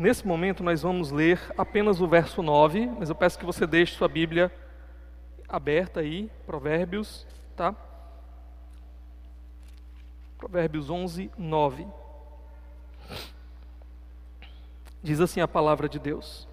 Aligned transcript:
nesse 0.00 0.26
momento 0.26 0.64
nós 0.64 0.80
vamos 0.80 1.10
ler 1.10 1.38
apenas 1.58 2.00
o 2.00 2.08
verso 2.08 2.42
9, 2.42 2.86
mas 2.98 3.10
eu 3.10 3.14
peço 3.14 3.38
que 3.38 3.44
você 3.44 3.66
deixe 3.66 3.94
sua 3.94 4.08
Bíblia 4.08 4.50
aberta 5.46 6.00
aí, 6.00 6.30
Provérbios, 6.46 7.26
tá? 7.54 7.74
Provérbios 10.38 10.88
11, 10.88 11.30
9. 11.36 11.86
Diz 15.02 15.20
assim 15.20 15.42
a 15.42 15.48
palavra 15.48 15.86
de 15.86 15.98
Deus: 15.98 16.48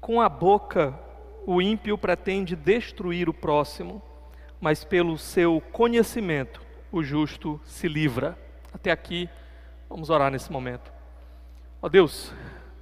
Com 0.00 0.20
a 0.20 0.28
boca 0.28 0.94
o 1.46 1.62
ímpio 1.62 1.96
pretende 1.96 2.54
destruir 2.54 3.26
o 3.26 3.34
próximo, 3.34 4.02
mas 4.60 4.84
pelo 4.84 5.16
seu 5.16 5.62
conhecimento 5.72 6.60
o 6.92 7.02
justo 7.02 7.58
se 7.64 7.88
livra. 7.88 8.38
Até 8.70 8.90
aqui, 8.90 9.30
vamos 9.88 10.10
orar 10.10 10.30
nesse 10.30 10.52
momento. 10.52 10.97
Ó 11.80 11.86
oh 11.86 11.88
Deus, 11.88 12.32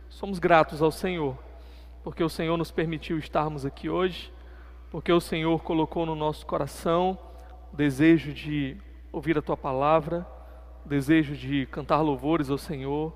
somos 0.09 0.39
gratos 0.39 0.81
ao 0.81 0.91
Senhor, 0.91 1.37
porque 2.03 2.25
o 2.25 2.31
Senhor 2.31 2.57
nos 2.57 2.71
permitiu 2.71 3.19
estarmos 3.19 3.67
aqui 3.67 3.91
hoje, 3.91 4.33
porque 4.91 5.13
o 5.13 5.21
Senhor 5.21 5.63
colocou 5.63 6.07
no 6.07 6.15
nosso 6.15 6.47
coração 6.47 7.19
o 7.71 7.77
desejo 7.77 8.33
de 8.33 8.75
ouvir 9.13 9.37
a 9.37 9.43
tua 9.43 9.57
palavra, 9.57 10.27
o 10.83 10.89
desejo 10.89 11.37
de 11.37 11.67
cantar 11.67 12.01
louvores 12.01 12.49
ao 12.49 12.57
Senhor, 12.57 13.13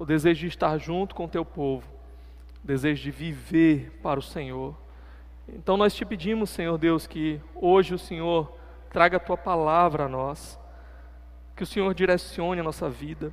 o 0.00 0.04
desejo 0.04 0.40
de 0.40 0.48
estar 0.48 0.76
junto 0.78 1.14
com 1.14 1.26
o 1.26 1.28
teu 1.28 1.44
povo, 1.44 1.86
o 2.64 2.66
desejo 2.66 3.00
de 3.00 3.12
viver 3.12 4.00
para 4.02 4.18
o 4.18 4.22
Senhor. 4.24 4.74
Então 5.48 5.76
nós 5.76 5.94
te 5.94 6.04
pedimos, 6.04 6.50
Senhor 6.50 6.76
Deus, 6.76 7.06
que 7.06 7.40
hoje 7.54 7.94
o 7.94 7.98
Senhor 8.00 8.52
traga 8.90 9.18
a 9.18 9.20
tua 9.20 9.36
palavra 9.36 10.06
a 10.06 10.08
nós, 10.08 10.58
que 11.54 11.62
o 11.62 11.66
Senhor 11.66 11.94
direcione 11.94 12.60
a 12.60 12.64
nossa 12.64 12.90
vida, 12.90 13.32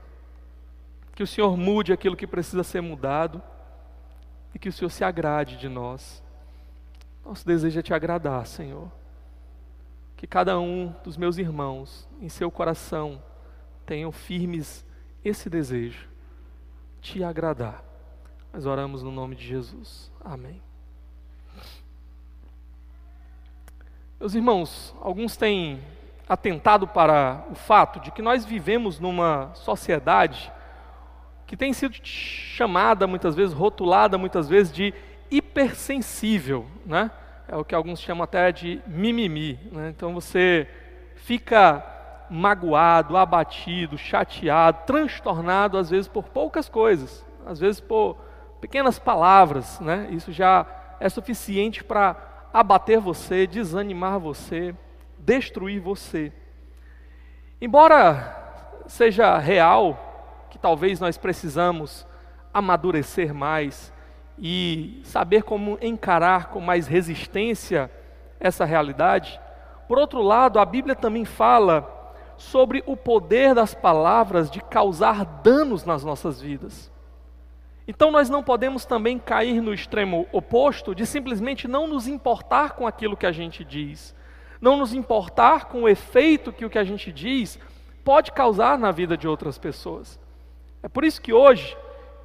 que 1.18 1.24
o 1.24 1.28
Senhor 1.28 1.58
mude 1.58 1.92
aquilo 1.92 2.16
que 2.16 2.28
precisa 2.28 2.64
ser 2.64 2.80
mudado 2.80 3.42
e 4.54 4.60
que 4.60 4.70
o 4.70 4.72
Senhor 4.72 4.92
se 4.92 5.04
agrade 5.04 5.58
de 5.58 5.68
nós. 5.68 6.24
Nosso 7.26 7.44
desejo 7.44 7.80
é 7.80 7.82
te 7.82 7.92
agradar, 7.92 8.46
Senhor. 8.46 8.88
Que 10.16 10.28
cada 10.28 10.60
um 10.60 10.94
dos 11.04 11.18
meus 11.18 11.40
irmãos, 11.40 12.08
em 12.22 12.30
seu 12.30 12.52
coração, 12.52 13.20
tenham 13.84 14.12
firmes 14.12 14.86
esse 15.26 15.50
desejo 15.50 16.08
te 17.02 17.24
agradar. 17.24 17.84
Nós 18.54 18.68
oramos 18.68 19.02
no 19.02 19.12
nome 19.12 19.36
de 19.36 19.44
Jesus. 19.44 20.12
Amém. 20.24 20.62
Meus 24.20 24.36
irmãos, 24.36 24.96
alguns 25.02 25.36
têm 25.36 25.84
atentado 26.30 26.88
para 26.88 27.44
o 27.50 27.56
fato 27.56 28.00
de 28.02 28.12
que 28.12 28.22
nós 28.22 28.46
vivemos 28.46 29.00
numa 29.00 29.52
sociedade 29.56 30.56
que 31.48 31.56
tem 31.56 31.72
sido 31.72 31.96
chamada 32.04 33.08
muitas 33.08 33.34
vezes, 33.34 33.54
rotulada 33.54 34.18
muitas 34.18 34.50
vezes 34.50 34.72
de 34.72 34.94
hipersensível, 35.32 36.66
né? 36.86 37.10
É 37.48 37.56
o 37.56 37.64
que 37.64 37.74
alguns 37.74 38.02
chamam 38.02 38.26
até 38.26 38.52
de 38.52 38.82
mimimi, 38.86 39.58
né? 39.72 39.90
Então 39.90 40.14
você 40.14 40.68
fica 41.16 41.84
magoado, 42.30 43.16
abatido, 43.16 43.98
chateado, 43.98 44.80
transtornado, 44.86 45.78
às 45.78 45.90
vezes 45.90 46.10
por 46.10 46.26
poucas 46.26 46.68
coisas, 46.68 47.26
às 47.46 47.58
vezes 47.58 47.80
por 47.80 48.18
pequenas 48.60 49.00
palavras, 49.00 49.80
né? 49.80 50.10
Isso 50.12 50.34
já 50.34 50.66
é 51.00 51.08
suficiente 51.08 51.82
para 51.82 52.18
abater 52.54 53.00
você, 53.00 53.48
desanimar 53.48 54.20
você, 54.20 54.76
destruir 55.18 55.80
você. 55.80 56.34
Embora 57.62 58.84
seja 58.88 59.38
real 59.38 60.07
que 60.58 60.62
talvez 60.62 61.00
nós 61.00 61.20
precisamos 61.20 62.06
amadurecer 62.52 63.32
mais 63.32 63.94
e 64.40 65.00
saber 65.04 65.44
como 65.44 65.78
encarar 65.80 66.50
com 66.50 66.60
mais 66.60 66.88
resistência 66.88 67.92
essa 68.40 68.66
realidade, 68.66 69.40
por 69.88 70.00
outro 70.00 70.22
lado, 70.22 70.60
a 70.60 70.66
Bíblia 70.66 70.96
também 70.96 71.26
fala 71.26 71.94
sobre 72.38 72.84
o 72.88 72.98
poder 72.98 73.54
das 73.54 73.76
palavras 73.76 74.50
de 74.50 74.60
causar 74.60 75.24
danos 75.26 75.86
nas 75.86 76.04
nossas 76.04 76.42
vidas. 76.42 76.92
Então 77.88 78.12
nós 78.12 78.30
não 78.30 78.44
podemos 78.44 78.84
também 78.84 79.18
cair 79.18 79.62
no 79.62 79.74
extremo 79.74 80.28
oposto 80.32 80.94
de 80.94 81.06
simplesmente 81.06 81.68
não 81.68 81.88
nos 81.88 82.08
importar 82.08 82.74
com 82.74 82.86
aquilo 82.86 83.16
que 83.16 83.28
a 83.28 83.32
gente 83.32 83.64
diz, 83.64 84.14
não 84.60 84.76
nos 84.76 84.92
importar 84.92 85.66
com 85.66 85.84
o 85.84 85.90
efeito 85.90 86.52
que 86.52 86.66
o 86.66 86.70
que 86.70 86.80
a 86.80 86.84
gente 86.84 87.14
diz 87.14 87.60
pode 88.04 88.32
causar 88.32 88.78
na 88.78 88.92
vida 88.92 89.16
de 89.16 89.28
outras 89.28 89.58
pessoas. 89.58 90.20
É 90.82 90.88
por 90.88 91.04
isso 91.04 91.22
que 91.22 91.34
hoje 91.34 91.76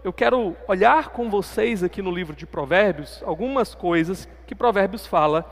eu 0.05 0.13
quero 0.13 0.57
olhar 0.69 1.11
com 1.11 1.31
vocês 1.31 1.83
aqui 1.83 2.03
no 2.03 2.11
livro 2.11 2.35
de 2.35 2.47
Provérbios 2.47 3.23
algumas 3.25 3.75
coisas 3.75 4.29
que 4.47 4.55
Provérbios 4.55 5.07
fala 5.07 5.45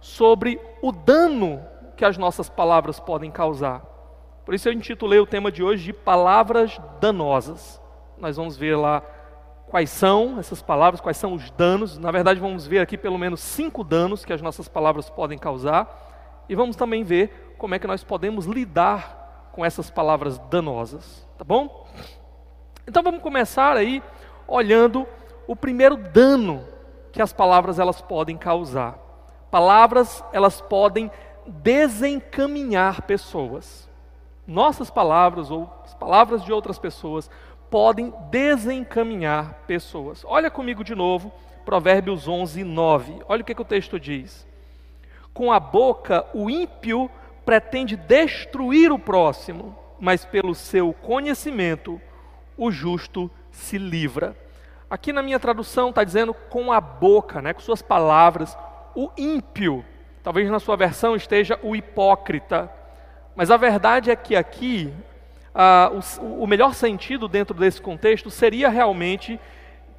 sobre 0.00 0.60
o 0.82 0.92
dano 0.92 1.62
que 1.96 2.04
as 2.04 2.16
nossas 2.16 2.48
palavras 2.48 3.00
podem 3.00 3.30
causar. 3.30 3.80
Por 4.44 4.54
isso 4.54 4.68
eu 4.68 4.72
intitulei 4.72 5.18
o 5.18 5.26
tema 5.26 5.50
de 5.50 5.62
hoje 5.62 5.84
de 5.84 5.92
palavras 5.92 6.80
danosas. 7.00 7.80
Nós 8.18 8.36
vamos 8.36 8.56
ver 8.56 8.76
lá 8.76 9.02
quais 9.66 9.90
são 9.90 10.38
essas 10.38 10.62
palavras, 10.62 11.00
quais 11.00 11.16
são 11.16 11.32
os 11.32 11.50
danos. 11.50 11.98
Na 11.98 12.10
verdade, 12.10 12.38
vamos 12.38 12.66
ver 12.66 12.78
aqui 12.78 12.96
pelo 12.96 13.18
menos 13.18 13.40
cinco 13.40 13.82
danos 13.82 14.24
que 14.24 14.32
as 14.32 14.40
nossas 14.40 14.68
palavras 14.68 15.10
podem 15.10 15.38
causar. 15.38 16.44
E 16.48 16.54
vamos 16.54 16.76
também 16.76 17.02
ver 17.02 17.54
como 17.58 17.74
é 17.74 17.78
que 17.78 17.86
nós 17.86 18.04
podemos 18.04 18.46
lidar 18.46 19.50
com 19.52 19.64
essas 19.64 19.90
palavras 19.90 20.38
danosas. 20.50 21.26
Tá 21.36 21.44
bom? 21.44 21.85
Então 22.86 23.02
vamos 23.02 23.22
começar 23.22 23.76
aí 23.76 24.02
olhando 24.46 25.06
o 25.46 25.56
primeiro 25.56 25.96
dano 25.96 26.64
que 27.12 27.22
as 27.22 27.32
palavras 27.32 27.78
elas 27.78 28.00
podem 28.00 28.36
causar. 28.36 28.98
Palavras 29.50 30.22
elas 30.32 30.60
podem 30.60 31.10
desencaminhar 31.46 33.02
pessoas 33.02 33.86
nossas 34.46 34.90
palavras 34.90 35.50
ou 35.50 35.70
as 35.84 35.94
palavras 35.94 36.44
de 36.44 36.52
outras 36.52 36.78
pessoas 36.78 37.28
podem 37.68 38.14
desencaminhar 38.30 39.64
pessoas. 39.66 40.24
Olha 40.24 40.50
comigo 40.50 40.84
de 40.84 40.94
novo, 40.94 41.32
Provérbios 41.64 42.28
11, 42.28 42.62
9. 42.62 43.22
Olha 43.28 43.42
o 43.42 43.44
que, 43.44 43.54
que 43.54 43.62
o 43.62 43.64
texto 43.64 43.98
diz. 43.98 44.46
Com 45.34 45.52
a 45.52 45.58
boca 45.58 46.24
o 46.32 46.48
ímpio 46.48 47.10
pretende 47.44 47.96
destruir 47.96 48.92
o 48.92 48.98
próximo, 48.98 49.76
mas 49.98 50.24
pelo 50.24 50.54
seu 50.54 50.92
conhecimento 50.92 52.00
o 52.56 52.70
justo 52.70 53.30
se 53.50 53.78
livra. 53.78 54.36
Aqui 54.88 55.12
na 55.12 55.22
minha 55.22 55.40
tradução 55.40 55.90
está 55.90 56.04
dizendo 56.04 56.32
com 56.32 56.72
a 56.72 56.80
boca, 56.80 57.42
né, 57.42 57.52
com 57.52 57.60
suas 57.60 57.82
palavras, 57.82 58.56
o 58.94 59.10
ímpio. 59.16 59.84
Talvez 60.22 60.50
na 60.50 60.58
sua 60.58 60.76
versão 60.76 61.16
esteja 61.16 61.58
o 61.62 61.74
hipócrita. 61.74 62.70
Mas 63.34 63.50
a 63.50 63.56
verdade 63.56 64.10
é 64.10 64.16
que 64.16 64.34
aqui, 64.34 64.92
ah, 65.54 65.90
o, 66.20 66.42
o 66.42 66.46
melhor 66.46 66.74
sentido 66.74 67.28
dentro 67.28 67.54
desse 67.54 67.80
contexto 67.80 68.30
seria 68.30 68.68
realmente 68.68 69.38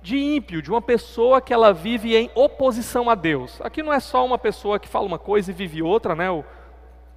de 0.01 0.17
ímpio, 0.17 0.62
de 0.62 0.72
uma 0.72 0.81
pessoa 0.81 1.41
que 1.41 1.53
ela 1.53 1.73
vive 1.73 2.16
em 2.16 2.31
oposição 2.34 3.09
a 3.09 3.16
Deus. 3.16 3.59
Aqui 3.62 3.84
não 3.84 3.91
é 3.91 4.00
só 4.00 4.25
uma 4.25 4.38
pessoa 4.38 4.79
que 4.79 4.88
fala 4.88 5.06
uma 5.06 5.19
coisa 5.19 5.51
e 5.51 5.53
vive 5.53 5.81
outra, 5.81 6.16
né? 6.16 6.31
O, 6.31 6.46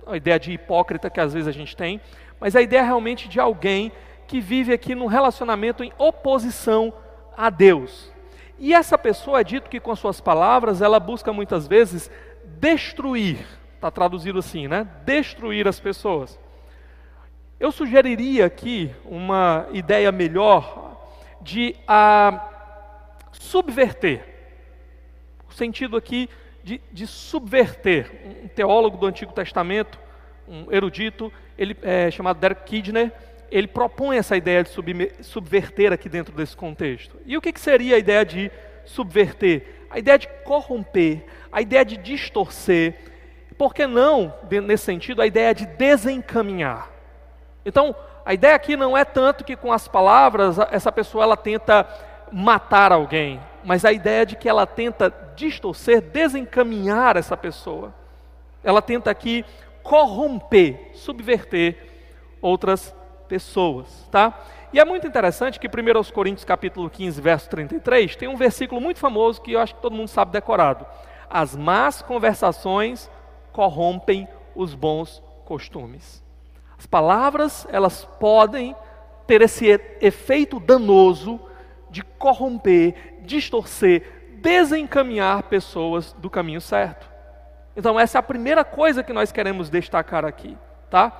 a 0.06 0.16
ideia 0.16 0.38
de 0.40 0.52
hipócrita 0.52 1.08
que 1.08 1.20
às 1.20 1.32
vezes 1.32 1.46
a 1.46 1.52
gente 1.52 1.76
tem, 1.76 2.00
mas 2.40 2.56
a 2.56 2.62
ideia 2.62 2.82
realmente 2.82 3.28
de 3.28 3.38
alguém 3.38 3.92
que 4.30 4.40
vive 4.40 4.72
aqui 4.72 4.94
num 4.94 5.06
relacionamento 5.06 5.82
em 5.82 5.92
oposição 5.98 6.92
a 7.36 7.50
Deus. 7.50 8.12
E 8.58 8.72
essa 8.72 8.96
pessoa 8.96 9.40
é 9.40 9.44
dito 9.44 9.68
que 9.68 9.80
com 9.80 9.94
suas 9.96 10.20
palavras 10.20 10.80
ela 10.80 11.00
busca 11.00 11.32
muitas 11.32 11.66
vezes 11.66 12.10
destruir 12.44 13.44
Está 13.80 13.90
traduzido 13.90 14.38
assim, 14.38 14.68
né? 14.68 14.86
Destruir 15.06 15.66
as 15.66 15.80
pessoas. 15.80 16.38
Eu 17.58 17.72
sugeriria 17.72 18.44
aqui 18.44 18.94
uma 19.06 19.66
ideia 19.72 20.12
melhor 20.12 21.00
de 21.40 21.74
a 21.88 22.46
subverter. 23.32 24.22
O 25.48 25.54
sentido 25.54 25.96
aqui 25.96 26.28
de, 26.62 26.78
de 26.92 27.06
subverter. 27.06 28.20
Um 28.44 28.48
teólogo 28.48 28.98
do 28.98 29.06
Antigo 29.06 29.32
Testamento, 29.32 29.98
um 30.46 30.70
erudito, 30.70 31.32
ele 31.56 31.74
é 31.80 32.10
chamado 32.10 32.38
Derek 32.38 32.64
Kidner, 32.64 33.10
ele 33.50 33.66
propõe 33.66 34.16
essa 34.16 34.36
ideia 34.36 34.62
de 34.62 34.70
subverter 35.22 35.92
aqui 35.92 36.08
dentro 36.08 36.34
desse 36.34 36.56
contexto. 36.56 37.16
E 37.26 37.36
o 37.36 37.40
que, 37.40 37.52
que 37.52 37.60
seria 37.60 37.96
a 37.96 37.98
ideia 37.98 38.24
de 38.24 38.50
subverter? 38.84 39.86
A 39.90 39.98
ideia 39.98 40.18
de 40.18 40.28
corromper, 40.44 41.24
a 41.50 41.60
ideia 41.60 41.84
de 41.84 41.96
distorcer, 41.96 42.94
por 43.58 43.74
que 43.74 43.86
não, 43.86 44.32
nesse 44.64 44.84
sentido, 44.84 45.20
a 45.20 45.26
ideia 45.26 45.54
de 45.54 45.66
desencaminhar? 45.66 46.90
Então, 47.64 47.94
a 48.24 48.32
ideia 48.32 48.54
aqui 48.54 48.76
não 48.76 48.96
é 48.96 49.04
tanto 49.04 49.44
que 49.44 49.56
com 49.56 49.72
as 49.72 49.88
palavras 49.88 50.56
essa 50.70 50.92
pessoa 50.92 51.24
ela 51.24 51.36
tenta 51.36 51.86
matar 52.32 52.92
alguém, 52.92 53.40
mas 53.64 53.84
a 53.84 53.92
ideia 53.92 54.24
de 54.24 54.36
que 54.36 54.48
ela 54.48 54.66
tenta 54.66 55.12
distorcer, 55.34 56.00
desencaminhar 56.00 57.16
essa 57.16 57.36
pessoa. 57.36 57.92
Ela 58.62 58.80
tenta 58.80 59.10
aqui 59.10 59.44
corromper, 59.82 60.90
subverter 60.94 61.76
outras 62.40 62.94
pessoas, 63.30 63.86
tá? 64.10 64.36
E 64.72 64.80
é 64.80 64.84
muito 64.84 65.06
interessante 65.06 65.60
que 65.60 65.68
1 65.68 66.12
Coríntios 66.12 66.44
capítulo 66.44 66.90
15, 66.90 67.20
verso 67.20 67.48
33, 67.48 68.16
tem 68.16 68.28
um 68.28 68.36
versículo 68.36 68.80
muito 68.80 68.98
famoso 68.98 69.40
que 69.40 69.52
eu 69.52 69.60
acho 69.60 69.76
que 69.76 69.80
todo 69.80 69.94
mundo 69.94 70.08
sabe 70.08 70.32
decorado. 70.32 70.84
As 71.30 71.54
más 71.54 72.02
conversações 72.02 73.08
corrompem 73.52 74.28
os 74.52 74.74
bons 74.74 75.22
costumes. 75.44 76.24
As 76.76 76.86
palavras, 76.86 77.68
elas 77.70 78.04
podem 78.18 78.74
ter 79.28 79.42
esse 79.42 79.80
efeito 80.00 80.58
danoso 80.58 81.40
de 81.88 82.02
corromper, 82.02 83.20
distorcer, 83.22 84.02
desencaminhar 84.38 85.44
pessoas 85.44 86.12
do 86.14 86.28
caminho 86.28 86.60
certo. 86.60 87.08
Então 87.76 87.98
essa 87.98 88.18
é 88.18 88.20
a 88.20 88.24
primeira 88.24 88.64
coisa 88.64 89.04
que 89.04 89.12
nós 89.12 89.30
queremos 89.30 89.70
destacar 89.70 90.24
aqui, 90.24 90.58
tá? 90.90 91.10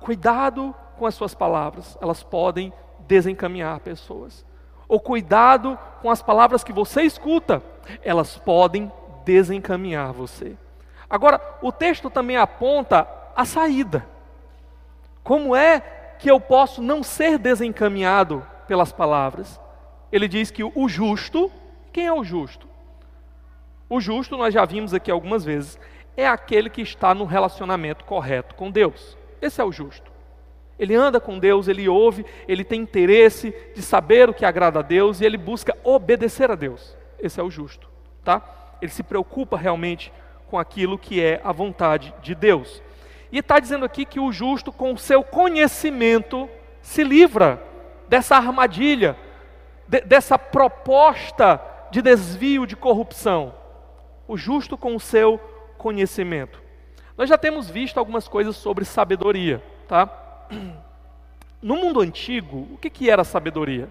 Cuidado 0.00 0.74
com 0.96 1.06
as 1.06 1.14
suas 1.14 1.34
palavras, 1.34 1.96
elas 2.00 2.22
podem 2.22 2.72
desencaminhar 3.06 3.80
pessoas. 3.80 4.44
Ou 4.88 5.00
cuidado 5.00 5.78
com 6.00 6.10
as 6.10 6.22
palavras 6.22 6.62
que 6.62 6.72
você 6.72 7.02
escuta, 7.02 7.62
elas 8.02 8.36
podem 8.38 8.90
desencaminhar 9.24 10.12
você. 10.12 10.56
Agora, 11.08 11.40
o 11.62 11.70
texto 11.70 12.10
também 12.10 12.36
aponta 12.36 13.06
a 13.34 13.44
saída. 13.44 14.06
Como 15.22 15.54
é 15.54 15.80
que 16.18 16.30
eu 16.30 16.40
posso 16.40 16.80
não 16.80 17.02
ser 17.02 17.38
desencaminhado 17.38 18.46
pelas 18.66 18.92
palavras? 18.92 19.60
Ele 20.10 20.28
diz 20.28 20.50
que 20.50 20.64
o 20.64 20.88
justo, 20.88 21.50
quem 21.92 22.06
é 22.06 22.12
o 22.12 22.24
justo? 22.24 22.68
O 23.88 24.00
justo, 24.00 24.36
nós 24.36 24.54
já 24.54 24.64
vimos 24.64 24.94
aqui 24.94 25.10
algumas 25.10 25.44
vezes, 25.44 25.78
é 26.16 26.26
aquele 26.26 26.70
que 26.70 26.82
está 26.82 27.14
no 27.14 27.24
relacionamento 27.24 28.04
correto 28.04 28.54
com 28.54 28.70
Deus. 28.70 29.16
Esse 29.40 29.60
é 29.60 29.64
o 29.64 29.70
justo. 29.70 30.10
Ele 30.78 30.94
anda 30.94 31.18
com 31.18 31.38
Deus, 31.38 31.68
ele 31.68 31.88
ouve, 31.88 32.24
ele 32.46 32.62
tem 32.62 32.82
interesse 32.82 33.54
de 33.74 33.80
saber 33.80 34.28
o 34.28 34.34
que 34.34 34.44
agrada 34.44 34.80
a 34.80 34.82
Deus 34.82 35.20
e 35.20 35.24
ele 35.24 35.38
busca 35.38 35.76
obedecer 35.82 36.50
a 36.50 36.54
Deus. 36.54 36.96
Esse 37.18 37.40
é 37.40 37.42
o 37.42 37.50
justo, 37.50 37.88
tá? 38.22 38.76
Ele 38.82 38.90
se 38.90 39.02
preocupa 39.02 39.56
realmente 39.56 40.12
com 40.48 40.58
aquilo 40.58 40.98
que 40.98 41.22
é 41.22 41.40
a 41.42 41.50
vontade 41.50 42.14
de 42.22 42.34
Deus. 42.34 42.82
E 43.32 43.38
está 43.38 43.58
dizendo 43.58 43.84
aqui 43.84 44.04
que 44.04 44.20
o 44.20 44.30
justo, 44.30 44.70
com 44.70 44.92
o 44.92 44.98
seu 44.98 45.24
conhecimento, 45.24 46.48
se 46.82 47.02
livra 47.02 47.62
dessa 48.08 48.36
armadilha, 48.36 49.16
de, 49.88 50.00
dessa 50.02 50.38
proposta 50.38 51.60
de 51.90 52.02
desvio, 52.02 52.66
de 52.66 52.76
corrupção. 52.76 53.54
O 54.28 54.36
justo 54.36 54.76
com 54.76 54.94
o 54.94 55.00
seu 55.00 55.38
conhecimento. 55.78 56.62
Nós 57.16 57.28
já 57.28 57.38
temos 57.38 57.70
visto 57.70 57.98
algumas 57.98 58.28
coisas 58.28 58.56
sobre 58.56 58.84
sabedoria, 58.84 59.62
tá? 59.88 60.25
No 61.62 61.76
mundo 61.76 62.00
antigo, 62.00 62.68
o 62.72 62.78
que, 62.78 62.90
que 62.90 63.10
era 63.10 63.24
sabedoria? 63.24 63.88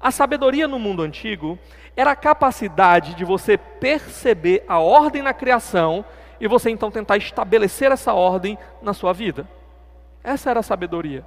A 0.00 0.10
sabedoria 0.10 0.68
no 0.68 0.78
mundo 0.78 1.02
antigo 1.02 1.58
era 1.96 2.12
a 2.12 2.16
capacidade 2.16 3.14
de 3.14 3.24
você 3.24 3.56
perceber 3.56 4.64
a 4.68 4.78
ordem 4.78 5.22
na 5.22 5.32
criação 5.32 6.04
e 6.38 6.46
você 6.46 6.70
então 6.70 6.90
tentar 6.90 7.16
estabelecer 7.16 7.90
essa 7.90 8.12
ordem 8.12 8.58
na 8.82 8.92
sua 8.92 9.12
vida. 9.12 9.48
Essa 10.22 10.50
era 10.50 10.60
a 10.60 10.62
sabedoria. 10.62 11.24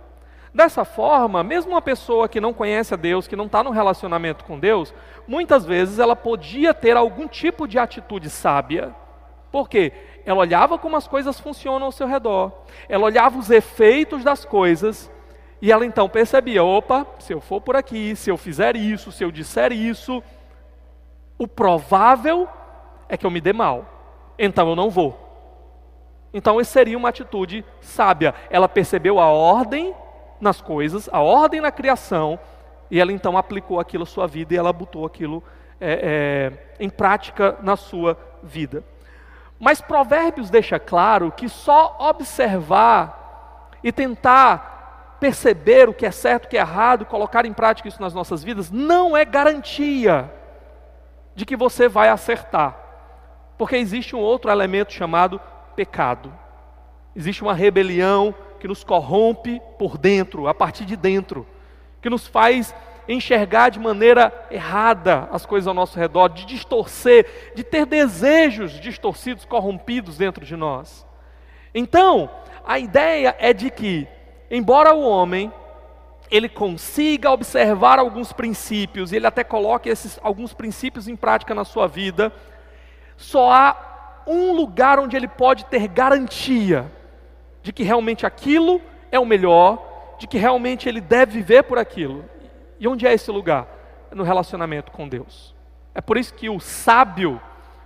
Dessa 0.54 0.84
forma, 0.84 1.44
mesmo 1.44 1.72
uma 1.72 1.82
pessoa 1.82 2.28
que 2.28 2.42
não 2.42 2.54
conhece 2.54 2.94
a 2.94 2.98
Deus, 2.98 3.28
que 3.28 3.36
não 3.36 3.46
está 3.46 3.64
no 3.64 3.70
relacionamento 3.70 4.44
com 4.46 4.60
Deus, 4.60 4.94
muitas 5.28 5.66
vezes 5.66 6.00
ela 6.00 6.16
podia 6.16 6.74
ter 6.74 6.98
algum 6.98 7.28
tipo 7.28 7.68
de 7.68 7.78
atitude 7.78 8.30
sábia. 8.30 8.94
Por 9.52 9.70
quê? 9.70 9.92
Ela 10.26 10.40
olhava 10.40 10.78
como 10.78 10.96
as 10.96 11.08
coisas 11.08 11.40
funcionam 11.40 11.86
ao 11.86 11.92
seu 11.92 12.08
redor, 12.08 12.52
ela 12.88 13.06
olhava 13.06 13.38
os 13.38 13.50
efeitos 13.50 14.24
das 14.24 14.46
coisas 14.46 15.12
e 15.62 15.72
ela 15.72 15.86
então 15.86 16.08
percebia: 16.08 16.64
opa, 16.64 17.06
se 17.20 17.34
eu 17.34 17.42
for 17.42 17.62
por 17.62 17.76
aqui, 17.76 18.16
se 18.16 18.30
eu 18.30 18.38
fizer 18.38 18.76
isso, 18.76 19.12
se 19.12 19.24
eu 19.24 19.32
disser 19.32 19.72
isso, 19.72 20.24
o 21.38 21.48
provável 21.48 22.48
é 23.08 23.18
que 23.18 23.26
eu 23.26 23.32
me 23.32 23.42
dê 23.42 23.54
mal, 23.54 23.86
então 24.38 24.70
eu 24.70 24.76
não 24.76 24.90
vou. 24.90 25.30
Então, 26.34 26.62
isso 26.62 26.72
seria 26.72 26.98
uma 26.98 27.10
atitude 27.10 27.66
sábia. 27.82 28.36
Ela 28.50 28.70
percebeu 28.70 29.20
a 29.20 29.26
ordem 29.26 29.96
nas 30.40 30.62
coisas, 30.62 31.10
a 31.12 31.20
ordem 31.22 31.60
na 31.60 31.72
criação, 31.72 32.40
e 32.90 33.00
ela 33.00 33.12
então 33.12 33.38
aplicou 33.38 33.80
aquilo 33.80 34.04
à 34.04 34.06
sua 34.06 34.28
vida 34.28 34.54
e 34.54 34.58
ela 34.58 34.72
botou 34.72 35.06
aquilo 35.06 35.44
é, 35.80 36.52
é, 36.80 36.84
em 36.84 36.90
prática 36.90 37.58
na 37.62 37.76
sua 37.76 38.18
vida. 38.44 38.84
Mas 39.60 39.82
Provérbios 39.82 40.50
deixa 40.50 40.80
claro 40.80 41.32
que 41.32 41.50
só 41.50 41.98
observar 42.00 43.70
e 43.84 43.92
tentar 43.92 45.18
perceber 45.20 45.90
o 45.90 45.94
que 45.94 46.06
é 46.06 46.12
certo, 46.12 46.46
o 46.46 46.48
que 46.48 46.58
é 46.58 46.62
errado, 46.62 47.06
colocar 47.06 47.46
em 47.46 47.52
prática 47.52 47.90
isso 47.90 48.02
nas 48.02 48.14
nossas 48.14 48.42
vidas, 48.42 48.72
não 48.72 49.18
é 49.18 49.26
garantia 49.26 50.32
de 51.36 51.46
que 51.46 51.58
você 51.58 51.90
vai 51.90 52.10
acertar. 52.10 52.78
Porque 53.58 53.76
existe 53.76 54.16
um 54.16 54.20
outro 54.20 54.50
elemento 54.50 54.94
chamado 54.94 55.42
pecado. 55.76 56.34
Existe 57.14 57.42
uma 57.42 57.54
rebelião 57.54 58.34
que 58.60 58.68
nos 58.68 58.84
corrompe 58.84 59.62
por 59.78 59.98
dentro, 59.98 60.48
a 60.48 60.54
partir 60.54 60.86
de 60.86 60.96
dentro, 60.96 61.46
que 62.02 62.10
nos 62.10 62.26
faz 62.26 62.74
enxergar 63.10 63.70
de 63.70 63.80
maneira 63.80 64.32
errada 64.52 65.28
as 65.32 65.46
coisas 65.46 65.68
ao 65.68 65.74
nosso 65.74 65.98
redor, 65.98 66.30
de 66.30 66.46
distorcer, 66.46 67.52
de 67.56 67.64
ter 67.64 67.86
desejos 67.86 68.80
distorcidos, 68.80 69.46
corrompidos 69.46 70.16
dentro 70.16 70.46
de 70.46 70.56
nós. 70.56 71.06
Então, 71.74 72.30
a 72.66 72.78
ideia 72.78 73.36
é 73.40 73.52
de 73.52 73.72
que, 73.72 74.08
embora 74.52 74.94
o 74.94 75.02
homem 75.02 75.52
ele 76.30 76.48
consiga 76.48 77.32
observar 77.32 77.98
alguns 77.98 78.32
princípios, 78.32 79.12
ele 79.12 79.26
até 79.26 79.44
coloque 79.44 79.90
esses 79.90 80.20
alguns 80.22 80.54
princípios 80.54 81.08
em 81.08 81.16
prática 81.16 81.56
na 81.56 81.66
sua 81.66 81.88
vida, 81.88 82.32
só 83.18 83.52
há 83.52 84.24
um 84.28 84.54
lugar 84.54 85.00
onde 85.00 85.18
ele 85.18 85.28
pode 85.28 85.66
ter 85.66 85.88
garantia 85.88 86.92
de 87.64 87.74
que 87.74 87.82
realmente 87.82 88.28
aquilo 88.28 88.80
é 89.12 89.20
o 89.20 89.26
melhor, 89.26 90.16
de 90.20 90.28
que 90.28 90.38
realmente 90.38 90.88
ele 90.88 91.02
deve 91.02 91.40
viver 91.40 91.64
por 91.64 91.80
aquilo. 91.80 92.24
E 92.80 92.88
onde 92.88 93.06
é 93.06 93.14
esse 93.14 93.30
lugar? 93.30 93.68
É 94.12 94.16
no 94.16 94.24
relacionamento 94.24 94.92
com 94.92 95.08
Deus. 95.08 95.56
É 95.94 96.02
por 96.02 96.18
isso 96.18 96.34
que 96.34 96.50
o 96.50 96.60
sábio 96.60 97.42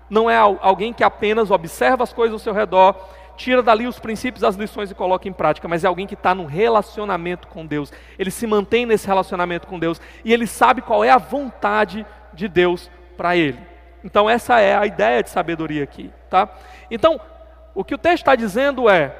não 0.10 0.30
é 0.30 0.38
alguém 0.38 0.94
que 0.94 1.04
apenas 1.04 1.50
observa 1.50 2.04
as 2.04 2.14
coisas 2.14 2.34
ao 2.34 2.40
seu 2.40 2.54
redor, 2.54 2.96
tira 3.36 3.64
dali 3.64 3.88
os 3.88 3.98
princípios, 3.98 4.44
as 4.44 4.56
lições 4.56 4.92
e 4.92 4.96
coloca 4.96 5.28
em 5.28 5.34
prática, 5.34 5.68
mas 5.68 5.84
é 5.84 5.88
alguém 5.88 6.06
que 6.06 6.14
está 6.14 6.36
no 6.36 6.46
relacionamento 6.46 7.48
com 7.48 7.66
Deus. 7.66 7.92
Ele 8.20 8.30
se 8.30 8.46
mantém 8.46 8.86
nesse 8.86 9.08
relacionamento 9.08 9.68
com 9.68 9.80
Deus 9.80 10.00
e 10.24 10.32
ele 10.32 10.46
sabe 10.46 10.82
qual 10.82 11.04
é 11.04 11.10
a 11.10 11.18
vontade 11.18 12.06
de 12.34 12.48
Deus 12.48 12.92
para 13.18 13.36
ele. 13.36 13.60
Então 14.04 14.30
essa 14.30 14.60
é 14.60 14.76
a 14.76 14.86
ideia 14.86 15.24
de 15.24 15.30
sabedoria 15.30 15.84
aqui, 15.84 16.12
tá? 16.30 16.48
Então 16.92 17.20
o 17.74 17.84
que 17.84 17.96
o 17.96 17.98
texto 17.98 18.22
está 18.22 18.36
dizendo 18.36 18.88
é 18.88 19.16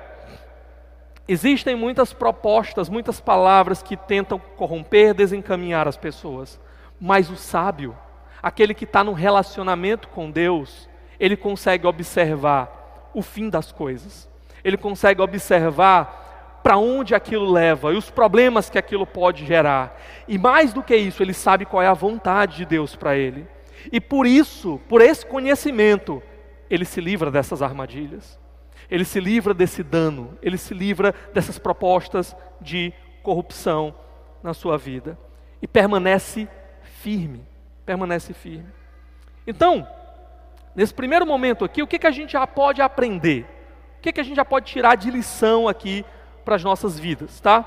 Existem 1.28 1.74
muitas 1.76 2.12
propostas, 2.12 2.90
muitas 2.90 3.22
palavras 3.22 3.82
que 3.82 3.96
tentam 3.96 4.38
corromper, 4.58 5.14
desencaminhar 5.14 5.88
as 5.88 5.96
pessoas, 5.96 6.60
mas 7.00 7.30
o 7.30 7.38
sábio, 7.38 7.98
aquele 8.42 8.74
que 8.74 8.84
está 8.84 9.06
no 9.06 9.14
relacionamento 9.14 10.10
com 10.10 10.30
Deus, 10.30 10.90
ele 11.18 11.38
consegue 11.38 11.88
observar 11.88 13.10
o 13.14 13.22
fim 13.22 13.50
das 13.50 13.72
coisas, 13.72 14.30
ele 14.64 14.76
consegue 14.76 15.22
observar 15.22 16.60
para 16.62 16.78
onde 16.78 17.16
aquilo 17.16 17.50
leva 17.50 17.94
e 17.94 17.98
os 17.98 18.10
problemas 18.10 18.70
que 18.70 18.78
aquilo 18.78 19.06
pode 19.06 19.46
gerar, 19.46 19.98
e 20.28 20.38
mais 20.38 20.74
do 20.74 20.84
que 20.84 20.96
isso, 20.96 21.24
ele 21.24 21.34
sabe 21.34 21.66
qual 21.66 21.82
é 21.82 21.88
a 21.88 21.94
vontade 21.94 22.58
de 22.58 22.66
Deus 22.66 22.98
para 22.98 23.16
ele, 23.16 23.48
e 23.94 24.02
por 24.02 24.28
isso, 24.28 24.80
por 24.90 25.02
esse 25.02 25.26
conhecimento, 25.26 26.22
ele 26.70 26.84
se 26.84 27.00
livra 27.00 27.32
dessas 27.32 27.62
armadilhas 27.62 28.43
ele 28.90 29.06
se 29.06 29.20
livra 29.20 29.54
desse 29.54 29.84
dano, 29.84 30.38
ele 30.42 30.58
se 30.58 30.74
livra 30.74 31.14
dessas 31.34 31.58
propostas 31.58 32.36
de 32.62 32.94
corrupção 33.22 33.96
na 34.42 34.54
sua 34.54 34.78
vida 34.78 35.18
e 35.62 35.68
permanece 35.68 36.48
firme, 36.82 37.46
permanece 37.86 38.34
firme. 38.34 38.68
Então, 39.48 39.88
nesse 40.76 40.94
primeiro 40.94 41.26
momento 41.26 41.64
aqui, 41.64 41.82
o 41.82 41.88
que, 41.88 42.00
que 42.00 42.08
a 42.08 42.12
gente 42.12 42.34
já 42.34 42.46
pode 42.46 42.82
aprender? 42.82 43.46
O 43.98 44.02
que, 44.02 44.12
que 44.12 44.20
a 44.20 44.24
gente 44.24 44.36
já 44.36 44.46
pode 44.46 44.66
tirar 44.66 44.96
de 44.96 45.10
lição 45.10 45.68
aqui 45.68 46.06
para 46.44 46.56
as 46.56 46.64
nossas 46.64 47.00
vidas, 47.00 47.40
tá? 47.40 47.64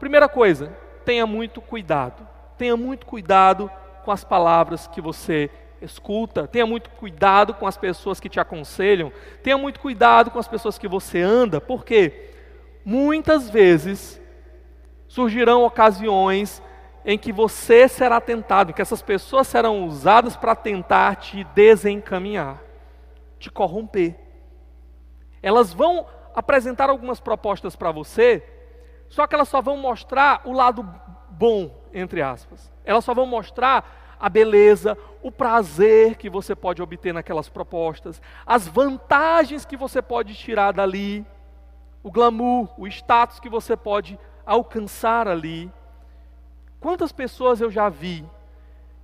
Primeira 0.00 0.28
coisa, 0.28 0.76
tenha 1.04 1.26
muito 1.26 1.60
cuidado. 1.60 2.26
Tenha 2.58 2.76
muito 2.76 3.06
cuidado 3.06 3.70
com 4.04 4.10
as 4.10 4.24
palavras 4.24 4.86
que 4.86 5.00
você 5.00 5.50
escuta, 5.80 6.46
tenha 6.46 6.66
muito 6.66 6.90
cuidado 6.90 7.54
com 7.54 7.66
as 7.66 7.76
pessoas 7.76 8.18
que 8.18 8.28
te 8.28 8.40
aconselham, 8.40 9.12
tenha 9.42 9.58
muito 9.58 9.80
cuidado 9.80 10.30
com 10.30 10.38
as 10.38 10.48
pessoas 10.48 10.78
que 10.78 10.88
você 10.88 11.20
anda, 11.20 11.60
porque 11.60 12.30
muitas 12.84 13.50
vezes 13.50 14.20
surgirão 15.08 15.64
ocasiões 15.64 16.62
em 17.04 17.16
que 17.16 17.32
você 17.32 17.86
será 17.88 18.20
tentado, 18.20 18.72
que 18.72 18.82
essas 18.82 19.00
pessoas 19.00 19.46
serão 19.46 19.86
usadas 19.86 20.36
para 20.36 20.56
tentar 20.56 21.16
te 21.16 21.44
desencaminhar, 21.54 22.60
te 23.38 23.50
corromper. 23.50 24.16
Elas 25.42 25.72
vão 25.72 26.06
apresentar 26.34 26.90
algumas 26.90 27.20
propostas 27.20 27.76
para 27.76 27.92
você, 27.92 28.42
só 29.08 29.26
que 29.26 29.34
elas 29.34 29.48
só 29.48 29.62
vão 29.62 29.76
mostrar 29.76 30.42
o 30.44 30.52
lado 30.52 30.82
bom, 31.30 31.70
entre 31.94 32.22
aspas. 32.22 32.72
Elas 32.84 33.04
só 33.04 33.14
vão 33.14 33.26
mostrar 33.26 34.05
a 34.18 34.28
beleza, 34.28 34.96
o 35.22 35.30
prazer 35.30 36.16
que 36.16 36.30
você 36.30 36.54
pode 36.54 36.82
obter 36.82 37.12
naquelas 37.12 37.48
propostas, 37.48 38.20
as 38.46 38.66
vantagens 38.66 39.64
que 39.64 39.76
você 39.76 40.00
pode 40.00 40.34
tirar 40.34 40.72
dali, 40.72 41.24
o 42.02 42.10
glamour, 42.10 42.68
o 42.78 42.86
status 42.86 43.40
que 43.40 43.48
você 43.48 43.76
pode 43.76 44.18
alcançar 44.44 45.26
ali. 45.26 45.70
Quantas 46.78 47.10
pessoas 47.10 47.60
eu 47.60 47.70
já 47.70 47.88
vi 47.88 48.24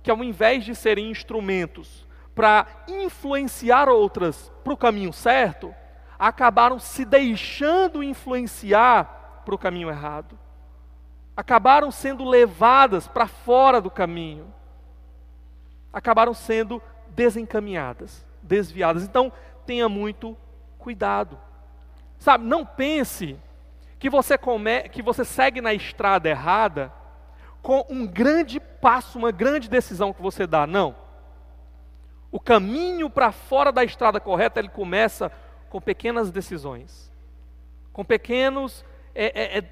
que, 0.01 0.09
ao 0.09 0.23
invés 0.23 0.63
de 0.63 0.73
serem 0.73 1.11
instrumentos 1.11 2.07
para 2.33 2.65
influenciar 2.87 3.89
outras 3.89 4.51
para 4.63 4.73
o 4.73 4.77
caminho 4.77 5.11
certo, 5.11 5.73
acabaram 6.17 6.79
se 6.79 7.03
deixando 7.03 8.01
influenciar 8.01 9.41
para 9.45 9.55
o 9.55 9.57
caminho 9.57 9.89
errado. 9.89 10.39
Acabaram 11.35 11.91
sendo 11.91 12.23
levadas 12.23 13.07
para 13.07 13.27
fora 13.27 13.81
do 13.81 13.91
caminho. 13.91 14.45
Acabaram 15.93 16.33
sendo 16.33 16.81
desencaminhadas, 17.09 18.25
desviadas. 18.41 19.03
Então, 19.03 19.31
tenha 19.65 19.87
muito 19.87 20.35
cuidado. 20.77 21.39
Sabe, 22.17 22.45
não 22.45 22.65
pense 22.65 23.39
que 23.99 24.09
você 24.09 24.37
come, 24.37 24.89
que 24.89 25.01
você 25.01 25.23
segue 25.23 25.61
na 25.61 25.73
estrada 25.73 26.27
errada 26.27 26.91
com 27.61 27.85
um 27.89 28.05
grande 28.05 28.59
passo, 28.59 29.17
uma 29.17 29.31
grande 29.31 29.69
decisão 29.69 30.11
que 30.11 30.21
você 30.21 30.45
dá. 30.45 30.67
Não. 30.67 30.93
O 32.29 32.39
caminho 32.39 33.09
para 33.09 33.31
fora 33.31 33.71
da 33.71 33.83
estrada 33.83 34.19
correta, 34.19 34.59
ele 34.59 34.67
começa 34.67 35.31
com 35.69 35.79
pequenas 35.79 36.29
decisões, 36.29 37.11
com 37.93 38.03
pequenos 38.03 38.83
é, 39.15 39.25
é, 39.25 39.57
é, 39.59 39.63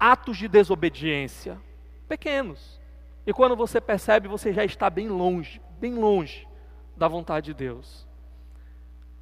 atos 0.00 0.36
de 0.36 0.48
desobediência, 0.48 1.56
pequenos. 2.08 2.81
E 3.26 3.32
quando 3.32 3.54
você 3.54 3.80
percebe, 3.80 4.28
você 4.28 4.52
já 4.52 4.64
está 4.64 4.90
bem 4.90 5.08
longe, 5.08 5.60
bem 5.78 5.94
longe 5.94 6.46
da 6.96 7.06
vontade 7.06 7.46
de 7.46 7.54
Deus. 7.54 8.06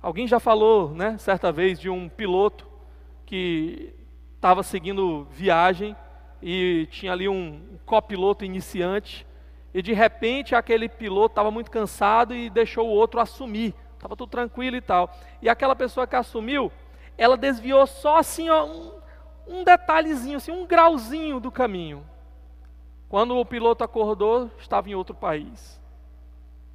Alguém 0.01 0.27
já 0.27 0.41
falou, 0.41 0.91
né, 0.91 1.19
certa 1.19 1.53
vez, 1.53 1.79
de 1.79 1.91
um 1.91 2.09
piloto 2.09 2.67
que 3.27 3.95
estava 4.37 4.63
seguindo 4.63 5.27
viagem 5.31 5.95
e 6.43 6.89
tinha 6.91 7.13
ali 7.13 7.29
um 7.29 7.79
copiloto 7.85 8.45
iniciante 8.45 9.27
e 9.73 9.83
de 9.83 9.93
repente 9.93 10.55
aquele 10.55 10.89
piloto 10.89 11.33
estava 11.33 11.51
muito 11.51 11.71
cansado 11.71 12.35
e 12.35 12.51
deixou 12.51 12.89
o 12.89 12.93
outro 12.93 13.21
assumir. 13.21 13.75
Estava 13.95 14.17
tudo 14.17 14.31
tranquilo 14.31 14.77
e 14.77 14.81
tal. 14.81 15.15
E 15.43 15.49
aquela 15.49 15.77
pessoa 15.77 16.07
que 16.07 16.17
assumiu, 16.17 16.73
ela 17.17 17.37
desviou 17.37 17.87
só 17.87 18.17
assim, 18.17 18.49
ó, 18.49 18.65
um, 18.65 18.93
um 19.47 19.65
detalhezinho, 19.65 20.39
assim, 20.39 20.51
um 20.51 20.67
grauzinho 20.67 21.39
do 21.39 21.53
caminho. 21.53 22.05
Quando 23.11 23.37
o 23.37 23.45
piloto 23.45 23.83
acordou, 23.83 24.49
estava 24.57 24.89
em 24.89 24.95
outro 24.95 25.17
país. 25.17 25.81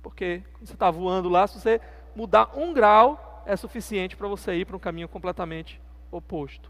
Porque 0.03 0.43
quando 0.51 0.67
você 0.67 0.73
está 0.73 0.91
voando 0.91 1.29
lá, 1.29 1.47
se 1.47 1.57
você 1.57 1.79
mudar 2.13 2.51
um 2.57 2.73
grau, 2.73 3.41
é 3.45 3.55
suficiente 3.55 4.17
para 4.17 4.27
você 4.27 4.53
ir 4.53 4.65
para 4.65 4.75
um 4.75 4.79
caminho 4.79 5.07
completamente 5.07 5.81
oposto. 6.11 6.69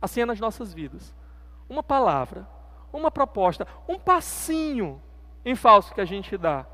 Assim 0.00 0.22
é 0.22 0.24
nas 0.24 0.40
nossas 0.40 0.72
vidas. 0.72 1.14
Uma 1.68 1.82
palavra, 1.82 2.48
uma 2.90 3.10
proposta, 3.10 3.66
um 3.86 3.98
passinho 3.98 5.00
em 5.44 5.54
falso 5.54 5.94
que 5.94 6.00
a 6.00 6.06
gente 6.06 6.34
dá, 6.38 6.64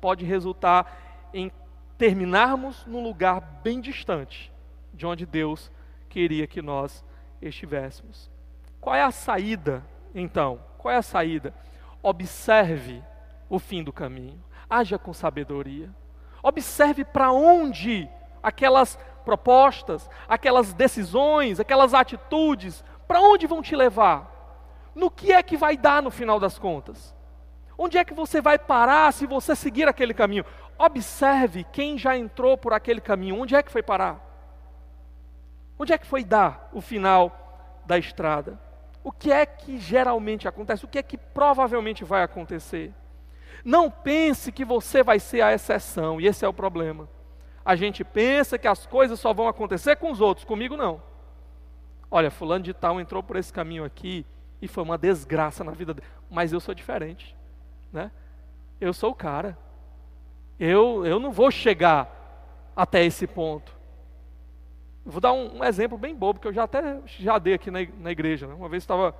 pode 0.00 0.24
resultar 0.24 1.28
em 1.34 1.52
terminarmos 1.98 2.86
num 2.86 3.02
lugar 3.02 3.60
bem 3.62 3.82
distante 3.82 4.50
de 4.94 5.06
onde 5.06 5.26
Deus 5.26 5.70
queria 6.08 6.46
que 6.46 6.62
nós 6.62 7.04
estivéssemos. 7.42 8.30
Qual 8.80 8.96
é 8.96 9.02
a 9.02 9.10
saída, 9.10 9.84
então? 10.14 10.58
Qual 10.86 10.94
é 10.94 10.98
a 10.98 11.02
saída? 11.02 11.52
Observe 12.00 13.02
o 13.50 13.58
fim 13.58 13.82
do 13.82 13.92
caminho, 13.92 14.40
haja 14.70 14.96
com 14.96 15.12
sabedoria. 15.12 15.90
Observe 16.40 17.04
para 17.04 17.32
onde 17.32 18.08
aquelas 18.40 18.96
propostas, 19.24 20.08
aquelas 20.28 20.72
decisões, 20.72 21.58
aquelas 21.58 21.92
atitudes, 21.92 22.84
para 23.08 23.20
onde 23.20 23.48
vão 23.48 23.62
te 23.62 23.74
levar? 23.74 24.30
No 24.94 25.10
que 25.10 25.32
é 25.32 25.42
que 25.42 25.56
vai 25.56 25.76
dar 25.76 26.00
no 26.00 26.10
final 26.12 26.38
das 26.38 26.56
contas? 26.56 27.12
Onde 27.76 27.98
é 27.98 28.04
que 28.04 28.14
você 28.14 28.40
vai 28.40 28.56
parar 28.56 29.12
se 29.12 29.26
você 29.26 29.56
seguir 29.56 29.88
aquele 29.88 30.14
caminho? 30.14 30.44
Observe 30.78 31.64
quem 31.72 31.98
já 31.98 32.16
entrou 32.16 32.56
por 32.56 32.72
aquele 32.72 33.00
caminho. 33.00 33.40
Onde 33.40 33.56
é 33.56 33.62
que 33.64 33.72
foi 33.72 33.82
parar? 33.82 34.24
Onde 35.76 35.92
é 35.92 35.98
que 35.98 36.06
foi 36.06 36.22
dar 36.22 36.70
o 36.72 36.80
final 36.80 37.82
da 37.84 37.98
estrada? 37.98 38.64
O 39.06 39.12
que 39.12 39.30
é 39.30 39.46
que 39.46 39.78
geralmente 39.78 40.48
acontece? 40.48 40.84
O 40.84 40.88
que 40.88 40.98
é 40.98 41.02
que 41.02 41.16
provavelmente 41.16 42.02
vai 42.02 42.22
acontecer? 42.24 42.92
Não 43.64 43.88
pense 43.88 44.50
que 44.50 44.64
você 44.64 45.02
vai 45.02 45.20
ser 45.20 45.42
a 45.42 45.54
exceção, 45.54 46.20
e 46.20 46.26
esse 46.26 46.44
é 46.44 46.48
o 46.48 46.52
problema. 46.52 47.08
A 47.64 47.76
gente 47.76 48.02
pensa 48.02 48.58
que 48.58 48.66
as 48.66 48.86
coisas 48.86 49.20
só 49.20 49.32
vão 49.32 49.46
acontecer 49.46 49.96
com 49.96 50.10
os 50.10 50.20
outros, 50.20 50.44
comigo 50.44 50.76
não. 50.76 51.00
Olha, 52.10 52.30
fulano 52.30 52.64
de 52.64 52.74
tal 52.74 53.00
entrou 53.00 53.22
por 53.22 53.36
esse 53.36 53.52
caminho 53.52 53.84
aqui 53.84 54.26
e 54.60 54.66
foi 54.66 54.82
uma 54.82 54.98
desgraça 54.98 55.62
na 55.62 55.72
vida 55.72 55.94
dele, 55.94 56.06
mas 56.28 56.52
eu 56.52 56.58
sou 56.58 56.74
diferente 56.74 57.36
né? 57.92 58.10
Eu 58.80 58.92
sou 58.92 59.10
o 59.10 59.14
cara. 59.14 59.56
Eu, 60.58 61.04
eu 61.06 61.18
não 61.18 61.32
vou 61.32 61.50
chegar 61.50 62.70
até 62.74 63.04
esse 63.04 63.26
ponto. 63.26 63.75
Vou 65.08 65.20
dar 65.20 65.32
um, 65.32 65.58
um 65.58 65.64
exemplo 65.64 65.96
bem 65.96 66.16
bobo 66.16 66.40
que 66.40 66.48
eu 66.48 66.52
já 66.52 66.64
até 66.64 67.00
já 67.06 67.38
dei 67.38 67.54
aqui 67.54 67.70
na, 67.70 67.78
na 68.00 68.10
igreja. 68.10 68.48
Né? 68.48 68.54
Uma 68.54 68.68
vez 68.68 68.82
estava 68.82 69.14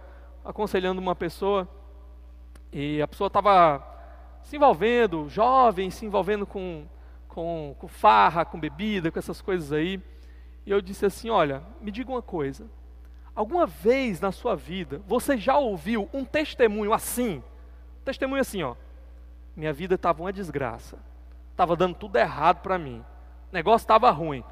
aconselhando 0.45 1.01
uma 1.01 1.15
pessoa 1.15 1.69
e 2.73 3.01
a 3.01 3.07
pessoa 3.07 3.29
estava 3.29 3.87
se 4.43 4.57
envolvendo, 4.57 5.29
jovem, 5.29 5.89
se 5.89 6.05
envolvendo 6.05 6.45
com, 6.45 6.87
com, 7.29 7.77
com 7.79 7.87
farra, 7.87 8.45
com 8.45 8.59
bebida, 8.59 9.13
com 9.13 9.19
essas 9.21 9.41
coisas 9.41 9.73
aí. 9.73 10.03
E 10.67 10.73
eu 10.73 10.81
disse 10.81 11.07
assim: 11.07 11.31
Olha, 11.31 11.63
me 11.81 11.93
diga 11.93 12.11
uma 12.11 12.23
coisa. 12.23 12.67
Alguma 13.33 13.65
vez 13.65 14.21
na 14.21 14.33
sua 14.33 14.57
vida 14.57 15.01
você 15.07 15.37
já 15.37 15.57
ouviu 15.57 16.09
um 16.13 16.25
testemunho 16.25 16.93
assim? 16.93 17.45
Testemunho 18.05 18.41
assim, 18.41 18.65
ó. 18.65 18.75
Minha 19.55 19.73
vida 19.73 19.95
estava 19.95 20.21
uma 20.21 20.33
desgraça. 20.33 20.99
Estava 21.53 21.77
dando 21.77 21.95
tudo 21.95 22.17
errado 22.17 22.61
para 22.61 22.77
mim. 22.77 23.05
O 23.53 23.55
negócio 23.55 23.85
estava 23.85 24.11
ruim. 24.11 24.43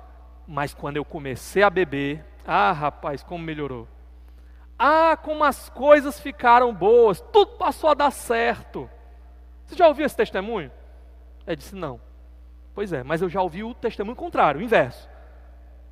Mas 0.47 0.75
quando 0.75 0.97
eu 0.97 1.05
comecei 1.05 1.63
a 1.63 1.71
beber, 1.71 2.25
ah, 2.47 2.73
rapaz, 2.73 3.23
como 3.23 3.43
melhorou. 3.43 3.89
Ah, 4.79 5.17
como 5.17 5.45
as 5.45 5.69
coisas 5.69 6.21
ficaram 6.21 6.75
boas. 6.75 7.21
Tudo 7.33 7.53
passou 7.53 7.91
a 7.91 7.95
dar 7.95 8.11
certo. 8.11 8.91
Você 9.65 9.77
já 9.77 9.89
ouviu 9.89 10.05
esse 10.05 10.17
testemunho? 10.17 10.71
Ele 11.47 11.57
disse: 11.57 11.75
Não. 11.75 12.01
Pois 12.75 12.93
é, 12.93 13.03
mas 13.03 13.23
eu 13.23 13.29
já 13.29 13.41
ouvi 13.41 13.63
o 13.63 13.73
testemunho 13.73 14.17
contrário, 14.17 14.61
o 14.61 14.65
inverso. 14.65 15.09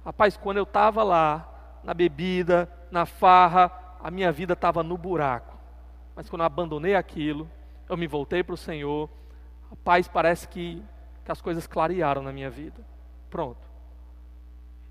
Rapaz, 0.05 0.37
quando 0.37 0.57
eu 0.57 0.65
estava 0.65 1.03
lá, 1.05 1.81
na 1.85 1.95
bebida, 1.95 2.69
na 2.91 3.07
farra, 3.07 3.71
a 4.03 4.11
minha 4.11 4.33
vida 4.33 4.55
estava 4.55 4.83
no 4.83 4.99
buraco. 4.99 5.57
Mas 6.17 6.29
quando 6.29 6.41
eu 6.41 6.47
abandonei 6.47 6.97
aquilo, 6.97 7.49
eu 7.89 7.97
me 7.97 8.09
voltei 8.09 8.43
para 8.43 8.55
o 8.55 8.59
Senhor, 8.59 9.09
a 9.71 9.77
paz 9.77 10.09
parece 10.09 10.49
que, 10.49 10.83
que 11.25 11.31
as 11.31 11.41
coisas 11.41 11.67
clarearam 11.67 12.21
na 12.21 12.33
minha 12.33 12.51
vida. 12.51 12.85
Pronto. 13.31 13.72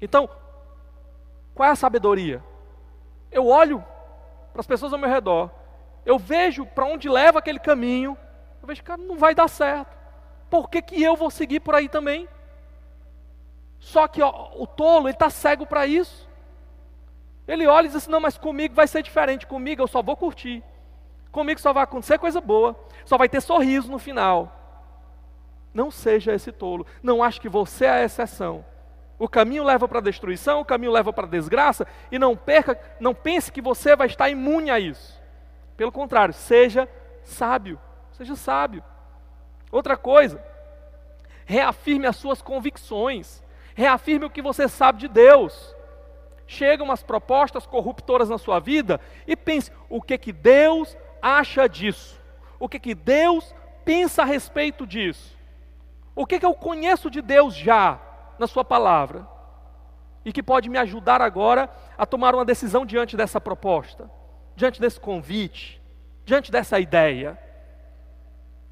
Então, 0.01 0.29
qual 1.53 1.69
é 1.69 1.71
a 1.71 1.75
sabedoria? 1.75 2.43
Eu 3.31 3.47
olho 3.47 3.83
para 4.51 4.61
as 4.61 4.67
pessoas 4.67 4.91
ao 4.91 4.99
meu 4.99 5.09
redor, 5.09 5.49
eu 6.05 6.17
vejo 6.17 6.65
para 6.65 6.85
onde 6.85 7.07
leva 7.07 7.39
aquele 7.39 7.59
caminho, 7.59 8.17
eu 8.61 8.67
vejo, 8.67 8.83
cara, 8.83 9.01
não 9.01 9.17
vai 9.17 9.33
dar 9.35 9.47
certo. 9.47 9.95
Por 10.49 10.69
que, 10.69 10.81
que 10.81 11.01
eu 11.01 11.15
vou 11.15 11.29
seguir 11.29 11.61
por 11.61 11.75
aí 11.75 11.87
também? 11.87 12.27
Só 13.79 14.07
que 14.07 14.21
ó, 14.21 14.51
o 14.55 14.67
tolo, 14.67 15.07
ele 15.07 15.15
está 15.15 15.29
cego 15.29 15.65
para 15.65 15.87
isso. 15.87 16.29
Ele 17.47 17.65
olha 17.67 17.85
e 17.85 17.87
diz 17.87 17.97
assim: 17.97 18.11
não, 18.11 18.19
mas 18.19 18.37
comigo 18.37 18.75
vai 18.75 18.87
ser 18.87 19.01
diferente, 19.01 19.47
comigo 19.47 19.81
eu 19.81 19.87
só 19.87 20.01
vou 20.01 20.15
curtir. 20.15 20.63
Comigo 21.31 21.59
só 21.59 21.71
vai 21.71 21.83
acontecer 21.83 22.19
coisa 22.19 22.41
boa, 22.41 22.75
só 23.05 23.17
vai 23.17 23.29
ter 23.29 23.41
sorriso 23.41 23.89
no 23.89 23.97
final. 23.97 24.57
Não 25.73 25.89
seja 25.89 26.33
esse 26.33 26.51
tolo, 26.51 26.85
não 27.01 27.23
ache 27.23 27.39
que 27.39 27.47
você 27.47 27.85
é 27.85 27.89
a 27.89 28.03
exceção. 28.03 28.65
O 29.21 29.29
caminho 29.29 29.63
leva 29.63 29.87
para 29.87 29.99
a 29.99 30.01
destruição, 30.01 30.61
o 30.61 30.65
caminho 30.65 30.91
leva 30.91 31.13
para 31.13 31.27
a 31.27 31.29
desgraça, 31.29 31.85
e 32.11 32.17
não 32.17 32.35
perca, 32.35 32.81
não 32.99 33.13
pense 33.13 33.51
que 33.51 33.61
você 33.61 33.95
vai 33.95 34.07
estar 34.07 34.27
imune 34.31 34.71
a 34.71 34.79
isso. 34.79 35.21
Pelo 35.77 35.91
contrário, 35.91 36.33
seja 36.33 36.89
sábio, 37.23 37.79
seja 38.13 38.35
sábio. 38.35 38.83
Outra 39.71 39.95
coisa, 39.95 40.43
reafirme 41.45 42.07
as 42.07 42.15
suas 42.15 42.41
convicções, 42.41 43.43
reafirme 43.75 44.25
o 44.25 44.29
que 44.31 44.41
você 44.41 44.67
sabe 44.67 44.97
de 44.97 45.07
Deus. 45.07 45.75
Chegam 46.47 46.87
umas 46.87 47.03
propostas 47.03 47.67
corruptoras 47.67 48.27
na 48.27 48.39
sua 48.39 48.59
vida 48.59 48.99
e 49.27 49.35
pense: 49.35 49.71
o 49.87 50.01
que 50.01 50.17
que 50.17 50.33
Deus 50.33 50.97
acha 51.21 51.69
disso? 51.69 52.19
O 52.59 52.67
que, 52.67 52.79
que 52.79 52.95
Deus 52.95 53.53
pensa 53.85 54.23
a 54.23 54.25
respeito 54.25 54.87
disso? 54.87 55.37
O 56.15 56.25
que, 56.25 56.39
que 56.39 56.45
eu 56.45 56.55
conheço 56.55 57.07
de 57.07 57.21
Deus 57.21 57.53
já 57.53 57.99
na 58.41 58.47
Sua 58.47 58.65
palavra? 58.65 59.25
E 60.25 60.33
que 60.33 60.43
pode 60.43 60.69
me 60.69 60.77
ajudar 60.77 61.21
agora 61.21 61.69
a 61.97 62.05
tomar 62.05 62.35
uma 62.35 62.43
decisão 62.43 62.85
diante 62.85 63.15
dessa 63.15 63.39
proposta? 63.39 64.09
diante 64.55 64.79
desse 64.79 64.99
convite, 64.99 65.81
diante 66.25 66.51
dessa 66.51 66.79
ideia, 66.79 67.37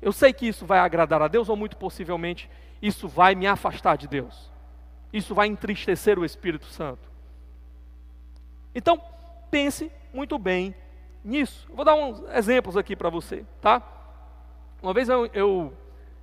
eu 0.01 0.11
sei 0.11 0.31
que 0.31 0.47
isso 0.47 0.65
vai 0.65 0.79
agradar 0.79 1.21
a 1.21 1.27
Deus 1.27 1.49
ou 1.49 1.55
muito 1.55 1.77
possivelmente 1.77 2.49
isso 2.81 3.07
vai 3.07 3.35
me 3.35 3.45
afastar 3.45 3.97
de 3.97 4.07
Deus. 4.07 4.49
Isso 5.11 5.35
vai 5.35 5.47
entristecer 5.47 6.17
o 6.17 6.23
Espírito 6.23 6.67
Santo. 6.67 7.09
Então, 8.73 9.01
pense 9.49 9.91
muito 10.13 10.37
bem 10.37 10.73
nisso. 11.23 11.67
vou 11.73 11.83
dar 11.83 11.95
uns 11.95 12.21
exemplos 12.33 12.77
aqui 12.77 12.95
para 12.95 13.09
você, 13.09 13.43
tá? 13.59 13.81
Uma 14.81 14.93
vez 14.93 15.09
eu, 15.09 15.25
eu, 15.33 15.73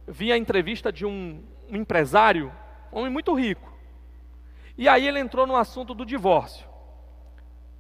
vi 0.07 0.33
a 0.33 0.38
entrevista 0.38 0.91
de 0.91 1.05
um, 1.05 1.43
um 1.69 1.76
empresário, 1.76 2.50
homem 2.99 3.11
muito 3.11 3.35
rico. 3.35 3.73
E 4.76 4.88
aí 4.88 5.07
ele 5.07 5.19
entrou 5.19 5.47
no 5.47 5.57
assunto 5.57 5.95
do 5.95 6.05
divórcio. 6.05 6.67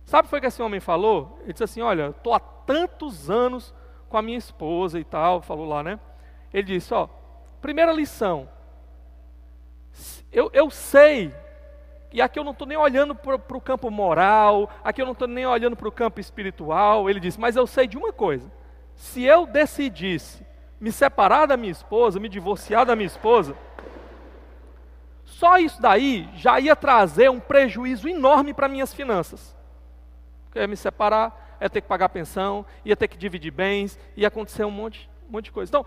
Sabe 0.04 0.28
o 0.28 0.30
que 0.30 0.40
que 0.40 0.46
esse 0.46 0.62
homem 0.62 0.80
falou? 0.80 1.38
Ele 1.42 1.52
disse 1.52 1.64
assim: 1.64 1.80
Olha, 1.80 2.10
estou 2.10 2.32
há 2.32 2.40
tantos 2.40 3.28
anos 3.28 3.74
com 4.08 4.16
a 4.16 4.22
minha 4.22 4.38
esposa 4.38 4.98
e 4.98 5.04
tal, 5.04 5.42
falou 5.42 5.66
lá, 5.66 5.82
né? 5.82 5.98
Ele 6.52 6.62
disse: 6.62 6.94
Ó, 6.94 7.08
primeira 7.60 7.92
lição, 7.92 8.48
eu, 10.30 10.50
eu 10.52 10.70
sei, 10.70 11.34
e 12.12 12.22
aqui 12.22 12.38
eu 12.38 12.44
não 12.44 12.52
estou 12.52 12.66
nem 12.66 12.76
olhando 12.76 13.14
para 13.14 13.34
o 13.34 13.60
campo 13.60 13.90
moral, 13.90 14.70
aqui 14.84 15.02
eu 15.02 15.06
não 15.06 15.12
estou 15.12 15.28
nem 15.28 15.44
olhando 15.44 15.76
para 15.76 15.88
o 15.88 15.92
campo 15.92 16.20
espiritual. 16.20 17.10
Ele 17.10 17.20
disse: 17.20 17.40
Mas 17.40 17.56
eu 17.56 17.66
sei 17.66 17.86
de 17.86 17.98
uma 17.98 18.12
coisa: 18.12 18.50
se 18.94 19.24
eu 19.24 19.46
decidisse 19.46 20.46
me 20.80 20.92
separar 20.92 21.46
da 21.46 21.56
minha 21.56 21.72
esposa, 21.72 22.20
me 22.20 22.28
divorciar 22.28 22.86
da 22.86 22.94
minha 22.94 23.06
esposa, 23.06 23.56
só 25.36 25.58
isso 25.58 25.82
daí 25.82 26.26
já 26.32 26.58
ia 26.58 26.74
trazer 26.74 27.30
um 27.30 27.38
prejuízo 27.38 28.08
enorme 28.08 28.54
para 28.54 28.68
minhas 28.68 28.94
finanças. 28.94 29.54
Eu 30.54 30.62
ia 30.62 30.66
me 30.66 30.78
separar, 30.78 31.58
ia 31.60 31.68
ter 31.68 31.82
que 31.82 31.88
pagar 31.88 32.08
pensão, 32.08 32.64
ia 32.82 32.96
ter 32.96 33.06
que 33.06 33.18
dividir 33.18 33.50
bens, 33.50 33.98
ia 34.16 34.28
acontecer 34.28 34.64
um 34.64 34.70
monte, 34.70 35.10
um 35.28 35.32
monte 35.32 35.44
de 35.44 35.52
coisa. 35.52 35.68
Então, 35.68 35.84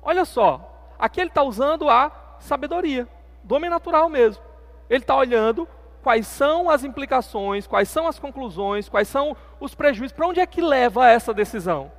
olha 0.00 0.24
só, 0.24 0.94
aqui 1.00 1.20
ele 1.20 1.30
está 1.30 1.42
usando 1.42 1.90
a 1.90 2.36
sabedoria, 2.38 3.08
do 3.42 3.56
homem 3.56 3.68
natural 3.68 4.08
mesmo. 4.08 4.40
Ele 4.88 5.02
está 5.02 5.16
olhando 5.16 5.68
quais 6.00 6.28
são 6.28 6.70
as 6.70 6.84
implicações, 6.84 7.66
quais 7.66 7.88
são 7.88 8.06
as 8.06 8.20
conclusões, 8.20 8.88
quais 8.88 9.08
são 9.08 9.36
os 9.58 9.74
prejuízos, 9.74 10.16
para 10.16 10.28
onde 10.28 10.38
é 10.38 10.46
que 10.46 10.62
leva 10.62 11.10
essa 11.10 11.34
decisão. 11.34 11.90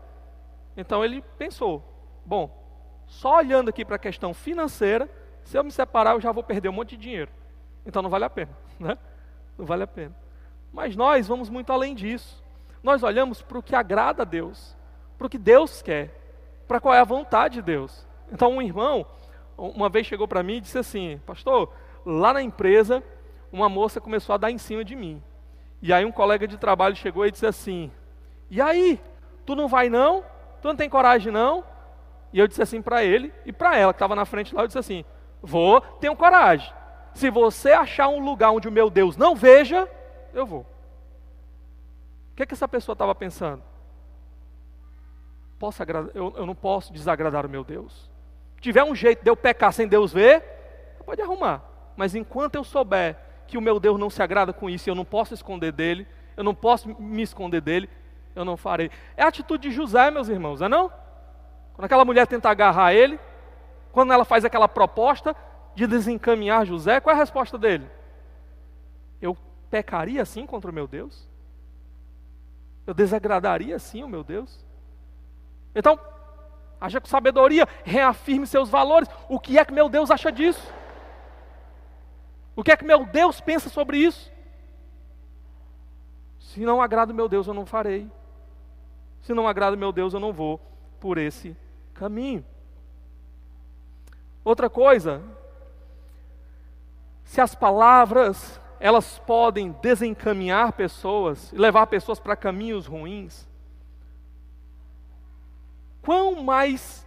Então 0.77 1.03
ele 1.03 1.21
pensou: 1.37 1.83
bom, 2.25 2.49
só 3.07 3.39
olhando 3.39 3.67
aqui 3.67 3.83
para 3.83 3.97
a 3.97 3.99
questão 3.99 4.33
financeira, 4.33 5.09
se 5.47 5.57
eu 5.57 5.63
me 5.63 5.71
separar, 5.71 6.11
eu 6.11 6.19
já 6.19 6.29
vou 6.31 6.43
perder 6.43 6.67
um 6.67 6.73
monte 6.73 6.89
de 6.89 6.97
dinheiro. 6.97 7.31
Então 7.85 8.01
não 8.01 8.09
vale 8.09 8.25
a 8.25 8.29
pena, 8.29 8.51
né? 8.77 8.97
Não 9.57 9.65
vale 9.65 9.83
a 9.83 9.87
pena. 9.87 10.13
Mas 10.73 10.93
nós 10.93 11.25
vamos 11.25 11.49
muito 11.49 11.71
além 11.71 11.95
disso. 11.95 12.43
Nós 12.83 13.01
olhamos 13.01 13.41
para 13.41 13.57
o 13.57 13.63
que 13.63 13.73
agrada 13.73 14.23
a 14.23 14.25
Deus, 14.25 14.75
para 15.17 15.25
o 15.25 15.29
que 15.29 15.37
Deus 15.37 15.81
quer, 15.81 16.13
para 16.67 16.81
qual 16.81 16.93
é 16.93 16.99
a 16.99 17.05
vontade 17.05 17.55
de 17.55 17.61
Deus. 17.61 18.05
Então 18.29 18.51
um 18.51 18.61
irmão, 18.61 19.05
uma 19.57 19.87
vez 19.87 20.05
chegou 20.05 20.27
para 20.27 20.43
mim 20.43 20.57
e 20.57 20.61
disse 20.61 20.77
assim, 20.77 21.21
pastor, 21.25 21.71
lá 22.05 22.33
na 22.33 22.41
empresa, 22.41 23.01
uma 23.49 23.69
moça 23.69 24.01
começou 24.01 24.35
a 24.35 24.37
dar 24.37 24.51
em 24.51 24.57
cima 24.57 24.83
de 24.83 24.97
mim. 24.97 25.23
E 25.81 25.93
aí 25.93 26.03
um 26.03 26.11
colega 26.11 26.45
de 26.45 26.57
trabalho 26.57 26.95
chegou 26.95 27.25
e 27.25 27.31
disse 27.31 27.45
assim, 27.45 27.89
e 28.51 28.61
aí, 28.61 28.99
tu 29.45 29.55
não 29.55 29.69
vai 29.69 29.87
não? 29.87 30.25
Tu 30.61 30.67
não 30.67 30.75
tem 30.75 30.89
coragem 30.89 31.31
não? 31.31 31.63
E 32.33 32.39
eu 32.39 32.47
disse 32.49 32.61
assim 32.61 32.81
para 32.81 33.01
ele 33.01 33.33
e 33.45 33.53
para 33.53 33.77
ela 33.77 33.93
que 33.93 33.97
estava 33.97 34.13
na 34.13 34.25
frente 34.25 34.53
lá, 34.53 34.63
eu 34.63 34.67
disse 34.67 34.79
assim, 34.79 35.05
Vou, 35.41 35.81
tenho 35.81 36.15
coragem. 36.15 36.71
Se 37.13 37.29
você 37.29 37.71
achar 37.71 38.07
um 38.07 38.23
lugar 38.23 38.51
onde 38.51 38.67
o 38.67 38.71
meu 38.71 38.89
Deus 38.89 39.17
não 39.17 39.35
veja, 39.35 39.89
eu 40.33 40.45
vou. 40.45 40.61
O 42.31 42.35
que, 42.35 42.43
é 42.43 42.45
que 42.45 42.53
essa 42.53 42.67
pessoa 42.67 42.93
estava 42.93 43.15
pensando? 43.15 43.63
Posso 45.57 45.81
eu, 46.13 46.33
eu 46.37 46.45
não 46.45 46.53
posso 46.53 46.93
desagradar 46.93 47.45
o 47.45 47.49
meu 47.49 47.63
Deus. 47.63 48.09
Se 48.55 48.61
tiver 48.61 48.83
um 48.83 48.93
jeito 48.93 49.23
de 49.23 49.29
eu 49.29 49.35
pecar 49.35 49.73
sem 49.73 49.87
Deus 49.87 50.13
ver, 50.13 50.43
pode 51.05 51.21
arrumar. 51.21 51.63
Mas 51.95 52.13
enquanto 52.13 52.55
eu 52.55 52.63
souber 52.63 53.17
que 53.47 53.57
o 53.57 53.61
meu 53.61 53.79
Deus 53.79 53.99
não 53.99 54.09
se 54.09 54.21
agrada 54.21 54.51
com 54.53 54.69
isso 54.69 54.89
eu 54.89 54.93
não 54.93 55.05
posso 55.05 55.33
esconder 55.33 55.71
dele, 55.71 56.05
eu 56.35 56.43
não 56.43 56.53
posso 56.53 56.89
me 57.01 57.23
esconder 57.23 57.61
dele, 57.61 57.89
eu 58.35 58.45
não 58.45 58.55
farei. 58.55 58.91
É 59.15 59.23
a 59.23 59.27
atitude 59.27 59.69
de 59.69 59.73
José, 59.73 60.11
meus 60.11 60.29
irmãos, 60.29 60.59
não 60.59 60.67
é 60.67 60.69
não? 60.69 60.91
Quando 61.73 61.85
aquela 61.85 62.05
mulher 62.05 62.27
tenta 62.27 62.49
agarrar 62.49 62.93
ele, 62.93 63.19
quando 63.97 64.13
ela 64.13 64.23
faz 64.23 64.45
aquela 64.45 64.67
proposta 64.67 65.35
de 65.73 65.87
desencaminhar 65.87 66.67
José, 66.67 66.99
qual 66.99 67.15
é 67.15 67.17
a 67.17 67.19
resposta 67.19 67.57
dele? 67.57 67.89
Eu 69.19 69.35
pecaria 69.71 70.21
assim 70.21 70.45
contra 70.45 70.69
o 70.69 70.73
meu 70.73 70.87
Deus? 70.87 71.27
Eu 72.85 72.93
desagradaria 72.93 73.75
assim 73.75 74.03
o 74.03 74.07
meu 74.07 74.23
Deus? 74.23 74.63
Então, 75.73 75.99
haja 76.79 77.01
com 77.01 77.07
sabedoria, 77.07 77.67
reafirme 77.83 78.45
seus 78.45 78.69
valores. 78.69 79.09
O 79.27 79.39
que 79.39 79.57
é 79.57 79.65
que 79.65 79.73
meu 79.73 79.89
Deus 79.89 80.11
acha 80.11 80.31
disso? 80.31 80.71
O 82.55 82.63
que 82.63 82.71
é 82.71 82.77
que 82.77 82.85
meu 82.85 83.03
Deus 83.03 83.41
pensa 83.41 83.67
sobre 83.67 83.97
isso? 83.97 84.31
Se 86.37 86.59
não 86.59 86.83
agrada 86.83 87.11
meu 87.11 87.27
Deus, 87.27 87.47
eu 87.47 87.53
não 87.55 87.65
farei. 87.65 88.07
Se 89.23 89.33
não 89.33 89.47
agrada 89.47 89.75
meu 89.75 89.91
Deus, 89.91 90.13
eu 90.13 90.19
não 90.19 90.31
vou 90.31 90.61
por 90.99 91.17
esse 91.17 91.57
caminho. 91.95 92.45
Outra 94.47 94.69
coisa, 94.69 95.21
se 97.25 97.41
as 97.41 97.53
palavras 97.53 98.61
elas 98.79 99.19
podem 99.19 99.73
desencaminhar 99.81 100.71
pessoas 100.71 101.51
e 101.51 101.57
levar 101.57 101.85
pessoas 101.87 102.17
para 102.17 102.33
caminhos 102.33 102.85
ruins, 102.85 103.45
quão 106.01 106.41
mais 106.41 107.05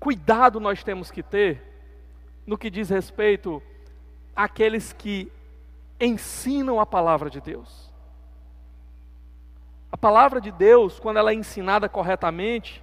cuidado 0.00 0.58
nós 0.58 0.82
temos 0.82 1.12
que 1.12 1.22
ter 1.22 1.62
no 2.44 2.58
que 2.58 2.68
diz 2.68 2.90
respeito 2.90 3.62
àqueles 4.34 4.92
que 4.92 5.30
ensinam 6.00 6.80
a 6.80 6.84
palavra 6.84 7.30
de 7.30 7.40
Deus. 7.40 7.92
A 9.92 9.96
palavra 9.96 10.40
de 10.40 10.50
Deus, 10.50 10.98
quando 10.98 11.18
ela 11.18 11.30
é 11.30 11.34
ensinada 11.34 11.88
corretamente, 11.88 12.82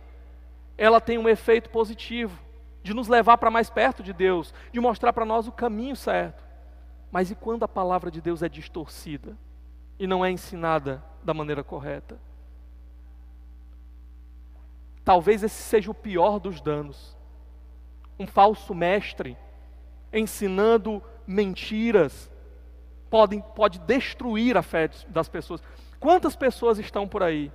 ela 0.78 1.02
tem 1.02 1.18
um 1.18 1.28
efeito 1.28 1.70
positivo 1.70 2.50
de 2.84 2.94
nos 2.94 3.08
levar 3.08 3.38
para 3.38 3.52
mais 3.52 3.70
perto 3.70 4.02
de 4.02 4.14
Deus, 4.14 4.54
de 4.72 4.80
mostrar 4.80 5.14
para 5.14 5.26
nós 5.26 5.48
o 5.48 5.52
caminho 5.52 5.96
certo. 5.96 6.44
Mas 7.12 7.30
e 7.30 7.36
quando 7.36 7.64
a 7.64 7.68
palavra 7.68 8.10
de 8.10 8.22
Deus 8.22 8.42
é 8.42 8.50
distorcida 8.50 9.38
e 10.00 10.08
não 10.08 10.24
é 10.24 10.32
ensinada 10.32 11.04
da 11.24 11.34
maneira 11.34 11.64
correta? 11.64 12.18
Talvez 15.04 15.44
esse 15.44 15.62
seja 15.62 15.92
o 15.92 15.96
pior 15.96 16.40
dos 16.40 16.62
danos. 16.62 17.18
Um 18.18 18.28
falso 18.28 18.74
mestre 18.74 19.38
ensinando 20.14 21.04
mentiras 21.26 22.32
pode, 23.10 23.44
pode 23.56 23.80
destruir 23.80 24.58
a 24.58 24.62
fé 24.62 24.90
das 25.10 25.28
pessoas. 25.28 25.62
Quantas 26.00 26.36
pessoas 26.36 26.80
estão 26.80 27.08
por 27.08 27.22
aí 27.22 27.52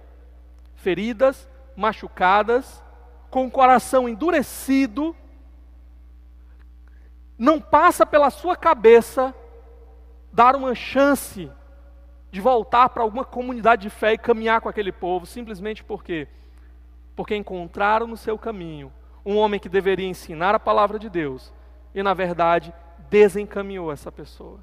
feridas, 0.75 1.49
machucadas, 1.75 2.83
com 3.31 3.47
o 3.47 3.51
coração 3.51 4.09
endurecido, 4.09 5.15
não 7.39 7.61
passa 7.61 8.07
pela 8.07 8.31
sua 8.31 8.57
cabeça 8.57 9.35
dar 10.33 10.57
uma 10.57 10.75
chance 10.75 11.51
de 12.31 12.41
voltar 12.41 12.89
para 12.91 13.03
alguma 13.03 13.25
comunidade 13.25 13.83
de 13.83 13.91
fé 13.91 14.12
e 14.12 14.19
caminhar 14.19 14.61
com 14.61 14.69
aquele 14.69 14.93
povo, 14.93 15.27
simplesmente 15.27 15.83
porque 15.83 16.29
porque 17.15 17.35
encontraram 17.35 18.07
no 18.07 18.17
seu 18.17 18.39
caminho 18.39 18.93
um 19.25 19.39
homem 19.39 19.59
que 19.59 19.71
deveria 19.71 20.07
ensinar 20.07 20.55
a 20.55 20.61
palavra 20.61 20.99
de 20.99 21.09
Deus 21.09 21.51
e 21.95 22.03
na 22.03 22.12
verdade 22.12 22.75
desencaminhou 23.09 23.91
essa 23.91 24.12
pessoa. 24.12 24.61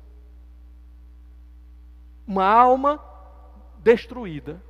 Uma 2.28 2.46
alma 2.46 3.04
destruída 3.80 4.62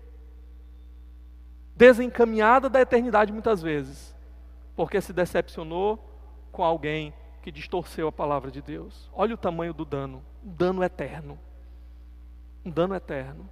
desencaminhada 1.75 2.69
da 2.69 2.81
eternidade 2.81 3.31
muitas 3.31 3.61
vezes, 3.61 4.15
porque 4.75 5.01
se 5.01 5.13
decepcionou 5.13 5.99
com 6.51 6.63
alguém 6.63 7.13
que 7.41 7.51
distorceu 7.51 8.07
a 8.07 8.11
palavra 8.11 8.49
de 8.49 8.61
Deus. 8.61 9.09
Olha 9.13 9.33
o 9.33 9.37
tamanho 9.37 9.73
do 9.73 9.83
dano, 9.83 10.23
um 10.43 10.51
dano 10.53 10.83
eterno. 10.83 11.37
Um 12.65 12.71
dano 12.71 12.95
eterno. 12.95 13.49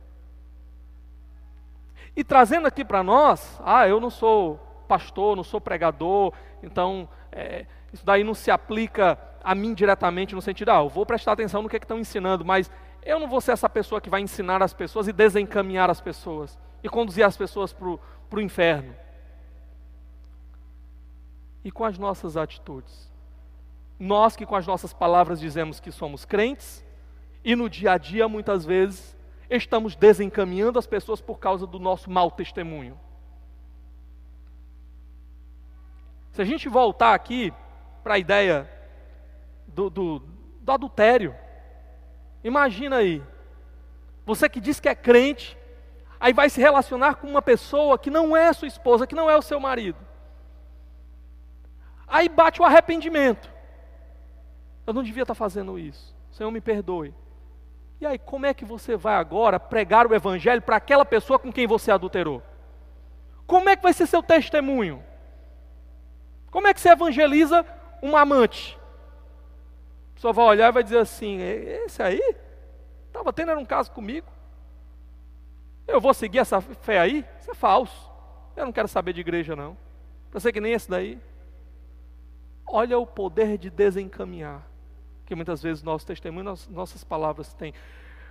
E 2.15 2.23
trazendo 2.23 2.67
aqui 2.67 2.85
para 2.85 3.03
nós, 3.03 3.59
ah, 3.63 3.87
eu 3.87 3.99
não 3.99 4.09
sou 4.09 4.59
pastor, 4.87 5.35
não 5.35 5.43
sou 5.43 5.59
pregador, 5.59 6.33
então 6.61 7.07
é, 7.31 7.65
isso 7.91 8.05
daí 8.05 8.23
não 8.23 8.33
se 8.33 8.51
aplica 8.51 9.17
a 9.43 9.55
mim 9.55 9.73
diretamente 9.73 10.35
no 10.35 10.41
sentido, 10.41 10.69
ah, 10.69 10.79
eu 10.79 10.89
vou 10.89 11.05
prestar 11.05 11.31
atenção 11.31 11.61
no 11.61 11.69
que, 11.69 11.75
é 11.75 11.79
que 11.79 11.85
estão 11.85 11.99
ensinando, 11.99 12.45
mas 12.45 12.69
eu 13.03 13.19
não 13.19 13.27
vou 13.27 13.41
ser 13.41 13.51
essa 13.51 13.69
pessoa 13.69 13.99
que 13.99 14.09
vai 14.09 14.21
ensinar 14.21 14.61
as 14.61 14.73
pessoas 14.73 15.07
e 15.07 15.13
desencaminhar 15.13 15.89
as 15.89 15.99
pessoas 15.99 16.57
e 16.83 16.89
conduzir 16.89 17.25
as 17.25 17.37
pessoas 17.37 17.73
para 17.73 17.87
o 17.87 18.41
inferno. 18.41 18.95
E 21.63 21.71
com 21.71 21.85
as 21.85 21.97
nossas 21.97 22.35
atitudes? 22.35 23.09
Nós 23.99 24.35
que 24.35 24.45
com 24.45 24.55
as 24.55 24.65
nossas 24.65 24.93
palavras 24.93 25.39
dizemos 25.39 25.79
que 25.79 25.91
somos 25.91 26.25
crentes, 26.25 26.83
e 27.43 27.55
no 27.55 27.69
dia 27.69 27.93
a 27.93 27.97
dia, 27.97 28.27
muitas 28.27 28.65
vezes, 28.65 29.15
estamos 29.49 29.95
desencaminhando 29.95 30.79
as 30.79 30.87
pessoas 30.87 31.21
por 31.21 31.39
causa 31.39 31.67
do 31.67 31.79
nosso 31.79 32.09
mau 32.09 32.31
testemunho. 32.31 32.99
Se 36.31 36.41
a 36.41 36.45
gente 36.45 36.69
voltar 36.69 37.13
aqui 37.13 37.53
para 38.03 38.15
a 38.15 38.19
ideia 38.19 38.69
do, 39.67 39.89
do, 39.89 40.19
do 40.61 40.71
adultério, 40.71 41.35
imagina 42.43 42.97
aí, 42.97 43.21
você 44.25 44.47
que 44.47 44.61
diz 44.61 44.79
que 44.79 44.87
é 44.87 44.95
crente, 44.95 45.57
aí 46.21 46.31
vai 46.31 46.49
se 46.51 46.61
relacionar 46.61 47.15
com 47.15 47.27
uma 47.27 47.41
pessoa 47.41 47.97
que 47.97 48.11
não 48.11 48.37
é 48.37 48.53
sua 48.53 48.67
esposa, 48.67 49.07
que 49.07 49.15
não 49.15 49.27
é 49.27 49.35
o 49.35 49.41
seu 49.41 49.59
marido. 49.59 49.97
Aí 52.07 52.29
bate 52.29 52.61
o 52.61 52.65
arrependimento. 52.65 53.51
Eu 54.85 54.93
não 54.93 55.01
devia 55.01 55.23
estar 55.23 55.33
fazendo 55.33 55.79
isso. 55.79 56.15
Senhor, 56.31 56.51
me 56.51 56.61
perdoe. 56.61 57.13
E 57.99 58.05
aí, 58.05 58.19
como 58.19 58.45
é 58.45 58.53
que 58.53 58.63
você 58.63 58.95
vai 58.95 59.15
agora 59.15 59.59
pregar 59.59 60.05
o 60.05 60.13
evangelho 60.13 60.61
para 60.61 60.75
aquela 60.75 61.05
pessoa 61.05 61.39
com 61.39 61.51
quem 61.51 61.65
você 61.65 61.91
adulterou? 61.91 62.43
Como 63.47 63.69
é 63.69 63.75
que 63.75 63.83
vai 63.83 63.93
ser 63.93 64.05
seu 64.05 64.21
testemunho? 64.21 65.03
Como 66.51 66.67
é 66.67 66.73
que 66.73 66.81
você 66.81 66.89
evangeliza 66.89 67.65
um 68.01 68.15
amante? 68.15 68.77
A 70.11 70.15
pessoa 70.15 70.33
vai 70.33 70.45
olhar 70.45 70.69
e 70.69 70.71
vai 70.71 70.83
dizer 70.83 70.99
assim: 70.99 71.39
esse 71.41 72.01
aí 72.01 72.21
estava 73.07 73.33
tendo 73.33 73.53
um 73.53 73.65
caso 73.65 73.91
comigo. 73.91 74.27
Eu 75.87 75.99
vou 75.99 76.13
seguir 76.13 76.39
essa 76.39 76.61
fé 76.61 76.99
aí? 76.99 77.25
Isso 77.39 77.51
é 77.51 77.55
falso. 77.55 78.09
Eu 78.55 78.65
não 78.65 78.71
quero 78.71 78.87
saber 78.87 79.13
de 79.13 79.21
igreja, 79.21 79.55
não. 79.55 79.77
Para 80.29 80.39
ser 80.39 80.51
que 80.51 80.61
nem 80.61 80.73
esse 80.73 80.89
daí. 80.89 81.19
Olha 82.65 82.97
o 82.97 83.05
poder 83.05 83.57
de 83.57 83.69
desencaminhar. 83.69 84.65
Que 85.25 85.35
muitas 85.35 85.61
vezes 85.61 85.83
nosso 85.83 86.05
testemunho, 86.05 86.53
nossas 86.69 87.03
palavras 87.03 87.53
têm. 87.53 87.73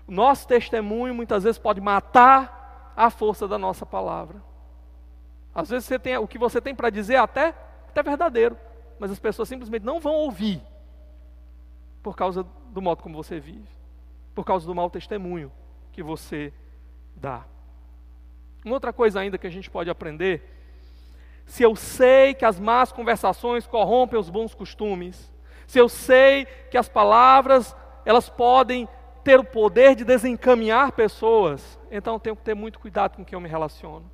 Nosso 0.07 0.47
testemunho 0.47 1.15
muitas 1.15 1.45
vezes 1.45 1.59
pode 1.59 1.81
matar 1.81 2.93
a 2.97 3.11
força 3.11 3.47
da 3.47 3.59
nossa 3.59 3.85
palavra. 3.85 4.43
Às 5.55 5.71
vezes 5.71 5.87
você 5.87 5.99
tem, 5.99 6.17
o 6.17 6.29
que 6.29 6.39
você 6.39 6.61
tem 6.61 6.75
para 6.75 6.91
dizer 6.91 7.15
é 7.15 7.19
até, 7.19 7.55
até 7.89 8.03
verdadeiro. 8.03 8.57
Mas 8.99 9.11
as 9.11 9.19
pessoas 9.19 9.49
simplesmente 9.49 9.85
não 9.85 10.01
vão 10.01 10.15
ouvir. 10.15 10.63
Por 12.03 12.17
causa 12.17 12.47
do 12.71 12.81
modo 12.81 13.03
como 13.03 13.23
você 13.23 13.41
vive. 13.41 13.69
Por 14.35 14.45
causa 14.45 14.67
do 14.67 14.75
mau 14.75 14.89
testemunho 14.89 15.51
que 15.93 16.03
você 16.03 16.53
dá. 17.17 17.45
Uma 18.65 18.75
outra 18.75 18.93
coisa 18.93 19.21
ainda 19.21 19.39
que 19.39 19.47
a 19.47 19.51
gente 19.51 19.71
pode 19.71 19.89
aprender, 19.89 20.43
se 21.47 21.63
eu 21.63 21.75
sei 21.75 22.35
que 22.35 22.45
as 22.45 22.61
más 22.61 22.93
conversações 22.93 23.67
corrompem 23.67 24.19
os 24.19 24.31
bons 24.31 24.55
costumes, 24.55 25.33
se 25.67 25.79
eu 25.79 25.89
sei 25.89 26.47
que 26.71 26.77
as 26.77 26.89
palavras 26.89 27.75
elas 28.05 28.29
podem 28.29 28.89
ter 29.25 29.39
o 29.39 29.45
poder 29.45 29.95
de 29.95 30.05
desencaminhar 30.05 30.93
pessoas, 30.93 31.79
então 31.91 32.15
eu 32.15 32.21
tenho 32.21 32.37
que 32.37 32.43
ter 32.43 32.55
muito 32.55 32.79
cuidado 32.79 33.17
com 33.17 33.25
quem 33.25 33.37
eu 33.37 33.41
me 33.41 33.49
relaciono. 33.49 34.11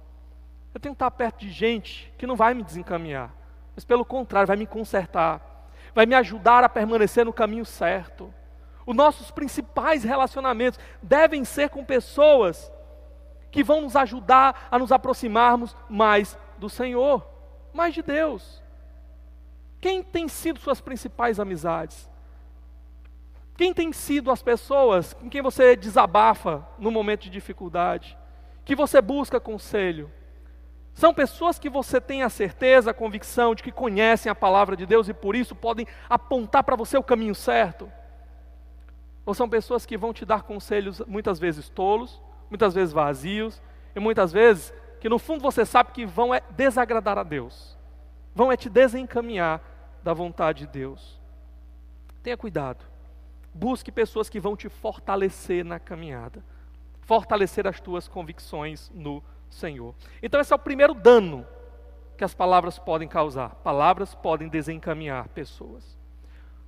Eu 0.74 0.80
tenho 0.80 0.94
que 0.94 0.96
estar 0.96 1.10
perto 1.10 1.40
de 1.40 1.50
gente 1.50 2.12
que 2.18 2.26
não 2.26 2.36
vai 2.36 2.54
me 2.54 2.62
desencaminhar, 2.62 3.34
mas 3.74 3.84
pelo 3.84 4.04
contrário, 4.04 4.48
vai 4.48 4.56
me 4.56 4.66
consertar, 4.66 5.68
vai 5.94 6.06
me 6.06 6.14
ajudar 6.14 6.64
a 6.64 6.68
permanecer 6.68 7.24
no 7.24 7.32
caminho 7.32 7.64
certo. 7.64 8.32
Os 8.84 8.94
nossos 8.94 9.30
principais 9.30 10.04
relacionamentos 10.04 10.78
devem 11.02 11.44
ser 11.44 11.70
com 11.70 11.84
pessoas 11.84 12.70
que 13.56 13.64
vão 13.64 13.80
nos 13.80 13.96
ajudar 13.96 14.68
a 14.70 14.78
nos 14.78 14.92
aproximarmos 14.92 15.74
mais 15.88 16.38
do 16.58 16.68
Senhor, 16.68 17.26
mais 17.72 17.94
de 17.94 18.02
Deus. 18.02 18.62
Quem 19.80 20.02
tem 20.02 20.28
sido 20.28 20.60
suas 20.60 20.78
principais 20.78 21.40
amizades? 21.40 22.06
Quem 23.56 23.72
tem 23.72 23.94
sido 23.94 24.30
as 24.30 24.42
pessoas 24.42 25.14
com 25.14 25.30
quem 25.30 25.40
você 25.40 25.74
desabafa 25.74 26.68
no 26.78 26.90
momento 26.90 27.22
de 27.22 27.30
dificuldade? 27.30 28.14
Que 28.62 28.76
você 28.76 29.00
busca 29.00 29.40
conselho? 29.40 30.12
São 30.92 31.14
pessoas 31.14 31.58
que 31.58 31.70
você 31.70 31.98
tem 31.98 32.22
a 32.22 32.28
certeza, 32.28 32.90
a 32.90 32.94
convicção 32.94 33.54
de 33.54 33.62
que 33.62 33.72
conhecem 33.72 34.30
a 34.30 34.34
palavra 34.34 34.76
de 34.76 34.84
Deus 34.84 35.08
e 35.08 35.14
por 35.14 35.34
isso 35.34 35.54
podem 35.54 35.86
apontar 36.10 36.62
para 36.62 36.76
você 36.76 36.98
o 36.98 37.02
caminho 37.02 37.34
certo? 37.34 37.90
Ou 39.24 39.32
são 39.32 39.48
pessoas 39.48 39.86
que 39.86 39.96
vão 39.96 40.12
te 40.12 40.26
dar 40.26 40.42
conselhos 40.42 41.00
muitas 41.06 41.38
vezes 41.38 41.70
tolos, 41.70 42.20
muitas 42.48 42.74
vezes 42.74 42.92
vazios, 42.92 43.62
e 43.94 44.00
muitas 44.00 44.32
vezes 44.32 44.72
que 45.00 45.08
no 45.08 45.18
fundo 45.18 45.42
você 45.42 45.64
sabe 45.64 45.92
que 45.92 46.06
vão 46.06 46.34
é 46.34 46.42
desagradar 46.50 47.18
a 47.18 47.22
Deus, 47.22 47.76
vão 48.34 48.50
é 48.50 48.56
te 48.56 48.68
desencaminhar 48.68 49.60
da 50.02 50.12
vontade 50.12 50.66
de 50.66 50.66
Deus. 50.66 51.20
Tenha 52.22 52.36
cuidado, 52.36 52.84
busque 53.54 53.90
pessoas 53.90 54.28
que 54.28 54.40
vão 54.40 54.56
te 54.56 54.68
fortalecer 54.68 55.64
na 55.64 55.78
caminhada, 55.78 56.42
fortalecer 57.02 57.66
as 57.66 57.80
tuas 57.80 58.08
convicções 58.08 58.90
no 58.94 59.22
Senhor. 59.48 59.94
Então, 60.22 60.40
esse 60.40 60.52
é 60.52 60.56
o 60.56 60.58
primeiro 60.58 60.92
dano 60.92 61.46
que 62.16 62.24
as 62.24 62.34
palavras 62.34 62.78
podem 62.78 63.06
causar. 63.06 63.50
Palavras 63.56 64.14
podem 64.14 64.48
desencaminhar 64.48 65.28
pessoas. 65.28 65.96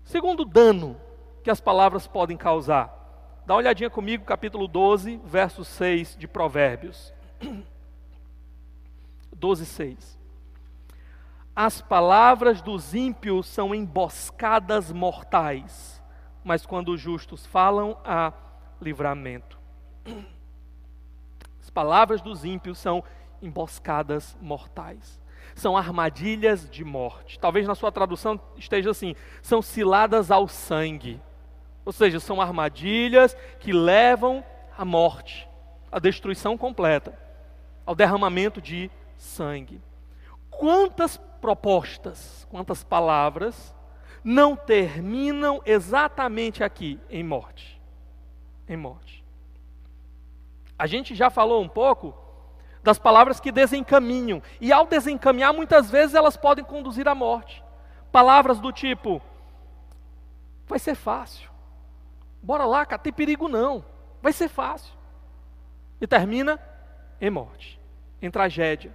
Segundo 0.04 0.44
dano 0.44 0.96
que 1.42 1.50
as 1.50 1.60
palavras 1.60 2.06
podem 2.06 2.36
causar, 2.36 3.07
Dá 3.48 3.54
uma 3.54 3.60
olhadinha 3.60 3.88
comigo, 3.88 4.26
capítulo 4.26 4.68
12, 4.68 5.22
verso 5.24 5.64
6 5.64 6.18
de 6.18 6.28
Provérbios. 6.28 7.14
12, 9.34 9.64
6. 9.64 10.18
As 11.56 11.80
palavras 11.80 12.60
dos 12.60 12.92
ímpios 12.92 13.46
são 13.46 13.74
emboscadas 13.74 14.92
mortais, 14.92 16.02
mas 16.44 16.66
quando 16.66 16.92
os 16.92 17.00
justos 17.00 17.46
falam, 17.46 17.96
há 18.04 18.34
livramento. 18.82 19.58
As 21.58 21.70
palavras 21.70 22.20
dos 22.20 22.44
ímpios 22.44 22.76
são 22.76 23.02
emboscadas 23.40 24.36
mortais. 24.42 25.18
São 25.54 25.74
armadilhas 25.74 26.68
de 26.68 26.84
morte. 26.84 27.38
Talvez 27.38 27.66
na 27.66 27.74
sua 27.74 27.90
tradução 27.90 28.38
esteja 28.58 28.90
assim: 28.90 29.14
são 29.40 29.62
ciladas 29.62 30.30
ao 30.30 30.46
sangue. 30.46 31.18
Ou 31.88 31.92
seja, 31.92 32.20
são 32.20 32.38
armadilhas 32.38 33.34
que 33.60 33.72
levam 33.72 34.44
à 34.76 34.84
morte, 34.84 35.48
à 35.90 35.98
destruição 35.98 36.54
completa, 36.54 37.18
ao 37.86 37.94
derramamento 37.94 38.60
de 38.60 38.90
sangue. 39.16 39.80
Quantas 40.50 41.16
propostas, 41.40 42.46
quantas 42.50 42.84
palavras 42.84 43.74
não 44.22 44.54
terminam 44.54 45.62
exatamente 45.64 46.62
aqui 46.62 47.00
em 47.08 47.24
morte? 47.24 47.80
Em 48.68 48.76
morte. 48.76 49.24
A 50.78 50.86
gente 50.86 51.14
já 51.14 51.30
falou 51.30 51.62
um 51.62 51.68
pouco 51.70 52.14
das 52.82 52.98
palavras 52.98 53.40
que 53.40 53.50
desencaminham, 53.50 54.42
e 54.60 54.74
ao 54.74 54.86
desencaminhar, 54.86 55.54
muitas 55.54 55.90
vezes 55.90 56.14
elas 56.14 56.36
podem 56.36 56.66
conduzir 56.66 57.08
à 57.08 57.14
morte. 57.14 57.64
Palavras 58.12 58.60
do 58.60 58.70
tipo: 58.72 59.22
vai 60.66 60.78
ser 60.78 60.94
fácil, 60.94 61.48
Bora 62.42 62.64
lá, 62.64 62.86
cara, 62.86 63.00
tem 63.00 63.12
perigo 63.12 63.48
não. 63.48 63.84
Vai 64.22 64.32
ser 64.32 64.48
fácil. 64.48 64.94
E 66.00 66.06
termina 66.06 66.60
em 67.20 67.30
morte, 67.30 67.80
em 68.22 68.30
tragédia. 68.30 68.94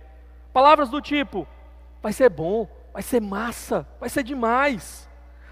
Palavras 0.51 0.89
do 0.89 1.01
tipo: 1.01 1.47
vai 2.01 2.13
ser 2.13 2.29
bom, 2.29 2.67
vai 2.93 3.01
ser 3.01 3.21
massa, 3.21 3.87
vai 3.99 4.09
ser 4.09 4.23
demais. 4.23 5.09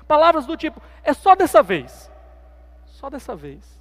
Palavras 0.07 0.45
do 0.45 0.55
tipo: 0.55 0.81
é 1.03 1.13
só 1.13 1.35
dessa 1.35 1.61
vez. 1.61 2.11
Só 2.85 3.09
dessa 3.09 3.35
vez. 3.35 3.79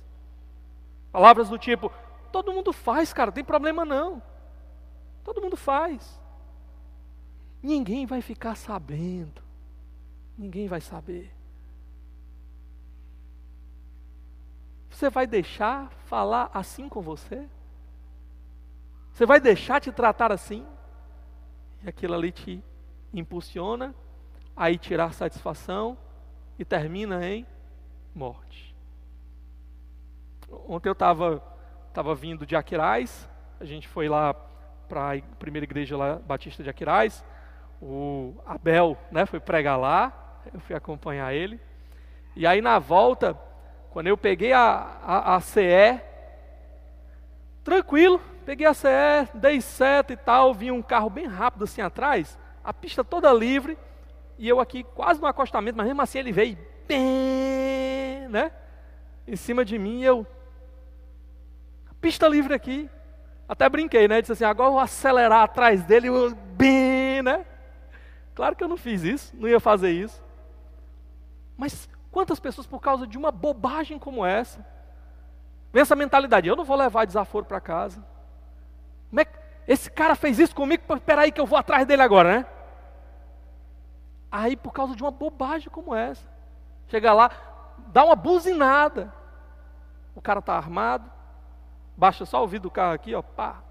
Palavras 1.12 1.49
do 1.49 1.59
tipo: 1.59 1.92
todo 2.33 2.53
mundo 2.53 2.73
faz, 2.73 3.12
cara, 3.12 3.33
tem 3.33 3.44
problema 3.44 3.85
não. 3.85 4.23
Todo 5.23 5.42
mundo 5.42 5.57
faz. 5.57 6.20
Ninguém 7.62 8.07
vai 8.07 8.23
ficar 8.23 8.55
sabendo. 8.55 9.42
Ninguém 10.37 10.66
vai 10.66 10.81
saber. 10.81 11.31
Você 15.01 15.09
vai 15.09 15.27
deixar 15.27 15.91
falar 16.05 16.51
assim 16.53 16.87
com 16.87 17.01
você? 17.01 17.49
Você 19.11 19.25
vai 19.25 19.41
deixar 19.41 19.81
te 19.81 19.91
tratar 19.91 20.31
assim? 20.31 20.67
E 21.83 21.89
aquilo 21.89 22.13
ali 22.13 22.31
te 22.31 22.63
impulsiona 23.11 23.95
a 24.55 24.71
ir 24.71 24.77
tirar 24.77 25.15
satisfação 25.15 25.97
e 26.59 26.67
termina 26.67 27.27
em 27.27 27.47
morte. 28.15 28.77
Ontem 30.69 30.91
eu 30.91 30.93
estava 30.93 31.43
tava 31.95 32.15
vindo 32.15 32.45
de 32.45 32.55
Aquiraz, 32.55 33.27
a 33.59 33.65
gente 33.65 33.89
foi 33.89 34.07
lá 34.07 34.35
para 34.87 35.15
a 35.15 35.23
primeira 35.39 35.65
igreja 35.65 35.97
lá, 35.97 36.17
Batista 36.17 36.63
de 36.63 36.69
Aquiraz, 36.69 37.25
o 37.81 38.35
Abel 38.45 38.99
né, 39.11 39.25
foi 39.25 39.41
pregar 39.41 39.79
lá, 39.81 40.13
eu 40.53 40.61
fui 40.61 40.77
acompanhar 40.77 41.33
ele, 41.33 41.59
e 42.37 42.47
aí 42.47 42.61
na 42.61 42.79
volta 42.79 43.49
quando 43.90 44.07
eu 44.07 44.16
peguei 44.16 44.53
a, 44.53 44.87
a, 45.03 45.37
a 45.37 45.40
CE, 45.40 46.00
tranquilo, 47.64 48.20
peguei 48.46 48.66
a 48.66 48.74
CE, 48.74 49.29
dei 49.35 49.61
seta 49.61 50.12
e 50.12 50.16
tal, 50.16 50.55
vi 50.55 50.70
um 50.70 50.81
carro 50.81 51.11
bem 51.11 51.26
rápido 51.26 51.64
assim 51.64 51.81
atrás, 51.81 52.38
a 52.62 52.72
pista 52.72 53.03
toda 53.03 53.33
livre, 53.33 53.76
e 54.38 54.48
eu 54.48 54.61
aqui 54.61 54.85
quase 54.85 55.20
no 55.20 55.26
acostamento, 55.26 55.76
mas 55.76 55.87
mesmo 55.87 56.00
assim 56.00 56.18
ele 56.18 56.33
veio 56.33 56.57
bem, 56.87 58.29
né? 58.29 58.53
Em 59.26 59.37
cima 59.37 59.64
de 59.64 59.79
mim, 59.79 60.03
eu. 60.03 60.26
Pista 62.00 62.26
livre 62.26 62.55
aqui. 62.55 62.88
Até 63.46 63.68
brinquei, 63.68 64.09
né? 64.09 64.20
Disse 64.20 64.33
assim, 64.33 64.44
agora 64.44 64.68
eu 64.68 64.72
vou 64.72 64.81
acelerar 64.81 65.42
atrás 65.42 65.85
dele, 65.85 66.09
eu, 66.09 66.35
bem, 66.35 67.22
né? 67.22 67.44
Claro 68.35 68.57
que 68.57 68.64
eu 68.64 68.68
não 68.68 68.76
fiz 68.76 69.03
isso, 69.03 69.37
não 69.37 69.48
ia 69.48 69.61
fazer 69.61 69.90
isso. 69.90 70.22
Mas 71.57 71.88
quantas 72.11 72.40
pessoas, 72.40 72.66
por 72.66 72.81
causa 72.81 73.07
de 73.07 73.16
uma 73.16 73.31
bobagem 73.31 73.99
como 73.99 74.25
essa, 74.25 74.64
vem 75.73 75.83
essa 75.83 75.96
mentalidade, 75.96 76.49
eu 76.49 76.57
não 76.57 76.64
vou 76.64 76.77
levar 76.77 77.07
desaforo 77.07 77.44
para 77.44 77.61
casa. 77.61 78.05
Como 79.09 79.20
é 79.20 79.25
que 79.25 79.38
esse 79.66 79.90
cara 79.90 80.14
fez 80.14 80.38
isso 80.38 80.55
comigo, 80.55 80.83
espera 80.94 81.23
aí 81.23 81.33
que 81.33 81.40
eu 81.40 81.46
vou 81.46 81.59
atrás 81.59 81.87
dele 81.87 82.03
agora, 82.03 82.38
né? 82.38 82.46
Aí, 84.31 84.57
por 84.57 84.73
causa 84.73 84.94
de 84.94 85.03
uma 85.03 85.11
bobagem 85.11 85.70
como 85.70 85.94
essa, 85.94 86.27
chega 86.88 87.12
lá, 87.12 87.31
dá 87.88 88.05
uma 88.05 88.16
buzinada. 88.16 89.12
O 90.14 90.20
cara 90.20 90.40
está 90.40 90.57
armado, 90.57 91.11
baixa 91.96 92.25
só 92.25 92.42
o 92.42 92.46
vidro 92.46 92.68
do 92.68 92.73
carro 92.73 92.94
aqui, 92.94 93.14
ó, 93.14 93.23
pá, 93.23 93.62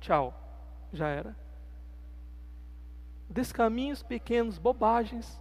tchau, 0.00 0.34
já 0.92 1.08
era. 1.08 1.36
Descaminhos 3.28 4.02
pequenos, 4.02 4.58
bobagens, 4.58 5.40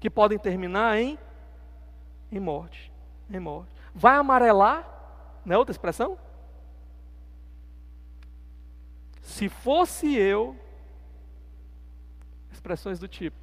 que 0.00 0.08
podem 0.08 0.38
terminar 0.38 0.98
em, 0.98 1.18
em 2.36 2.40
morte, 2.40 2.92
em 3.30 3.38
morte. 3.38 3.70
Vai 3.94 4.16
amarelar, 4.16 4.86
não 5.44 5.54
é 5.54 5.58
outra 5.58 5.72
expressão? 5.72 6.18
Se 9.22 9.48
fosse 9.48 10.14
eu, 10.14 10.56
expressões 12.52 12.98
do 12.98 13.06
tipo, 13.06 13.36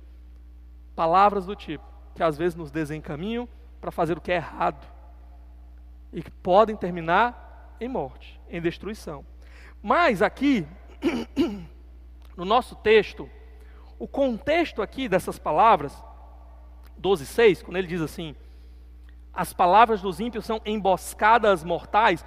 palavras 0.96 1.46
do 1.46 1.56
tipo, 1.56 1.84
que 2.14 2.22
às 2.22 2.38
vezes 2.38 2.56
nos 2.56 2.70
desencaminham 2.70 3.48
para 3.80 3.92
fazer 3.92 4.18
o 4.18 4.22
que 4.22 4.32
é 4.32 4.36
errado 4.36 4.86
e 6.12 6.22
que 6.22 6.30
podem 6.30 6.76
terminar 6.76 7.76
em 7.80 7.88
morte, 7.88 8.40
em 8.50 8.62
destruição. 8.62 9.26
Mas 9.82 10.22
aqui, 10.22 10.68
no 12.36 12.46
nosso 12.46 12.76
texto, 12.76 13.30
o 13.98 14.08
contexto 14.08 14.82
aqui 14.82 15.08
dessas 15.08 15.40
palavras, 15.40 15.94
12,6, 17.02 17.64
quando 17.64 17.78
ele 17.78 17.88
diz 17.88 18.02
assim: 18.02 18.36
as 19.34 19.54
palavras 19.54 20.02
dos 20.02 20.20
ímpios 20.20 20.46
são 20.46 20.62
emboscadas 20.66 21.64
mortais, 21.64 22.26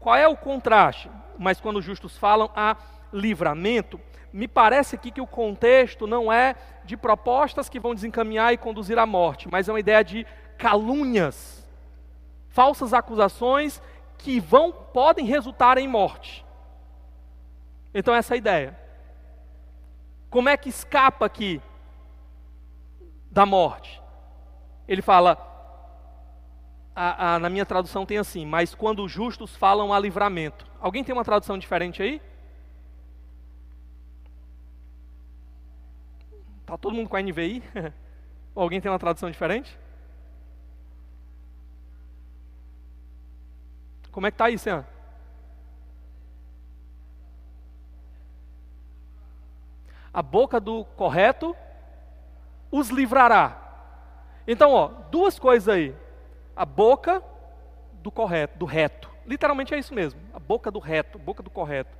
qual 0.00 0.16
é 0.16 0.26
o 0.26 0.36
contraste? 0.36 1.10
Mas 1.38 1.60
quando 1.60 1.76
os 1.76 1.84
justos 1.84 2.16
falam 2.16 2.50
há 2.54 2.76
livramento, 3.12 4.00
me 4.32 4.48
parece 4.48 4.96
aqui 4.96 5.10
que 5.10 5.20
o 5.20 5.26
contexto 5.26 6.06
não 6.06 6.32
é 6.32 6.54
de 6.84 6.96
propostas 6.96 7.68
que 7.68 7.78
vão 7.78 7.94
desencaminhar 7.94 8.52
e 8.52 8.58
conduzir 8.58 8.98
à 8.98 9.04
morte, 9.04 9.48
mas 9.50 9.68
é 9.68 9.72
uma 9.72 9.80
ideia 9.80 10.02
de 10.02 10.26
calúnias, 10.56 11.66
falsas 12.48 12.94
acusações 12.94 13.82
que 14.16 14.40
vão 14.40 14.72
podem 14.72 15.26
resultar 15.26 15.76
em 15.76 15.88
morte. 15.88 16.44
Então 17.92 18.14
essa 18.14 18.34
é 18.34 18.36
a 18.36 18.38
ideia. 18.38 18.78
Como 20.30 20.48
é 20.48 20.56
que 20.56 20.70
escapa 20.70 21.26
aqui 21.26 21.60
da 23.30 23.44
morte? 23.44 24.00
Ele 24.88 25.02
fala, 25.02 25.51
a, 26.94 27.34
a, 27.34 27.38
na 27.38 27.48
minha 27.48 27.64
tradução 27.64 28.04
tem 28.04 28.18
assim, 28.18 28.44
mas 28.44 28.74
quando 28.74 29.02
os 29.04 29.10
justos 29.10 29.56
falam 29.56 29.92
a 29.92 29.98
livramento. 29.98 30.66
Alguém 30.80 31.02
tem 31.02 31.14
uma 31.14 31.24
tradução 31.24 31.56
diferente 31.56 32.02
aí? 32.02 32.20
Está 36.60 36.76
todo 36.76 36.94
mundo 36.94 37.08
com 37.08 37.16
a 37.16 37.22
NVI? 37.22 37.62
Ou 38.54 38.62
alguém 38.62 38.80
tem 38.80 38.90
uma 38.90 38.98
tradução 38.98 39.30
diferente? 39.30 39.78
Como 44.10 44.26
é 44.26 44.30
que 44.30 44.34
está 44.34 44.44
aí, 44.44 44.58
Senhor? 44.58 44.84
A 50.12 50.20
boca 50.20 50.60
do 50.60 50.84
correto 50.84 51.56
os 52.70 52.90
livrará. 52.90 53.58
Então, 54.46 54.72
ó, 54.72 54.88
duas 55.10 55.38
coisas 55.38 55.68
aí. 55.68 56.01
A 56.56 56.64
boca 56.64 57.22
do 57.94 58.10
correto, 58.10 58.58
do 58.58 58.64
reto. 58.64 59.10
Literalmente 59.26 59.74
é 59.74 59.78
isso 59.78 59.94
mesmo. 59.94 60.20
A 60.34 60.38
boca 60.38 60.70
do 60.70 60.78
reto, 60.78 61.18
boca 61.18 61.42
do 61.42 61.50
correto. 61.50 61.96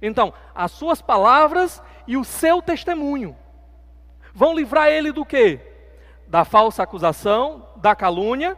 Então, 0.00 0.34
as 0.54 0.72
suas 0.72 1.00
palavras 1.00 1.82
e 2.06 2.16
o 2.16 2.24
seu 2.24 2.60
testemunho 2.60 3.36
vão 4.34 4.54
livrar 4.54 4.88
ele 4.88 5.12
do 5.12 5.24
quê? 5.24 5.60
Da 6.26 6.44
falsa 6.44 6.82
acusação, 6.82 7.68
da 7.76 7.94
calúnia, 7.94 8.56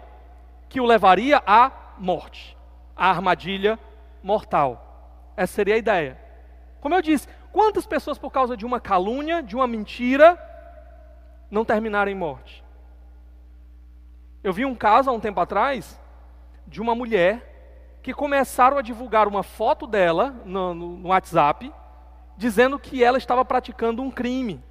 que 0.69 0.81
o 0.81 0.87
levaria 0.87 1.43
à 1.47 1.71
morte, 1.99 2.57
à 2.97 3.11
armadilha 3.11 3.79
mortal. 4.23 5.33
Essa 5.37 5.53
seria 5.53 5.75
a 5.75 5.79
ideia. 5.79 6.19
Como 6.81 6.95
eu 6.95 7.03
disse, 7.03 7.29
quantas 7.53 7.87
pessoas 7.87 8.19
por 8.19 8.31
causa 8.31 8.57
de 8.57 8.65
uma 8.65 8.81
calúnia, 8.81 9.43
de 9.43 9.55
uma 9.55 9.67
mentira, 9.67 10.39
não 11.51 11.65
terminaram 11.65 12.11
em 12.11 12.15
morte? 12.15 12.63
Eu 14.44 14.52
vi 14.52 14.66
um 14.66 14.74
caso 14.74 15.09
há 15.09 15.12
um 15.14 15.18
tempo 15.18 15.40
atrás 15.40 15.98
de 16.66 16.78
uma 16.78 16.94
mulher 16.94 17.98
que 18.02 18.12
começaram 18.12 18.76
a 18.76 18.83
divulgar 18.83 19.26
uma 19.26 19.42
foto 19.42 19.87
dela 19.87 20.37
no, 20.44 20.74
no, 20.74 20.96
no 20.98 21.09
WhatsApp, 21.09 21.72
dizendo 22.37 22.78
que 22.78 23.02
ela 23.02 23.16
estava 23.16 23.42
praticando 23.42 24.02
um 24.02 24.11
crime. 24.11 24.62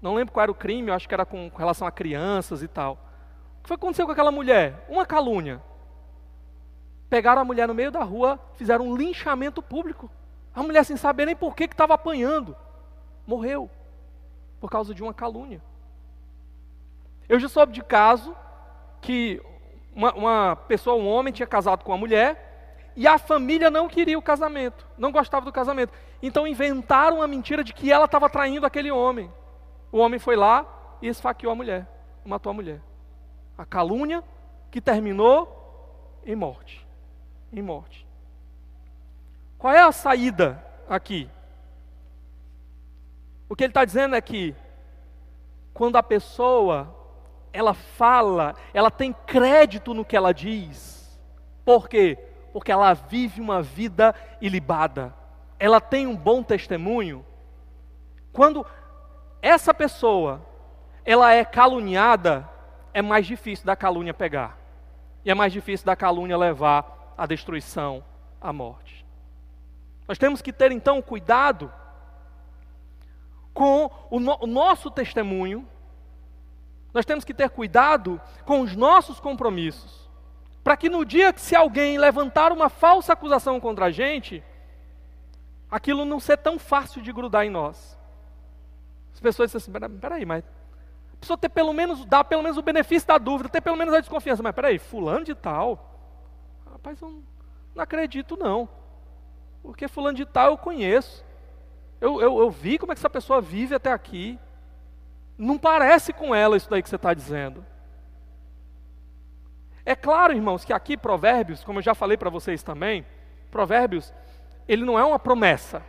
Não 0.00 0.14
lembro 0.14 0.32
qual 0.32 0.44
era 0.44 0.52
o 0.52 0.54
crime, 0.54 0.92
acho 0.92 1.08
que 1.08 1.14
era 1.14 1.26
com, 1.26 1.50
com 1.50 1.58
relação 1.58 1.88
a 1.88 1.90
crianças 1.90 2.62
e 2.62 2.68
tal. 2.68 2.92
O 3.58 3.62
que 3.64 3.68
foi 3.68 3.76
que 3.76 3.82
aconteceu 3.82 4.06
com 4.06 4.12
aquela 4.12 4.30
mulher? 4.30 4.86
Uma 4.88 5.04
calúnia. 5.04 5.60
Pegaram 7.10 7.42
a 7.42 7.44
mulher 7.44 7.66
no 7.66 7.74
meio 7.74 7.90
da 7.90 8.04
rua, 8.04 8.38
fizeram 8.54 8.86
um 8.86 8.96
linchamento 8.96 9.60
público. 9.60 10.08
A 10.54 10.62
mulher 10.62 10.84
sem 10.84 10.96
saber 10.96 11.26
nem 11.26 11.34
por 11.34 11.56
que 11.56 11.64
estava 11.64 11.94
apanhando. 11.94 12.54
Morreu. 13.26 13.68
Por 14.60 14.70
causa 14.70 14.94
de 14.94 15.02
uma 15.02 15.12
calúnia. 15.12 15.60
Eu 17.28 17.40
já 17.40 17.48
soube 17.48 17.72
de 17.72 17.82
caso 17.82 18.36
que 19.06 19.40
uma, 19.94 20.12
uma 20.14 20.56
pessoa, 20.56 20.96
um 20.96 21.06
homem, 21.06 21.32
tinha 21.32 21.46
casado 21.46 21.84
com 21.84 21.92
uma 21.92 21.98
mulher 21.98 22.90
e 22.96 23.06
a 23.06 23.18
família 23.18 23.70
não 23.70 23.86
queria 23.86 24.18
o 24.18 24.22
casamento, 24.22 24.84
não 24.98 25.12
gostava 25.12 25.46
do 25.46 25.52
casamento. 25.52 25.92
Então 26.20 26.44
inventaram 26.44 27.18
uma 27.18 27.26
mentira 27.28 27.62
de 27.62 27.72
que 27.72 27.92
ela 27.92 28.06
estava 28.06 28.28
traindo 28.28 28.66
aquele 28.66 28.90
homem. 28.90 29.32
O 29.92 29.98
homem 29.98 30.18
foi 30.18 30.34
lá 30.34 30.66
e 31.00 31.06
esfaqueou 31.06 31.52
a 31.52 31.54
mulher, 31.54 31.86
matou 32.24 32.50
a 32.50 32.54
mulher. 32.54 32.80
A 33.56 33.64
calúnia 33.64 34.24
que 34.72 34.80
terminou 34.80 36.20
em 36.26 36.34
morte. 36.34 36.84
Em 37.52 37.62
morte. 37.62 38.04
Qual 39.56 39.72
é 39.72 39.82
a 39.82 39.92
saída 39.92 40.62
aqui? 40.88 41.30
O 43.48 43.54
que 43.54 43.62
ele 43.62 43.70
está 43.70 43.84
dizendo 43.84 44.16
é 44.16 44.20
que 44.20 44.52
quando 45.72 45.94
a 45.94 46.02
pessoa 46.02 46.92
ela 47.52 47.74
fala, 47.74 48.54
ela 48.74 48.90
tem 48.90 49.12
crédito 49.12 49.94
no 49.94 50.04
que 50.04 50.16
ela 50.16 50.32
diz. 50.32 51.18
Por 51.64 51.88
quê? 51.88 52.18
Porque 52.52 52.70
ela 52.70 52.92
vive 52.94 53.40
uma 53.40 53.62
vida 53.62 54.14
ilibada. 54.40 55.14
Ela 55.58 55.80
tem 55.80 56.06
um 56.06 56.16
bom 56.16 56.42
testemunho. 56.42 57.24
Quando 58.32 58.64
essa 59.40 59.72
pessoa 59.72 60.44
ela 61.04 61.32
é 61.32 61.44
caluniada, 61.44 62.48
é 62.92 63.00
mais 63.00 63.26
difícil 63.26 63.64
da 63.64 63.76
calúnia 63.76 64.12
pegar. 64.12 64.58
E 65.24 65.30
é 65.30 65.34
mais 65.34 65.52
difícil 65.52 65.86
da 65.86 65.94
calúnia 65.94 66.36
levar 66.36 67.14
à 67.16 67.26
destruição, 67.26 68.02
à 68.40 68.52
morte. 68.52 69.06
Nós 70.08 70.18
temos 70.18 70.42
que 70.42 70.52
ter 70.52 70.72
então 70.72 71.00
cuidado 71.00 71.72
com 73.52 73.90
o, 74.10 74.20
no, 74.20 74.36
o 74.40 74.46
nosso 74.46 74.90
testemunho. 74.90 75.66
Nós 76.96 77.04
temos 77.04 77.26
que 77.26 77.34
ter 77.34 77.50
cuidado 77.50 78.18
com 78.46 78.62
os 78.62 78.74
nossos 78.74 79.20
compromissos. 79.20 80.08
Para 80.64 80.78
que 80.78 80.88
no 80.88 81.04
dia 81.04 81.30
que 81.30 81.42
se 81.42 81.54
alguém 81.54 81.98
levantar 81.98 82.52
uma 82.52 82.70
falsa 82.70 83.12
acusação 83.12 83.60
contra 83.60 83.84
a 83.84 83.90
gente, 83.90 84.42
aquilo 85.70 86.06
não 86.06 86.18
ser 86.18 86.38
tão 86.38 86.58
fácil 86.58 87.02
de 87.02 87.12
grudar 87.12 87.44
em 87.44 87.50
nós. 87.50 87.98
As 89.12 89.20
pessoas 89.20 89.52
dizem 89.52 89.76
assim, 89.76 89.98
peraí, 90.00 90.24
mas 90.24 90.42
a 91.12 91.16
pessoa 91.20 91.36
ter 91.36 91.50
pelo 91.50 91.74
menos, 91.74 92.02
dar 92.06 92.24
pelo 92.24 92.42
menos 92.42 92.56
o 92.56 92.62
benefício 92.62 93.06
da 93.06 93.18
dúvida, 93.18 93.50
ter 93.50 93.60
pelo 93.60 93.76
menos 93.76 93.92
a 93.92 94.00
desconfiança, 94.00 94.42
mas 94.42 94.54
peraí, 94.54 94.78
fulano 94.78 95.26
de 95.26 95.34
tal, 95.34 96.00
rapaz, 96.72 96.98
eu 97.02 97.22
não 97.74 97.82
acredito 97.82 98.38
não, 98.38 98.66
porque 99.62 99.86
fulano 99.86 100.16
de 100.16 100.24
tal 100.24 100.52
eu 100.52 100.56
conheço, 100.56 101.22
eu, 102.00 102.22
eu, 102.22 102.38
eu 102.38 102.50
vi 102.50 102.78
como 102.78 102.90
é 102.90 102.94
que 102.94 103.00
essa 103.00 103.10
pessoa 103.10 103.42
vive 103.42 103.74
até 103.74 103.92
aqui, 103.92 104.38
não 105.38 105.58
parece 105.58 106.12
com 106.12 106.34
ela 106.34 106.56
isso 106.56 106.70
daí 106.70 106.82
que 106.82 106.88
você 106.88 106.96
está 106.96 107.12
dizendo. 107.12 107.64
É 109.84 109.94
claro, 109.94 110.32
irmãos, 110.32 110.64
que 110.64 110.72
aqui 110.72 110.96
Provérbios, 110.96 111.62
como 111.62 111.78
eu 111.78 111.82
já 111.82 111.94
falei 111.94 112.16
para 112.16 112.30
vocês 112.30 112.62
também, 112.62 113.06
Provérbios, 113.50 114.12
ele 114.66 114.84
não 114.84 114.98
é 114.98 115.04
uma 115.04 115.18
promessa. 115.18 115.82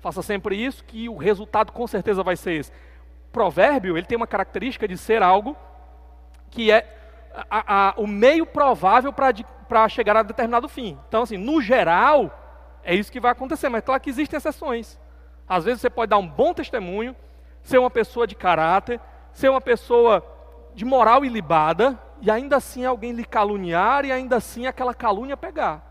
Faça 0.00 0.22
sempre 0.22 0.56
isso, 0.56 0.84
que 0.84 1.08
o 1.08 1.16
resultado 1.16 1.72
com 1.72 1.86
certeza 1.86 2.22
vai 2.22 2.36
ser 2.36 2.52
esse. 2.52 2.72
Provérbio, 3.32 3.96
ele 3.96 4.06
tem 4.06 4.16
uma 4.16 4.26
característica 4.26 4.88
de 4.88 4.96
ser 4.96 5.22
algo 5.22 5.56
que 6.50 6.70
é 6.70 6.86
a, 7.48 7.90
a, 7.90 7.94
o 7.96 8.06
meio 8.06 8.44
provável 8.44 9.12
para 9.12 9.88
chegar 9.88 10.16
a 10.16 10.22
determinado 10.22 10.68
fim. 10.68 10.98
Então, 11.08 11.22
assim, 11.22 11.36
no 11.36 11.60
geral, 11.60 12.36
é 12.82 12.94
isso 12.94 13.12
que 13.12 13.20
vai 13.20 13.30
acontecer, 13.30 13.68
mas 13.68 13.84
claro 13.84 14.00
que 14.00 14.10
existem 14.10 14.36
exceções. 14.36 14.98
Às 15.48 15.64
vezes 15.64 15.80
você 15.80 15.90
pode 15.90 16.10
dar 16.10 16.18
um 16.18 16.26
bom 16.26 16.54
testemunho, 16.54 17.14
ser 17.62 17.78
uma 17.78 17.90
pessoa 17.90 18.26
de 18.26 18.34
caráter, 18.34 19.00
ser 19.32 19.48
uma 19.48 19.60
pessoa 19.60 20.24
de 20.74 20.84
moral 20.84 21.24
ilibada, 21.24 21.98
e 22.20 22.30
ainda 22.30 22.56
assim 22.56 22.84
alguém 22.84 23.12
lhe 23.12 23.24
caluniar 23.24 24.04
e 24.04 24.12
ainda 24.12 24.36
assim 24.36 24.66
aquela 24.66 24.94
calúnia 24.94 25.36
pegar. 25.36 25.86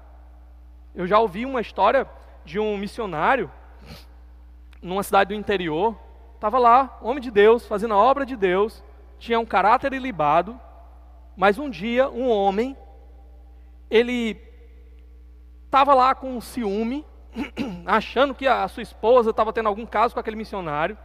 Eu 0.94 1.08
já 1.08 1.20
ouvi 1.20 1.46
uma 1.46 1.62
história 1.62 2.08
de 2.46 2.60
um 2.60 2.78
missionário 2.78 3.52
numa 4.82 5.04
cidade 5.04 5.30
do 5.30 5.40
interior, 5.40 5.98
estava 6.36 6.58
lá, 6.58 6.98
homem 7.02 7.22
de 7.22 7.30
Deus, 7.30 7.66
fazendo 7.68 7.94
a 7.94 7.98
obra 7.98 8.26
de 8.26 8.36
Deus, 8.36 8.84
tinha 9.18 9.40
um 9.40 9.46
caráter 9.46 9.92
ilibado, 9.94 10.60
mas 11.36 11.58
um 11.58 11.70
dia 11.70 12.10
um 12.10 12.30
homem, 12.30 12.78
ele 13.90 14.42
estava 15.66 15.94
lá 15.94 16.16
com 16.16 16.36
um 16.36 16.42
ciúme, 16.42 17.06
achando 17.86 18.34
que 18.34 18.48
a 18.48 18.68
sua 18.68 18.84
esposa 18.84 19.32
estava 19.32 19.54
tendo 19.54 19.68
algum 19.68 19.86
caso 19.86 20.14
com 20.14 20.20
aquele 20.20 20.36
missionário, 20.36 20.98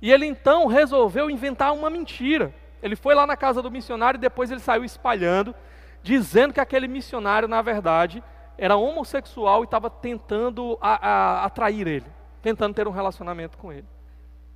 e 0.00 0.12
ele 0.12 0.26
então 0.26 0.66
resolveu 0.66 1.30
inventar 1.30 1.72
uma 1.72 1.88
mentira. 1.90 2.54
Ele 2.82 2.94
foi 2.94 3.14
lá 3.14 3.26
na 3.26 3.36
casa 3.36 3.62
do 3.62 3.70
missionário 3.70 4.18
e 4.18 4.20
depois 4.20 4.50
ele 4.50 4.60
saiu 4.60 4.84
espalhando, 4.84 5.54
dizendo 6.02 6.52
que 6.52 6.60
aquele 6.60 6.86
missionário, 6.86 7.48
na 7.48 7.62
verdade, 7.62 8.22
era 8.58 8.76
homossexual 8.76 9.62
e 9.62 9.64
estava 9.64 9.90
tentando 9.90 10.78
a, 10.80 11.08
a, 11.08 11.44
atrair 11.44 11.86
ele, 11.86 12.06
tentando 12.42 12.74
ter 12.74 12.86
um 12.86 12.92
relacionamento 12.92 13.58
com 13.58 13.72
ele. 13.72 13.86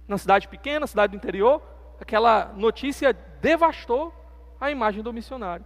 Na 0.07 0.19
cidade 0.19 0.49
pequena, 0.49 0.87
cidade 0.87 1.13
do 1.13 1.17
interior, 1.17 1.63
aquela 2.01 2.53
notícia 2.57 3.13
devastou 3.41 4.15
a 4.61 4.71
imagem 4.71 5.03
do 5.03 5.13
missionário. 5.13 5.65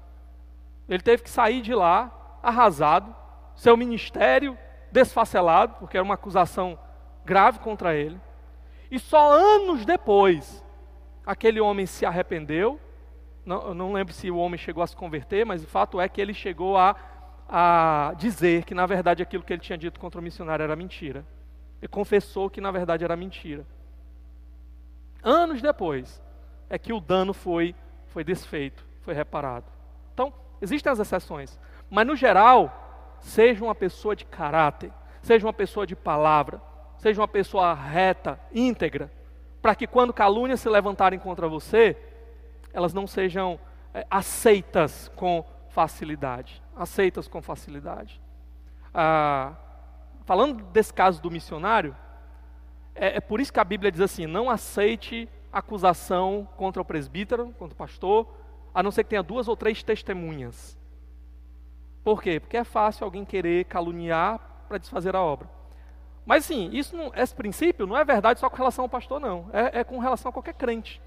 Ele 0.89 1.03
teve 1.03 1.23
que 1.23 1.31
sair 1.31 1.61
de 1.61 1.75
lá 1.75 2.39
arrasado, 2.43 3.15
seu 3.57 3.77
ministério 3.77 4.57
desfacelado, 4.93 5.77
porque 5.79 5.97
era 5.97 6.05
uma 6.05 6.15
acusação 6.15 6.79
grave 7.25 7.59
contra 7.59 7.95
ele. 7.95 8.21
E 8.91 8.99
só 8.99 9.33
anos 9.33 9.85
depois, 9.85 10.65
aquele 11.25 11.61
homem 11.61 11.87
se 11.87 12.05
arrependeu. 12.05 12.81
Não, 13.45 13.69
eu 13.69 13.75
não 13.75 13.93
lembro 13.93 14.13
se 14.13 14.31
o 14.31 14.37
homem 14.37 14.59
chegou 14.59 14.83
a 14.83 14.87
se 14.87 14.97
converter, 14.97 15.45
mas 15.45 15.63
o 15.63 15.67
fato 15.67 16.01
é 16.01 16.09
que 16.09 16.21
ele 16.21 16.33
chegou 16.33 16.77
a, 16.77 16.97
a 17.49 18.15
dizer 18.17 18.65
que, 18.65 18.75
na 18.75 18.87
verdade, 18.87 19.23
aquilo 19.23 19.43
que 19.43 19.53
ele 19.53 19.61
tinha 19.61 19.79
dito 19.79 20.01
contra 20.01 20.21
o 20.21 20.25
missionário 20.25 20.63
era 20.63 20.77
mentira. 20.77 21.25
Ele 21.81 21.89
confessou 21.89 22.49
que, 22.49 22.61
na 22.61 22.71
verdade, 22.71 23.05
era 23.05 23.17
mentira. 23.17 23.67
Anos 25.23 25.61
depois, 25.61 26.23
é 26.69 26.79
que 26.79 26.93
o 26.93 27.01
dano 27.01 27.33
foi, 27.33 27.75
foi 28.07 28.25
desfeito, 28.25 28.87
foi 29.01 29.15
reparado. 29.15 29.67
Então, 30.13 30.33
existem 30.61 30.91
as 30.91 30.99
exceções. 30.99 31.59
Mas, 31.91 32.07
no 32.07 32.17
geral, 32.17 33.17
seja 33.21 33.65
uma 33.65 33.75
pessoa 33.75 34.15
de 34.15 34.25
caráter, 34.25 34.93
seja 35.23 35.47
uma 35.47 35.53
pessoa 35.53 35.87
de 35.87 35.97
palavra, 35.97 36.61
seja 37.05 37.21
uma 37.21 37.29
pessoa 37.29 37.75
reta, 37.75 38.41
íntegra, 38.51 39.13
para 39.61 39.75
que 39.75 39.87
quando 39.87 40.11
calúnias 40.11 40.61
se 40.61 40.71
levantarem 40.71 41.19
contra 41.19 41.47
você, 41.47 41.95
elas 42.73 42.95
não 42.95 43.07
sejam 43.07 43.61
é, 43.93 44.07
aceitas 44.11 45.13
com 45.15 45.45
facilidade. 45.69 46.63
Aceitas 46.75 47.29
com 47.29 47.43
facilidade. 47.43 48.19
Ah, 48.95 49.53
falando 50.25 50.65
desse 50.65 50.95
caso 50.95 51.21
do 51.21 51.31
missionário, 51.31 51.95
é, 52.95 53.19
é 53.19 53.21
por 53.21 53.39
isso 53.39 53.53
que 53.53 53.61
a 53.61 53.65
Bíblia 53.65 53.93
diz 53.93 54.01
assim: 54.01 54.27
não 54.27 54.49
aceite 54.49 55.29
acusação 55.53 56.49
contra 56.57 56.81
o 56.81 56.87
presbítero, 56.87 57.53
contra 57.59 57.75
o 57.75 57.77
pastor, 57.77 58.27
a 58.75 58.83
não 58.83 58.91
ser 58.91 59.05
que 59.05 59.11
tenha 59.11 59.23
duas 59.23 59.47
ou 59.47 59.55
três 59.55 59.83
testemunhas. 59.83 60.75
Por 62.03 62.23
quê? 62.23 62.41
Porque 62.41 62.57
é 62.57 62.65
fácil 62.65 63.05
alguém 63.05 63.27
querer 63.27 63.67
caluniar 63.67 64.41
para 64.67 64.79
desfazer 64.79 65.15
a 65.15 65.21
obra. 65.21 65.54
Mas 66.27 66.45
sim, 66.45 66.71
isso 66.73 66.97
não, 66.97 67.13
esse 67.15 67.35
princípio 67.35 67.87
não 67.87 67.97
é 67.97 68.05
verdade 68.05 68.41
só 68.41 68.49
com 68.49 68.57
relação 68.57 68.85
ao 68.85 68.89
pastor, 68.89 69.21
não. 69.21 69.49
É, 69.53 69.81
é, 69.81 69.85
com 69.85 69.99
relação 69.99 70.31
a 70.31 70.33
qualquer 70.33 70.55
crente. 70.55 71.01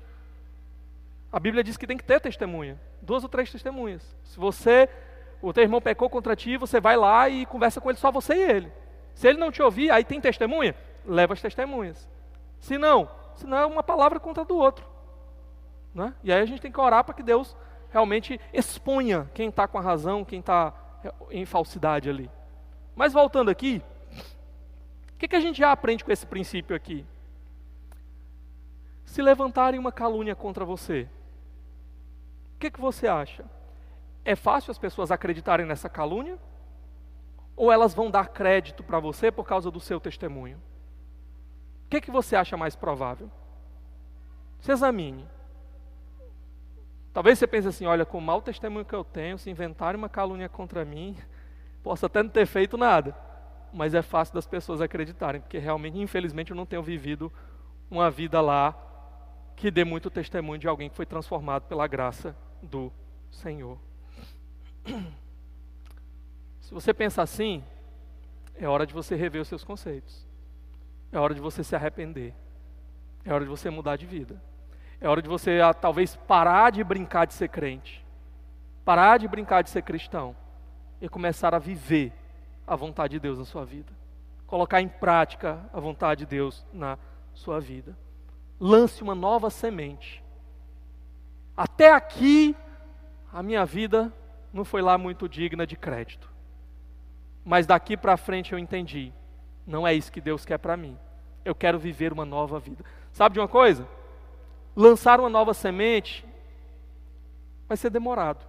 A 1.32 1.40
Bíblia 1.40 1.64
diz 1.64 1.76
que 1.76 1.88
tem 1.88 1.98
que 1.98 2.04
ter 2.04 2.22
testemunha. 2.22 2.80
Duas 3.02 3.24
ou 3.24 3.30
três 3.30 3.52
testemunhas. 3.52 4.16
Se 4.24 4.38
você, 4.38 4.88
o 5.42 5.52
teu 5.52 5.64
irmão 5.64 5.82
pecou 5.82 6.10
contra 6.10 6.36
ti, 6.36 6.56
você 6.56 6.80
vai 6.80 6.96
lá 6.96 7.28
e 7.28 7.46
conversa 7.46 7.82
com 7.82 7.90
ele 7.90 7.98
só 7.98 8.12
você 8.12 8.36
e 8.36 8.52
ele. 8.52 8.72
Se 9.16 9.28
ele 9.28 9.40
não 9.40 9.52
te 9.52 9.62
ouvir, 9.62 9.90
aí 9.90 10.04
tem 10.04 10.22
testemunha? 10.22 10.76
Leva 11.06 11.34
as 11.34 11.42
testemunhas. 11.42 12.08
Se 12.60 12.78
não, 12.78 13.10
se 13.36 13.48
não 13.48 13.58
é 13.58 13.66
uma 13.66 13.84
palavra 13.84 14.20
contra 14.20 14.46
do 14.46 14.56
outro. 14.56 14.86
Né? 15.94 16.14
E 16.24 16.32
aí 16.32 16.42
a 16.42 16.46
gente 16.46 16.62
tem 16.62 16.72
que 16.72 16.80
orar 16.80 17.04
para 17.04 17.16
que 17.16 17.24
Deus 17.24 17.56
realmente 17.90 18.40
exponha 18.54 19.30
quem 19.34 19.50
está 19.50 19.68
com 19.68 19.80
a 19.80 19.82
razão, 19.82 20.24
quem 20.24 20.40
está 20.40 20.74
em 21.32 21.46
falsidade 21.46 22.10
ali. 22.10 22.30
Mas 22.96 23.14
voltando 23.14 23.50
aqui, 23.50 23.82
o 25.18 25.20
que, 25.20 25.28
que 25.28 25.36
a 25.36 25.40
gente 25.40 25.58
já 25.58 25.72
aprende 25.72 26.06
com 26.06 26.12
esse 26.12 26.28
princípio 26.28 26.76
aqui? 26.76 27.04
Se 29.04 29.20
levantarem 29.20 29.80
uma 29.80 29.92
calúnia 29.92 30.36
contra 30.36 30.64
você, 30.64 31.10
o 32.56 32.60
que, 32.60 32.70
que 32.70 32.80
você 32.80 33.08
acha? 33.08 33.44
É 34.24 34.36
fácil 34.36 34.70
as 34.70 34.78
pessoas 34.78 35.10
acreditarem 35.10 35.66
nessa 35.66 35.90
calúnia? 35.90 36.38
Ou 37.56 37.72
elas 37.72 37.96
vão 37.96 38.12
dar 38.12 38.28
crédito 38.28 38.84
para 38.84 39.00
você 39.00 39.32
por 39.32 39.44
causa 39.44 39.72
do 39.72 39.80
seu 39.80 40.00
testemunho? 40.00 40.58
O 41.88 41.90
que, 41.90 42.00
que 42.00 42.12
você 42.12 42.36
acha 42.36 42.56
mais 42.56 42.76
provável? 42.76 43.32
Se 44.60 44.72
examine. 44.72 45.26
Talvez 47.12 47.40
você 47.40 47.48
pense 47.48 47.68
assim: 47.68 47.88
olha, 47.88 48.06
com 48.06 48.20
o 48.20 48.22
mau 48.22 48.40
testemunho 48.40 48.86
que 48.86 48.94
eu 48.94 49.04
tenho, 49.04 49.40
se 49.40 49.50
inventarem 49.50 49.98
uma 49.98 50.10
calúnia 50.10 50.48
contra 50.48 50.86
mim, 50.86 51.18
posso 51.82 52.06
até 52.06 52.22
não 52.22 52.30
ter 52.30 52.46
feito 52.46 52.78
nada 52.78 53.26
mas 53.78 53.94
é 53.94 54.02
fácil 54.02 54.34
das 54.34 54.48
pessoas 54.48 54.82
acreditarem, 54.82 55.40
porque 55.40 55.60
realmente, 55.60 56.00
infelizmente, 56.00 56.50
eu 56.50 56.58
não 56.58 56.66
tenho 56.66 56.82
vivido 56.82 57.32
uma 57.92 58.10
vida 58.10 58.42
lá 58.42 58.76
que 59.56 59.70
dê 59.70 59.84
muito 59.84 60.10
testemunho 60.10 60.60
de 60.60 60.68
alguém 60.68 60.90
que 60.90 60.96
foi 60.96 61.06
transformado 61.06 61.64
pela 61.64 61.86
graça 61.88 62.36
do 62.62 62.92
Senhor. 63.32 63.78
Se 66.60 66.74
você 66.74 66.94
pensa 66.94 67.22
assim, 67.22 67.64
é 68.56 68.68
hora 68.68 68.86
de 68.86 68.94
você 68.94 69.16
rever 69.16 69.42
os 69.42 69.48
seus 69.48 69.64
conceitos. 69.64 70.26
É 71.12 71.20
hora 71.20 71.34
de 71.34 71.40
você 71.40 71.64
se 71.64 71.76
arrepender. 71.76 72.34
É 73.24 73.32
hora 73.32 73.44
de 73.44 73.50
você 73.50 73.70
mudar 73.70 73.96
de 73.96 74.06
vida. 74.06 74.42
É 75.00 75.08
hora 75.08 75.22
de 75.22 75.30
você 75.30 75.62
ah, 75.62 75.74
talvez 75.74 76.16
parar 76.16 76.72
de 76.72 76.84
brincar 76.84 77.26
de 77.26 77.36
ser 77.36 77.48
crente. 77.48 78.04
Parar 78.84 79.18
de 79.18 79.28
brincar 79.28 79.62
de 79.62 79.70
ser 79.70 79.84
cristão 79.84 80.36
e 81.00 81.08
começar 81.08 81.54
a 81.54 81.60
viver 81.60 82.12
a 82.68 82.76
vontade 82.76 83.14
de 83.14 83.20
Deus 83.20 83.40
na 83.40 83.46
sua 83.46 83.64
vida. 83.64 83.92
Colocar 84.46 84.82
em 84.82 84.90
prática 84.90 85.66
a 85.74 85.80
vontade 85.80 86.26
de 86.26 86.26
Deus 86.26 86.66
na 86.74 86.98
sua 87.34 87.60
vida. 87.60 87.98
Lance 88.60 89.02
uma 89.02 89.16
nova 89.16 89.50
semente. 89.50 90.24
Até 91.56 91.92
aqui, 91.92 92.56
a 93.32 93.42
minha 93.42 93.66
vida 93.66 94.14
não 94.54 94.66
foi 94.66 94.82
lá 94.82 94.98
muito 94.98 95.30
digna 95.30 95.66
de 95.66 95.76
crédito. 95.78 96.30
Mas 97.46 97.66
daqui 97.66 97.96
para 97.96 98.18
frente 98.18 98.52
eu 98.52 98.60
entendi. 98.60 99.14
Não 99.66 99.88
é 99.88 99.94
isso 99.94 100.12
que 100.12 100.22
Deus 100.22 100.46
quer 100.46 100.58
para 100.58 100.76
mim. 100.76 100.98
Eu 101.46 101.56
quero 101.56 101.80
viver 101.80 102.12
uma 102.12 102.26
nova 102.26 102.60
vida. 102.60 102.84
Sabe 103.12 103.34
de 103.34 103.40
uma 103.40 103.48
coisa? 103.48 103.88
Lançar 104.76 105.20
uma 105.20 105.30
nova 105.30 105.54
semente 105.54 106.26
vai 107.68 107.78
ser 107.78 107.90
demorado. 107.90 108.46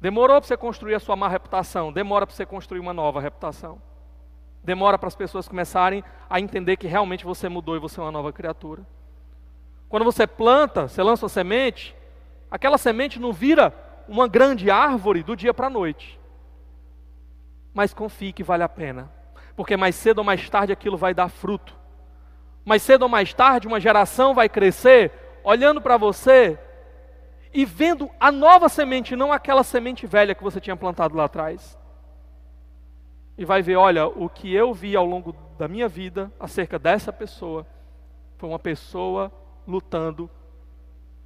Demorou 0.00 0.40
para 0.40 0.46
você 0.46 0.56
construir 0.56 0.94
a 0.94 1.00
sua 1.00 1.16
má 1.16 1.28
reputação, 1.28 1.92
demora 1.92 2.26
para 2.26 2.34
você 2.34 2.44
construir 2.44 2.80
uma 2.80 2.92
nova 2.92 3.20
reputação. 3.20 3.80
Demora 4.62 4.98
para 4.98 5.08
as 5.08 5.16
pessoas 5.16 5.48
começarem 5.48 6.02
a 6.28 6.40
entender 6.40 6.76
que 6.76 6.86
realmente 6.86 7.24
você 7.24 7.48
mudou 7.48 7.76
e 7.76 7.80
você 7.80 8.00
é 8.00 8.02
uma 8.02 8.12
nova 8.12 8.32
criatura. 8.32 8.82
Quando 9.88 10.04
você 10.04 10.26
planta, 10.26 10.88
você 10.88 11.02
lança 11.02 11.24
uma 11.24 11.30
semente, 11.30 11.94
aquela 12.50 12.76
semente 12.76 13.20
não 13.20 13.32
vira 13.32 13.72
uma 14.08 14.26
grande 14.26 14.70
árvore 14.70 15.22
do 15.22 15.36
dia 15.36 15.54
para 15.54 15.68
a 15.68 15.70
noite. 15.70 16.18
Mas 17.72 17.94
confie 17.94 18.32
que 18.32 18.42
vale 18.42 18.64
a 18.64 18.68
pena, 18.68 19.10
porque 19.54 19.76
mais 19.76 19.94
cedo 19.94 20.18
ou 20.18 20.24
mais 20.24 20.48
tarde 20.50 20.72
aquilo 20.72 20.96
vai 20.96 21.14
dar 21.14 21.28
fruto. 21.28 21.74
Mais 22.64 22.82
cedo 22.82 23.02
ou 23.02 23.08
mais 23.08 23.32
tarde 23.32 23.68
uma 23.68 23.80
geração 23.80 24.34
vai 24.34 24.48
crescer 24.48 25.12
olhando 25.44 25.80
para 25.80 25.96
você 25.96 26.58
e 27.56 27.64
vendo 27.64 28.10
a 28.20 28.30
nova 28.30 28.68
semente, 28.68 29.16
não 29.16 29.32
aquela 29.32 29.64
semente 29.64 30.06
velha 30.06 30.34
que 30.34 30.44
você 30.44 30.60
tinha 30.60 30.76
plantado 30.76 31.16
lá 31.16 31.24
atrás. 31.24 31.78
E 33.38 33.46
vai 33.46 33.62
ver, 33.62 33.76
olha, 33.76 34.06
o 34.06 34.28
que 34.28 34.52
eu 34.52 34.74
vi 34.74 34.94
ao 34.94 35.06
longo 35.06 35.34
da 35.56 35.66
minha 35.66 35.88
vida 35.88 36.30
acerca 36.38 36.78
dessa 36.78 37.10
pessoa 37.10 37.66
foi 38.36 38.50
uma 38.50 38.58
pessoa 38.58 39.32
lutando 39.66 40.28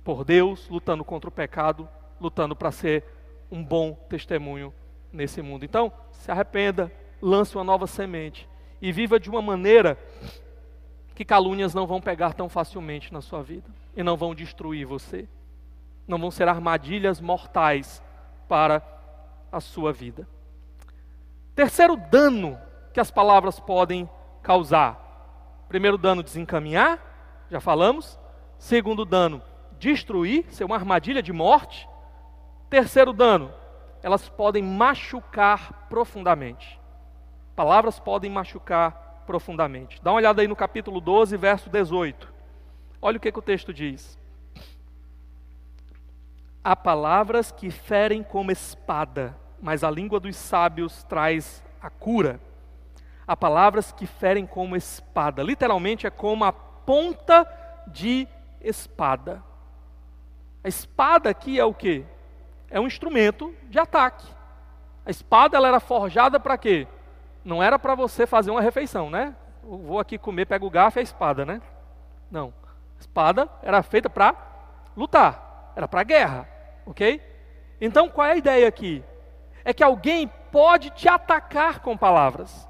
por 0.05 0.24
Deus, 0.24 0.68
lutando 0.68 1.05
contra 1.05 1.28
o 1.28 1.33
pecado, 1.33 1.89
lutando 2.20 2.55
para 2.55 2.70
ser 2.70 3.03
um 3.51 3.64
bom 3.64 3.95
testemunho 4.09 4.72
nesse 5.12 5.43
mundo. 5.43 5.64
Então, 5.64 5.93
se 6.12 6.31
arrependa, 6.31 6.93
lance 7.20 7.57
uma 7.57 7.64
nova 7.64 7.89
semente 7.89 8.49
e 8.81 8.93
viva 8.93 9.18
de 9.18 9.28
uma 9.28 9.43
maneira 9.43 9.99
que 11.12 11.24
calúnias 11.24 11.74
não 11.74 11.89
vão 11.89 12.01
pegar 12.01 12.35
tão 12.35 12.49
facilmente 12.49 13.12
na 13.12 13.20
sua 13.20 13.43
vida 13.43 13.68
e 13.97 14.03
não 14.05 14.16
vão 14.16 14.33
destruir 14.33 14.87
você 14.87 15.28
não 16.11 16.18
vão 16.18 16.30
ser 16.30 16.48
armadilhas 16.48 17.20
mortais 17.20 18.02
para 18.48 18.82
a 19.50 19.61
sua 19.61 19.92
vida. 19.92 20.28
Terceiro 21.54 21.96
dano 21.96 22.58
que 22.92 23.00
as 23.00 23.11
palavras 23.11 23.61
podem 23.61 24.11
causar: 24.42 25.64
primeiro 25.68 25.96
dano, 25.96 26.22
desencaminhar, 26.22 26.98
já 27.50 27.61
falamos. 27.61 28.18
Segundo 28.58 29.06
dano, 29.06 29.40
destruir, 29.78 30.44
ser 30.50 30.64
uma 30.64 30.76
armadilha 30.76 31.22
de 31.22 31.32
morte. 31.32 31.88
Terceiro 32.68 33.12
dano, 33.12 33.50
elas 34.02 34.28
podem 34.28 34.62
machucar 34.62 35.86
profundamente. 35.88 36.78
Palavras 37.56 37.98
podem 37.98 38.30
machucar 38.30 39.22
profundamente. 39.26 39.98
Dá 40.02 40.11
uma 40.11 40.18
olhada 40.18 40.42
aí 40.42 40.48
no 40.48 40.56
capítulo 40.56 41.00
12, 41.00 41.36
verso 41.38 41.70
18. 41.70 42.30
Olha 43.00 43.16
o 43.16 43.20
que, 43.20 43.32
que 43.32 43.38
o 43.38 43.42
texto 43.42 43.72
diz. 43.72 44.19
Há 46.62 46.76
palavras 46.76 47.50
que 47.50 47.70
ferem 47.70 48.22
como 48.22 48.52
espada, 48.52 49.34
mas 49.62 49.82
a 49.82 49.90
língua 49.90 50.20
dos 50.20 50.36
sábios 50.36 51.02
traz 51.04 51.64
a 51.80 51.88
cura. 51.88 52.38
Há 53.26 53.34
palavras 53.34 53.92
que 53.92 54.06
ferem 54.06 54.46
como 54.46 54.76
espada, 54.76 55.42
literalmente 55.42 56.06
é 56.06 56.11
como 56.11 56.44
a 56.44 56.52
ponta 56.52 57.48
de 57.86 58.28
espada. 58.61 59.42
A 60.62 60.68
espada 60.68 61.30
aqui 61.30 61.58
é 61.58 61.64
o 61.64 61.72
que? 61.72 62.04
É 62.68 62.78
um 62.78 62.86
instrumento 62.86 63.54
de 63.68 63.78
ataque. 63.78 64.26
A 65.06 65.11
espada 65.11 65.56
ela 65.56 65.68
era 65.68 65.80
forjada 65.80 66.38
para 66.38 66.58
quê? 66.58 66.86
Não 67.42 67.62
era 67.62 67.78
para 67.78 67.94
você 67.94 68.26
fazer 68.26 68.50
uma 68.50 68.61
refeição, 68.61 69.08
né? 69.08 69.34
Eu 69.64 69.78
vou 69.78 69.98
aqui 69.98 70.18
comer, 70.18 70.46
pego 70.46 70.66
o 70.66 70.70
garfo 70.70 70.98
e 70.98 71.00
a 71.00 71.02
espada, 71.02 71.46
né? 71.46 71.62
Não. 72.30 72.52
A 72.98 73.00
espada 73.00 73.48
era 73.62 73.82
feita 73.82 74.11
para 74.11 74.34
lutar, 74.94 75.49
era 75.81 75.89
para 75.89 76.03
guerra, 76.03 76.49
ok? 76.87 77.20
Então 77.81 78.09
qual 78.09 78.26
é 78.26 78.33
a 78.33 78.37
ideia 78.37 78.68
aqui? 78.68 79.03
É 79.64 79.72
que 79.72 79.83
alguém 79.83 80.31
pode 80.53 80.91
te 80.91 81.09
atacar 81.09 81.81
com 81.81 81.97
palavras. 81.97 82.68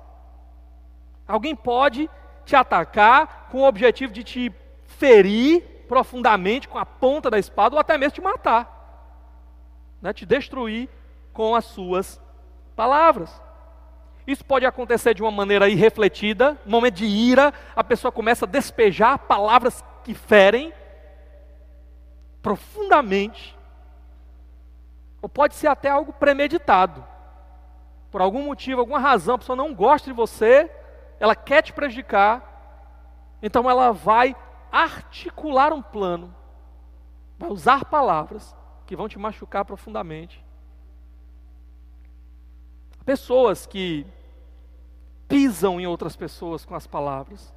Alguém 1.26 1.54
pode 1.54 2.08
te 2.44 2.56
atacar 2.56 3.48
com 3.50 3.58
o 3.58 3.66
objetivo 3.66 4.12
de 4.12 4.24
te 4.24 4.52
ferir 4.84 5.62
profundamente 5.88 6.68
com 6.68 6.78
a 6.78 6.86
ponta 6.86 7.30
da 7.30 7.38
espada 7.38 7.74
ou 7.74 7.80
até 7.80 7.98
mesmo 7.98 8.14
te 8.14 8.20
matar, 8.20 8.78
né, 10.00 10.12
te 10.12 10.24
destruir 10.24 10.88
com 11.32 11.54
as 11.54 11.64
suas 11.64 12.20
palavras. 12.76 13.30
Isso 14.26 14.44
pode 14.44 14.64
acontecer 14.64 15.14
de 15.14 15.22
uma 15.22 15.30
maneira 15.30 15.68
irrefletida, 15.68 16.56
momento 16.64 16.94
de 16.94 17.06
ira, 17.06 17.52
a 17.74 17.82
pessoa 17.82 18.12
começa 18.12 18.44
a 18.44 18.48
despejar 18.48 19.18
palavras 19.18 19.82
que 20.04 20.14
ferem 20.14 20.72
profundamente. 22.42 23.56
Ou 25.22 25.28
pode 25.28 25.54
ser 25.54 25.66
até 25.66 25.88
algo 25.88 26.12
premeditado. 26.12 27.04
Por 28.10 28.20
algum 28.20 28.42
motivo, 28.42 28.80
alguma 28.80 28.98
razão, 28.98 29.36
a 29.36 29.38
pessoa 29.38 29.56
não 29.56 29.74
gosta 29.74 30.10
de 30.10 30.16
você, 30.16 30.70
ela 31.20 31.36
quer 31.36 31.62
te 31.62 31.72
prejudicar, 31.72 33.38
então 33.42 33.70
ela 33.70 33.92
vai 33.92 34.34
articular 34.72 35.72
um 35.72 35.82
plano, 35.82 36.34
vai 37.38 37.50
usar 37.50 37.84
palavras 37.84 38.54
que 38.86 38.96
vão 38.96 39.08
te 39.08 39.18
machucar 39.18 39.64
profundamente. 39.64 40.44
Pessoas 43.04 43.66
que 43.66 44.06
pisam 45.28 45.80
em 45.80 45.86
outras 45.86 46.16
pessoas 46.16 46.64
com 46.64 46.74
as 46.74 46.86
palavras, 46.86 47.54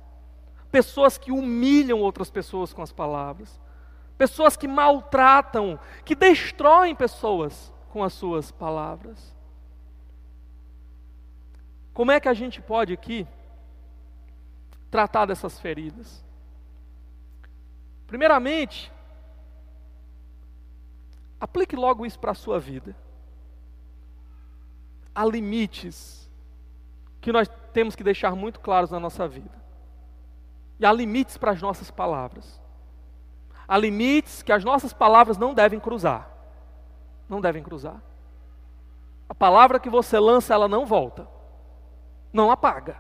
pessoas 0.72 1.18
que 1.18 1.32
humilham 1.32 2.00
outras 2.00 2.30
pessoas 2.30 2.72
com 2.72 2.82
as 2.82 2.92
palavras, 2.92 3.60
pessoas 4.18 4.56
que 4.56 4.68
maltratam, 4.68 5.80
que 6.06 6.16
destroem 6.16 6.96
pessoas 6.96 7.74
com 7.90 8.04
as 8.04 8.14
suas 8.14 8.52
palavras. 8.52 9.36
Como 11.94 12.12
é 12.12 12.20
que 12.20 12.28
a 12.28 12.34
gente 12.34 12.62
pode 12.62 12.94
aqui 12.94 13.28
tratar 14.90 15.26
dessas 15.26 15.60
feridas? 15.60 16.24
Primeiramente, 18.08 18.92
aplique 21.40 21.76
logo 21.76 22.06
isso 22.06 22.20
para 22.20 22.32
a 22.32 22.36
sua 22.36 22.60
vida. 22.60 22.96
Há 25.14 25.26
limites 25.26 26.30
que 27.22 27.32
nós 27.32 27.48
temos 27.72 27.96
que 27.96 28.04
deixar 28.04 28.36
muito 28.36 28.60
claros 28.60 28.90
na 28.90 29.00
nossa 29.00 29.28
vida. 29.28 29.62
E 30.80 30.86
há 30.86 30.92
limites 30.92 31.38
para 31.38 31.52
as 31.52 31.62
nossas 31.62 31.92
palavras. 31.92 32.63
Há 33.74 33.78
limites 33.80 34.44
que 34.44 34.52
as 34.52 34.64
nossas 34.64 34.94
palavras 34.94 35.36
não 35.36 35.52
devem 35.52 35.80
cruzar. 35.80 36.30
Não 37.28 37.42
devem 37.42 37.64
cruzar. 37.64 37.96
A 39.28 39.34
palavra 39.34 39.80
que 39.80 39.90
você 39.90 40.20
lança, 40.20 40.54
ela 40.54 40.68
não 40.68 40.86
volta. 40.86 41.28
Não 42.32 42.52
apaga. 42.52 42.98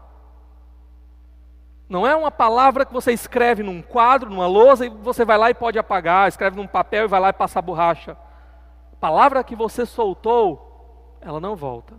Não 1.87 2.07
é 2.07 2.15
uma 2.15 2.31
palavra 2.31 2.87
que 2.87 2.91
você 2.91 3.11
escreve 3.11 3.61
num 3.61 3.83
quadro, 3.83 4.31
numa 4.31 4.47
lousa, 4.47 4.87
e 4.87 4.89
você 4.89 5.23
vai 5.23 5.37
lá 5.37 5.51
e 5.51 5.53
pode 5.53 5.77
apagar, 5.77 6.27
escreve 6.27 6.55
num 6.55 6.65
papel 6.65 7.03
e 7.05 7.07
vai 7.07 7.19
lá 7.19 7.29
e 7.29 7.33
passa 7.33 7.59
a 7.59 7.61
borracha. 7.61 8.17
A 8.93 8.95
palavra 8.95 9.43
que 9.43 9.55
você 9.55 9.85
soltou, 9.85 11.19
ela 11.21 11.39
não 11.39 11.55
volta. 11.55 11.93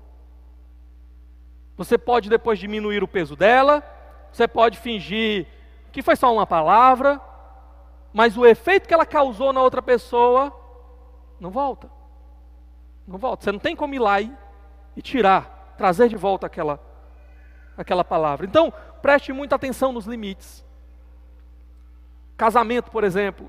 Você 1.76 1.96
pode 1.96 2.28
depois 2.28 2.58
diminuir 2.58 3.04
o 3.04 3.08
peso 3.08 3.36
dela, 3.36 3.84
você 4.32 4.48
pode 4.48 4.78
fingir 4.78 5.46
que 5.92 6.02
foi 6.02 6.16
só 6.16 6.34
uma 6.34 6.44
palavra, 6.44 7.20
mas 8.14 8.36
o 8.36 8.46
efeito 8.46 8.86
que 8.86 8.94
ela 8.94 9.04
causou 9.04 9.52
na 9.52 9.60
outra 9.60 9.82
pessoa 9.82 10.56
não 11.40 11.50
volta. 11.50 11.90
Não 13.04 13.18
volta. 13.18 13.42
Você 13.42 13.50
não 13.50 13.58
tem 13.58 13.74
como 13.74 13.92
ir 13.92 13.98
lá 13.98 14.20
e, 14.20 14.32
e 14.96 15.02
tirar, 15.02 15.74
trazer 15.76 16.08
de 16.08 16.14
volta 16.14 16.46
aquela, 16.46 16.78
aquela 17.76 18.04
palavra. 18.04 18.46
Então, 18.46 18.72
preste 19.02 19.32
muita 19.32 19.56
atenção 19.56 19.92
nos 19.92 20.06
limites. 20.06 20.64
Casamento, 22.36 22.88
por 22.88 23.02
exemplo. 23.02 23.48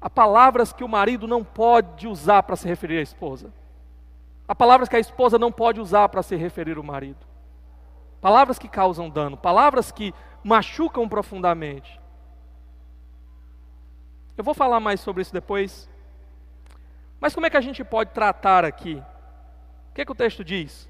Há 0.00 0.08
palavras 0.08 0.72
que 0.72 0.82
o 0.82 0.88
marido 0.88 1.28
não 1.28 1.44
pode 1.44 2.08
usar 2.08 2.42
para 2.44 2.56
se 2.56 2.66
referir 2.66 2.96
à 2.96 3.02
esposa. 3.02 3.52
Há 4.48 4.54
palavras 4.54 4.88
que 4.88 4.96
a 4.96 5.00
esposa 5.00 5.38
não 5.38 5.52
pode 5.52 5.78
usar 5.78 6.08
para 6.08 6.22
se 6.22 6.34
referir 6.34 6.78
ao 6.78 6.82
marido. 6.82 7.26
Palavras 8.22 8.58
que 8.58 8.68
causam 8.68 9.10
dano, 9.10 9.36
palavras 9.36 9.92
que 9.92 10.14
machucam 10.42 11.06
profundamente. 11.06 11.99
Eu 14.36 14.44
vou 14.44 14.54
falar 14.54 14.80
mais 14.80 15.00
sobre 15.00 15.22
isso 15.22 15.32
depois. 15.32 15.88
Mas 17.20 17.34
como 17.34 17.46
é 17.46 17.50
que 17.50 17.56
a 17.56 17.60
gente 17.60 17.84
pode 17.84 18.12
tratar 18.12 18.64
aqui? 18.64 19.02
O 19.90 19.94
que, 19.94 20.02
é 20.02 20.04
que 20.04 20.12
o 20.12 20.14
texto 20.14 20.44
diz? 20.44 20.88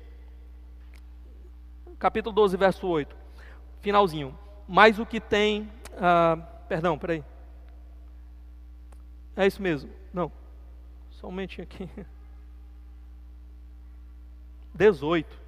Capítulo 1.98 2.34
12, 2.34 2.56
verso 2.56 2.86
8 2.86 3.20
finalzinho. 3.80 4.38
Mas 4.68 4.98
o 4.98 5.06
que 5.06 5.20
tem. 5.20 5.70
Ah, 5.96 6.36
perdão, 6.68 6.98
peraí. 6.98 7.24
É 9.36 9.46
isso 9.46 9.60
mesmo. 9.60 9.90
Não. 10.12 10.30
Só 11.10 11.26
um 11.26 11.30
momentinho 11.30 11.64
aqui. 11.64 11.88
18. 14.74 15.40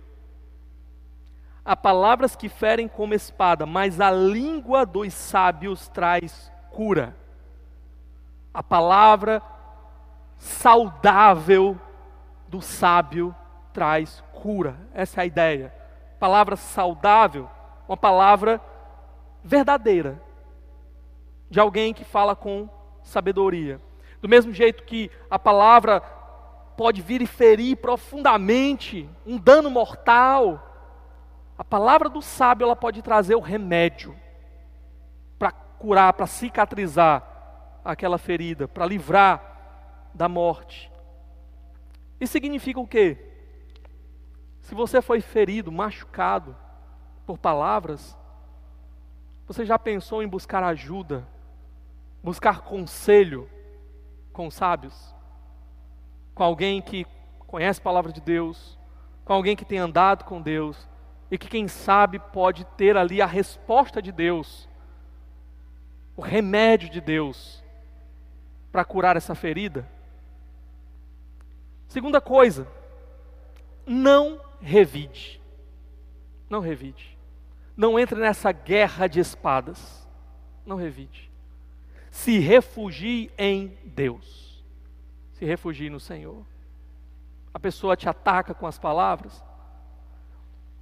Há 1.64 1.76
palavras 1.76 2.34
que 2.34 2.48
ferem 2.48 2.88
como 2.88 3.14
espada, 3.14 3.64
mas 3.64 4.00
a 4.00 4.10
língua 4.10 4.84
dos 4.84 5.14
sábios 5.14 5.86
traz 5.88 6.50
cura. 6.72 7.16
A 8.52 8.62
palavra 8.62 9.42
saudável 10.36 11.78
do 12.48 12.60
sábio 12.60 13.34
traz 13.72 14.22
cura. 14.32 14.76
Essa 14.92 15.20
é 15.20 15.22
a 15.22 15.26
ideia. 15.26 15.74
Palavra 16.18 16.56
saudável 16.56 17.48
uma 17.88 17.96
palavra 17.96 18.60
verdadeira, 19.44 20.20
de 21.50 21.60
alguém 21.60 21.92
que 21.92 22.04
fala 22.04 22.34
com 22.34 22.68
sabedoria. 23.02 23.80
Do 24.20 24.28
mesmo 24.28 24.52
jeito 24.52 24.84
que 24.84 25.10
a 25.30 25.38
palavra 25.38 26.00
pode 26.76 27.02
vir 27.02 27.20
e 27.20 27.26
ferir 27.26 27.76
profundamente, 27.76 29.08
um 29.26 29.36
dano 29.36 29.70
mortal, 29.70 30.70
a 31.58 31.64
palavra 31.64 32.08
do 32.08 32.22
sábio 32.22 32.64
ela 32.64 32.76
pode 32.76 33.02
trazer 33.02 33.34
o 33.34 33.40
remédio 33.40 34.16
para 35.38 35.52
curar, 35.52 36.12
para 36.12 36.26
cicatrizar 36.26 37.22
aquela 37.84 38.18
ferida, 38.18 38.68
para 38.68 38.86
livrar 38.86 40.10
da 40.14 40.28
morte. 40.28 40.90
Isso 42.20 42.32
significa 42.32 42.78
o 42.78 42.86
quê? 42.86 43.18
Se 44.60 44.74
você 44.74 45.02
foi 45.02 45.20
ferido, 45.20 45.72
machucado, 45.72 46.56
por 47.26 47.38
palavras, 47.38 48.16
você 49.46 49.64
já 49.64 49.78
pensou 49.78 50.22
em 50.22 50.28
buscar 50.28 50.62
ajuda, 50.62 51.26
buscar 52.22 52.60
conselho 52.60 53.48
com 54.32 54.50
sábios? 54.50 55.14
Com 56.34 56.44
alguém 56.44 56.80
que 56.80 57.06
conhece 57.46 57.80
a 57.80 57.84
palavra 57.84 58.12
de 58.12 58.20
Deus, 58.20 58.78
com 59.24 59.32
alguém 59.32 59.56
que 59.56 59.64
tem 59.64 59.78
andado 59.78 60.24
com 60.24 60.40
Deus 60.40 60.88
e 61.30 61.36
que, 61.36 61.48
quem 61.48 61.66
sabe, 61.66 62.18
pode 62.18 62.64
ter 62.76 62.96
ali 62.96 63.20
a 63.20 63.26
resposta 63.26 64.00
de 64.00 64.12
Deus, 64.12 64.68
o 66.16 66.20
remédio 66.20 66.88
de 66.88 67.00
Deus 67.00 67.61
para 68.72 68.84
curar 68.84 69.16
essa 69.16 69.34
ferida? 69.34 69.86
Segunda 71.86 72.20
coisa, 72.22 72.66
não 73.86 74.40
revide. 74.60 75.40
Não 76.48 76.60
revide. 76.60 77.18
Não 77.76 77.98
entre 77.98 78.18
nessa 78.18 78.50
guerra 78.50 79.06
de 79.06 79.20
espadas. 79.20 80.08
Não 80.64 80.76
revide. 80.76 81.30
Se 82.10 82.38
refugie 82.38 83.30
em 83.36 83.76
Deus. 83.84 84.64
Se 85.34 85.44
refugie 85.44 85.90
no 85.90 86.00
Senhor. 86.00 86.44
A 87.52 87.58
pessoa 87.58 87.96
te 87.96 88.08
ataca 88.08 88.54
com 88.54 88.66
as 88.66 88.78
palavras. 88.78 89.44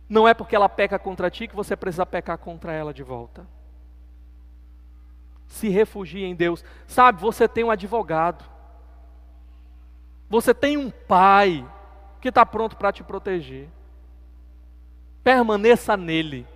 Não 0.09 0.27
é 0.27 0.35
porque 0.35 0.55
ela 0.55 0.69
peca 0.69 0.99
contra 0.99 1.31
ti 1.31 1.49
que 1.49 1.57
você 1.57 1.77
precisa 1.77 2.05
pecar 2.05 2.39
contra 2.39 2.73
ela 2.73 2.93
de 2.93 3.03
volta. 3.03 3.47
Se 5.51 5.69
refugie 5.69 6.25
em 6.25 6.35
Deus. 6.35 6.65
Sabe, 6.87 7.21
você 7.21 7.49
tem 7.49 7.65
um 7.65 7.73
advogado. 7.73 8.45
Você 10.29 10.55
tem 10.55 10.77
um 10.77 10.91
pai 10.91 11.67
que 12.21 12.29
está 12.29 12.47
pronto 12.47 12.77
para 12.77 12.93
te 12.93 13.03
proteger. 13.03 13.69
Permaneça 15.25 15.97
nele. 15.97 16.47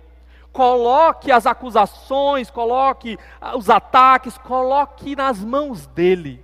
Coloque 0.51 1.29
as 1.29 1.45
acusações, 1.45 2.49
coloque 2.49 3.19
os 3.57 3.69
ataques, 3.69 4.37
coloque 4.37 5.13
nas 5.13 5.43
mãos 5.43 5.85
dele. 5.87 6.43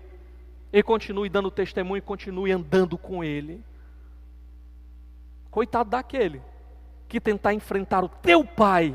E 0.73 0.83
continue 0.83 1.29
dando 1.29 1.49
testemunho 1.49 2.03
continue 2.03 2.51
andando 2.51 2.97
com 2.97 3.23
ele. 3.23 3.63
Coitado 5.49 5.89
daquele 5.89 6.41
que 7.07 7.21
tentar 7.21 7.53
enfrentar 7.53 8.03
o 8.03 8.09
teu 8.09 8.43
pai 8.43 8.93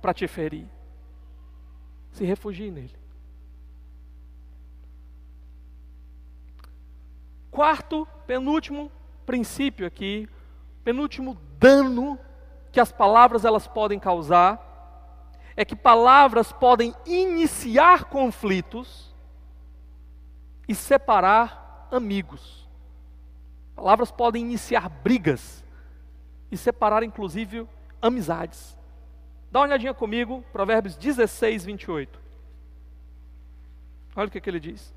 para 0.00 0.14
te 0.14 0.26
ferir. 0.26 0.66
Se 2.18 2.24
refugie 2.24 2.68
nele. 2.68 2.96
Quarto, 7.48 8.08
penúltimo 8.26 8.90
princípio 9.24 9.86
aqui, 9.86 10.28
penúltimo 10.82 11.38
dano 11.60 12.18
que 12.72 12.80
as 12.80 12.90
palavras 12.90 13.44
elas 13.44 13.68
podem 13.68 14.00
causar 14.00 14.66
é 15.56 15.64
que 15.64 15.76
palavras 15.76 16.50
podem 16.50 16.92
iniciar 17.06 18.06
conflitos 18.06 19.14
e 20.66 20.74
separar 20.74 21.86
amigos. 21.92 22.68
Palavras 23.76 24.10
podem 24.10 24.44
iniciar 24.44 24.88
brigas 24.88 25.64
e 26.50 26.56
separar, 26.56 27.04
inclusive, 27.04 27.64
amizades. 28.02 28.77
Dá 29.50 29.60
uma 29.60 29.66
olhadinha 29.66 29.94
comigo, 29.94 30.44
Provérbios 30.52 30.96
16, 30.96 31.64
28. 31.64 32.20
Olha 34.16 34.28
o 34.28 34.30
que, 34.30 34.40
que 34.40 34.50
ele 34.50 34.60
diz. 34.60 34.94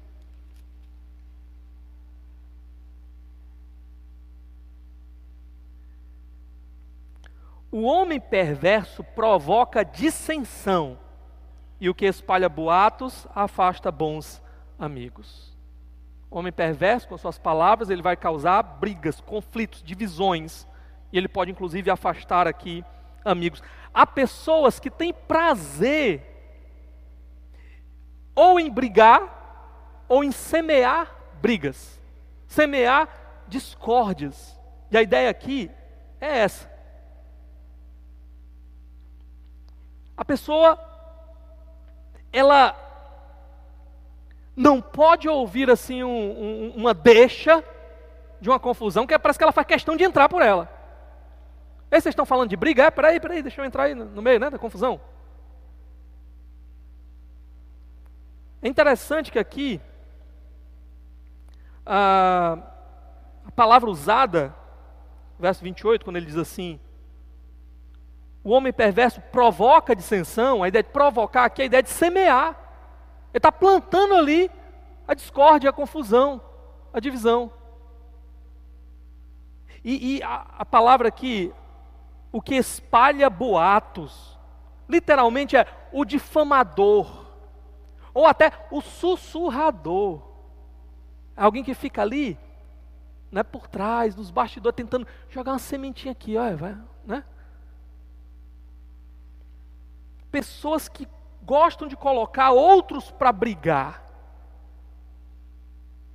O 7.72 7.84
homem 7.84 8.20
perverso 8.20 9.04
provoca 9.04 9.86
dissensão, 9.86 11.00
e 11.80 11.90
o 11.90 11.96
que 11.96 12.06
espalha 12.06 12.50
boatos 12.50 13.26
afasta 13.34 13.90
bons 13.90 14.42
amigos. 14.78 15.52
O 16.30 16.38
homem 16.38 16.52
perverso, 16.52 17.08
com 17.08 17.18
suas 17.18 17.40
palavras, 17.40 17.90
ele 17.90 18.02
vai 18.02 18.16
causar 18.16 18.62
brigas, 18.62 19.20
conflitos, 19.20 19.82
divisões 19.82 20.68
e 21.12 21.18
ele 21.18 21.28
pode 21.28 21.52
inclusive 21.52 21.90
afastar 21.90 22.48
aqui 22.48 22.86
amigos. 23.26 23.62
Há 23.94 24.06
pessoas 24.06 24.80
que 24.80 24.90
têm 24.90 25.14
prazer 25.14 26.24
ou 28.34 28.60
em 28.60 28.70
brigar 28.70 30.04
ou 30.08 30.24
em 30.24 30.32
semear 30.32 31.14
brigas, 31.42 32.00
semear 32.48 33.08
discórdias. 33.48 34.60
E 34.90 34.98
a 34.98 35.02
ideia 35.02 35.30
aqui 35.30 35.70
é 36.20 36.40
essa. 36.40 36.70
A 40.16 40.24
pessoa 40.24 40.80
ela 42.32 42.76
não 44.56 44.82
pode 44.82 45.28
ouvir 45.28 45.70
assim 45.70 46.04
um, 46.04 46.10
um, 46.10 46.74
uma 46.76 46.94
deixa 46.94 47.64
de 48.40 48.50
uma 48.50 48.60
confusão 48.60 49.06
que 49.08 49.18
parece 49.18 49.38
que 49.38 49.44
ela 49.44 49.52
faz 49.52 49.68
questão 49.68 49.96
de 49.96 50.04
entrar 50.04 50.30
por 50.30 50.42
ela. 50.42 50.81
Ei, 51.92 52.00
vocês 52.00 52.14
estão 52.14 52.26
falando 52.26 52.50
de 52.50 52.56
briga? 52.56 52.84
É, 52.84 52.92
peraí, 52.92 53.20
peraí, 53.20 53.42
deixa 53.42 53.60
eu 53.62 53.66
entrar 53.66 53.84
aí 53.84 53.94
no 53.94 54.22
meio 54.22 54.40
né, 54.40 54.50
da 54.50 54.58
confusão. 54.58 55.02
É 58.62 58.68
interessante 58.68 59.32
que 59.32 59.40
aqui 59.40 59.82
a, 61.86 62.58
a 63.46 63.52
palavra 63.52 63.90
usada, 63.90 64.56
verso 65.38 65.64
28, 65.64 66.06
quando 66.06 66.16
ele 66.16 66.26
diz 66.26 66.38
assim: 66.38 66.80
o 68.44 68.52
homem 68.52 68.72
perverso 68.72 69.22
provoca 69.32 69.96
dissensão, 69.96 70.64
a 70.64 70.68
ideia 70.68 70.84
de 70.84 70.90
provocar 70.90 71.46
aqui 71.46 71.62
é 71.62 71.64
a 71.64 71.66
ideia 71.66 71.84
de 71.84 71.90
semear. 71.90 72.50
Ele 73.32 73.38
está 73.38 73.52
plantando 73.52 74.16
ali 74.16 74.50
a 75.08 75.14
discórdia, 75.14 75.70
a 75.70 75.74
confusão, 75.74 76.42
a 76.94 77.00
divisão. 77.00 77.52
E, 79.84 80.18
e 80.18 80.24
a, 80.24 80.46
a, 80.60 80.66
palavra 80.66 81.08
aqui, 81.08 81.52
o 82.32 82.42
que 82.42 82.56
espalha 82.56 83.30
boatos. 83.30 84.38
Literalmente 84.88 85.56
é 85.56 85.66
o 85.92 86.06
difamador, 86.06 87.26
ou 88.14 88.26
até 88.26 88.52
o 88.70 88.82
sussurrador. 88.82 90.22
Alguém 91.36 91.64
que 91.64 91.74
fica 91.74 92.02
ali, 92.02 92.38
né, 93.32 93.42
por 93.42 93.68
trás, 93.68 94.16
nos 94.16 94.30
bastidores, 94.30 94.76
tentando 94.76 95.08
jogar 95.30 95.54
uma 95.54 95.60
sementinha 95.60 96.12
aqui, 96.12 96.38
olha, 96.38 96.56
vai, 96.56 96.78
né? 97.06 97.24
Pessoas 100.30 100.88
que 100.88 101.08
gostam 101.44 101.88
de 101.88 101.96
colocar 101.96 102.52
outros 102.52 103.12
para 103.12 103.32
brigar, 103.32 104.06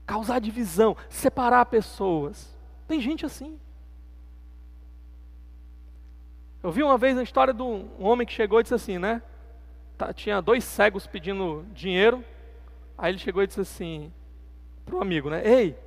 causar 0.06 0.38
divisão, 0.38 0.96
separar 1.08 1.66
pessoas. 1.66 2.56
Tem 2.86 3.00
gente 3.00 3.26
assim. 3.26 3.58
Eu 6.66 6.72
vi 6.72 6.82
uma 6.82 6.98
vez 6.98 7.16
a 7.16 7.22
história 7.22 7.54
de 7.54 7.62
um 7.62 7.88
homem 8.00 8.26
que 8.26 8.32
chegou 8.32 8.58
e 8.58 8.64
disse 8.64 8.74
assim, 8.74 8.98
né? 8.98 9.22
Tá, 9.96 10.12
tinha 10.12 10.40
dois 10.40 10.64
cegos 10.64 11.06
pedindo 11.06 11.64
dinheiro. 11.72 12.24
Aí 12.98 13.12
ele 13.12 13.20
chegou 13.20 13.40
e 13.40 13.46
disse 13.46 13.60
assim 13.60 14.12
para 14.84 14.96
o 14.96 15.00
amigo, 15.00 15.30
né? 15.30 15.46
Ei, 15.46 15.78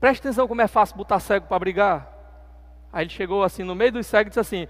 preste 0.00 0.20
atenção 0.20 0.48
como 0.48 0.62
é 0.62 0.66
fácil 0.66 0.96
botar 0.96 1.20
cego 1.20 1.46
para 1.46 1.58
brigar. 1.58 2.10
Aí 2.90 3.02
ele 3.02 3.10
chegou 3.10 3.42
assim 3.42 3.62
no 3.62 3.74
meio 3.74 3.92
dos 3.92 4.06
cegos 4.06 4.28
e 4.28 4.30
disse 4.30 4.40
assim: 4.40 4.68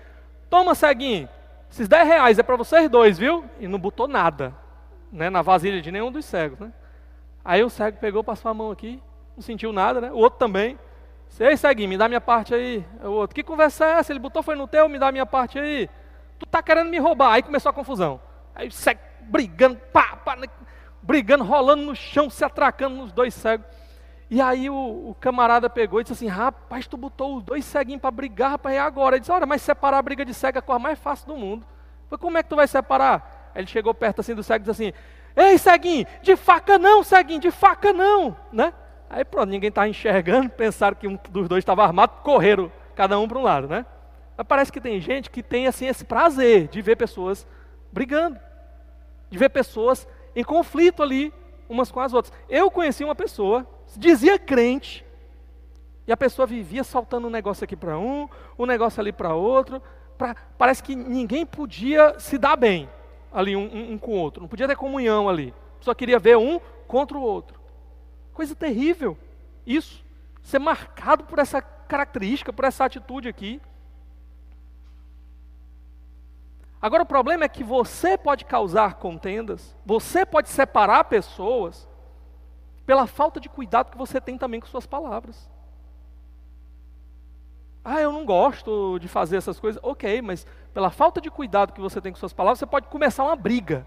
Toma, 0.50 0.74
ceguinho, 0.74 1.28
esses 1.70 1.86
10 1.86 2.08
reais 2.08 2.38
é 2.40 2.42
para 2.42 2.56
vocês 2.56 2.90
dois, 2.90 3.16
viu? 3.16 3.44
E 3.60 3.68
não 3.68 3.78
botou 3.78 4.08
nada 4.08 4.52
né, 5.12 5.30
na 5.30 5.42
vasilha 5.42 5.80
de 5.80 5.92
nenhum 5.92 6.10
dos 6.10 6.24
cegos, 6.24 6.58
né? 6.58 6.72
Aí 7.44 7.62
o 7.62 7.70
cego 7.70 7.98
pegou, 7.98 8.24
passou 8.24 8.50
a 8.50 8.54
mão 8.54 8.72
aqui, 8.72 9.00
não 9.36 9.44
sentiu 9.44 9.72
nada, 9.72 10.00
né? 10.00 10.10
O 10.10 10.16
outro 10.16 10.40
também. 10.40 10.76
Ei, 11.40 11.56
segue, 11.56 11.86
me 11.86 11.96
dá 11.96 12.08
minha 12.08 12.20
parte 12.20 12.54
aí. 12.54 12.84
O 13.02 13.10
outro, 13.10 13.34
que 13.34 13.42
conversa 13.42 13.84
é 13.84 13.90
essa? 13.98 14.12
Ele 14.12 14.20
botou, 14.20 14.42
foi 14.42 14.54
no 14.54 14.68
teu, 14.68 14.88
me 14.88 14.98
dá 14.98 15.10
minha 15.10 15.26
parte 15.26 15.58
aí. 15.58 15.90
Tu 16.38 16.46
tá 16.46 16.62
querendo 16.62 16.90
me 16.90 16.98
roubar. 16.98 17.32
Aí 17.32 17.42
começou 17.42 17.70
a 17.70 17.72
confusão. 17.72 18.20
Aí 18.54 18.70
segue, 18.70 19.00
brigando, 19.22 19.80
pá, 19.92 20.16
pá, 20.16 20.36
né, 20.36 20.46
brigando, 21.02 21.44
rolando 21.44 21.82
no 21.82 21.94
chão, 21.94 22.30
se 22.30 22.44
atracando 22.44 22.96
nos 22.96 23.12
dois 23.12 23.34
cegos. 23.34 23.66
E 24.30 24.40
aí 24.40 24.70
o, 24.70 24.74
o, 24.74 25.16
camarada 25.20 25.68
pegou 25.68 26.00
e 26.00 26.02
disse 26.02 26.14
assim: 26.14 26.26
Rapaz, 26.26 26.86
tu 26.86 26.96
botou 26.96 27.36
os 27.36 27.42
dois 27.42 27.64
ceguinhos 27.64 28.00
para 28.00 28.10
brigar, 28.10 28.52
rapaz, 28.52 28.74
e 28.74 28.78
agora? 28.78 29.16
Ele 29.16 29.20
disse: 29.20 29.32
Olha, 29.32 29.46
mas 29.46 29.62
separar 29.62 29.98
a 29.98 30.02
briga 30.02 30.24
de 30.24 30.32
cego 30.32 30.58
é 30.58 30.60
a 30.60 30.62
coisa 30.62 30.78
mais 30.78 30.98
fácil 30.98 31.26
do 31.26 31.36
mundo. 31.36 31.66
Falei, 32.08 32.20
como 32.20 32.38
é 32.38 32.42
que 32.42 32.48
tu 32.48 32.56
vai 32.56 32.66
separar? 32.66 33.50
Aí 33.54 33.60
ele 33.60 33.68
chegou 33.68 33.94
perto 33.94 34.20
assim 34.20 34.34
do 34.34 34.42
cego 34.42 34.64
e 34.64 34.66
disse 34.66 34.82
assim: 34.84 34.92
Ei, 35.36 35.58
ceguinho, 35.58 36.06
de 36.22 36.36
faca 36.36 36.78
não, 36.78 37.02
ceguinho, 37.02 37.40
de 37.40 37.50
faca 37.50 37.92
não, 37.92 38.36
né? 38.50 38.72
Aí 39.08 39.24
pronto, 39.24 39.50
ninguém 39.50 39.68
estava 39.68 39.88
enxergando, 39.88 40.50
pensaram 40.56 40.96
que 40.96 41.06
um 41.06 41.18
dos 41.30 41.48
dois 41.48 41.62
estava 41.62 41.84
armado, 41.84 42.22
correram 42.22 42.70
cada 42.94 43.18
um 43.18 43.28
para 43.28 43.38
um 43.38 43.42
lado, 43.42 43.68
né? 43.68 43.86
Mas 44.36 44.46
parece 44.46 44.72
que 44.72 44.80
tem 44.80 45.00
gente 45.00 45.30
que 45.30 45.42
tem 45.42 45.66
assim 45.66 45.86
esse 45.86 46.04
prazer 46.04 46.68
de 46.68 46.82
ver 46.82 46.96
pessoas 46.96 47.46
brigando, 47.92 48.38
de 49.30 49.38
ver 49.38 49.48
pessoas 49.48 50.06
em 50.34 50.42
conflito 50.42 51.02
ali 51.02 51.32
umas 51.68 51.90
com 51.90 52.00
as 52.00 52.12
outras. 52.12 52.32
Eu 52.48 52.70
conheci 52.70 53.04
uma 53.04 53.14
pessoa, 53.14 53.66
dizia 53.96 54.38
crente, 54.38 55.04
e 56.06 56.12
a 56.12 56.16
pessoa 56.16 56.46
vivia 56.46 56.84
saltando 56.84 57.26
um 57.26 57.30
negócio 57.30 57.64
aqui 57.64 57.76
para 57.76 57.98
um, 57.98 58.28
um 58.58 58.66
negócio 58.66 59.00
ali 59.00 59.12
para 59.12 59.34
outro, 59.34 59.80
pra, 60.18 60.34
parece 60.58 60.82
que 60.82 60.94
ninguém 60.94 61.46
podia 61.46 62.18
se 62.18 62.36
dar 62.36 62.56
bem 62.56 62.88
ali 63.32 63.56
um, 63.56 63.62
um, 63.62 63.92
um 63.92 63.98
com 63.98 64.12
o 64.12 64.16
outro, 64.16 64.42
não 64.42 64.48
podia 64.48 64.68
ter 64.68 64.76
comunhão 64.76 65.28
ali, 65.28 65.54
só 65.80 65.94
queria 65.94 66.18
ver 66.18 66.36
um 66.36 66.60
contra 66.86 67.16
o 67.16 67.22
outro. 67.22 67.63
Coisa 68.34 68.54
terrível. 68.54 69.16
Isso. 69.66 70.04
Ser 70.42 70.58
marcado 70.58 71.24
por 71.24 71.38
essa 71.38 71.62
característica, 71.62 72.52
por 72.52 72.64
essa 72.64 72.84
atitude 72.84 73.28
aqui. 73.28 73.62
Agora 76.82 77.02
o 77.02 77.06
problema 77.06 77.44
é 77.44 77.48
que 77.48 77.64
você 77.64 78.18
pode 78.18 78.44
causar 78.44 78.96
contendas, 78.96 79.74
você 79.86 80.26
pode 80.26 80.50
separar 80.50 81.04
pessoas 81.04 81.88
pela 82.84 83.06
falta 83.06 83.40
de 83.40 83.48
cuidado 83.48 83.90
que 83.90 83.96
você 83.96 84.20
tem 84.20 84.36
também 84.36 84.60
com 84.60 84.66
suas 84.66 84.86
palavras. 84.86 85.48
Ah, 87.82 88.00
eu 88.00 88.12
não 88.12 88.26
gosto 88.26 88.98
de 88.98 89.08
fazer 89.08 89.36
essas 89.36 89.58
coisas. 89.58 89.80
Ok, 89.82 90.20
mas 90.20 90.46
pela 90.74 90.90
falta 90.90 91.20
de 91.20 91.30
cuidado 91.30 91.72
que 91.72 91.80
você 91.80 92.00
tem 92.00 92.12
com 92.12 92.18
suas 92.18 92.32
palavras, 92.32 92.58
você 92.58 92.66
pode 92.66 92.88
começar 92.88 93.24
uma 93.24 93.36
briga. 93.36 93.86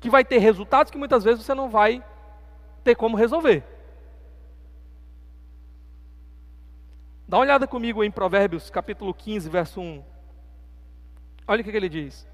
Que 0.00 0.10
vai 0.10 0.24
ter 0.24 0.38
resultados 0.38 0.90
que 0.90 0.98
muitas 0.98 1.24
vezes 1.24 1.44
você 1.44 1.54
não 1.54 1.68
vai 1.68 2.04
ter 2.82 2.94
como 2.94 3.16
resolver. 3.16 3.64
Dá 7.26 7.38
uma 7.38 7.44
olhada 7.44 7.66
comigo 7.66 8.04
em 8.04 8.10
Provérbios 8.10 8.68
capítulo 8.68 9.14
15, 9.14 9.48
verso 9.48 9.80
1. 9.80 10.04
Olha 11.46 11.60
o 11.60 11.64
que, 11.64 11.70
ele 11.70 11.88
diz. 11.88 12.28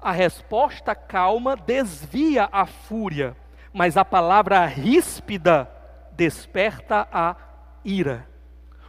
A 0.00 0.12
resposta 0.12 0.94
calma 0.94 1.56
desvia 1.56 2.48
a 2.52 2.66
fúria, 2.66 3.36
mas 3.72 3.96
a 3.96 4.04
palavra 4.04 4.64
ríspida 4.66 5.68
desperta 6.12 7.08
a 7.10 7.34
ira. 7.84 8.28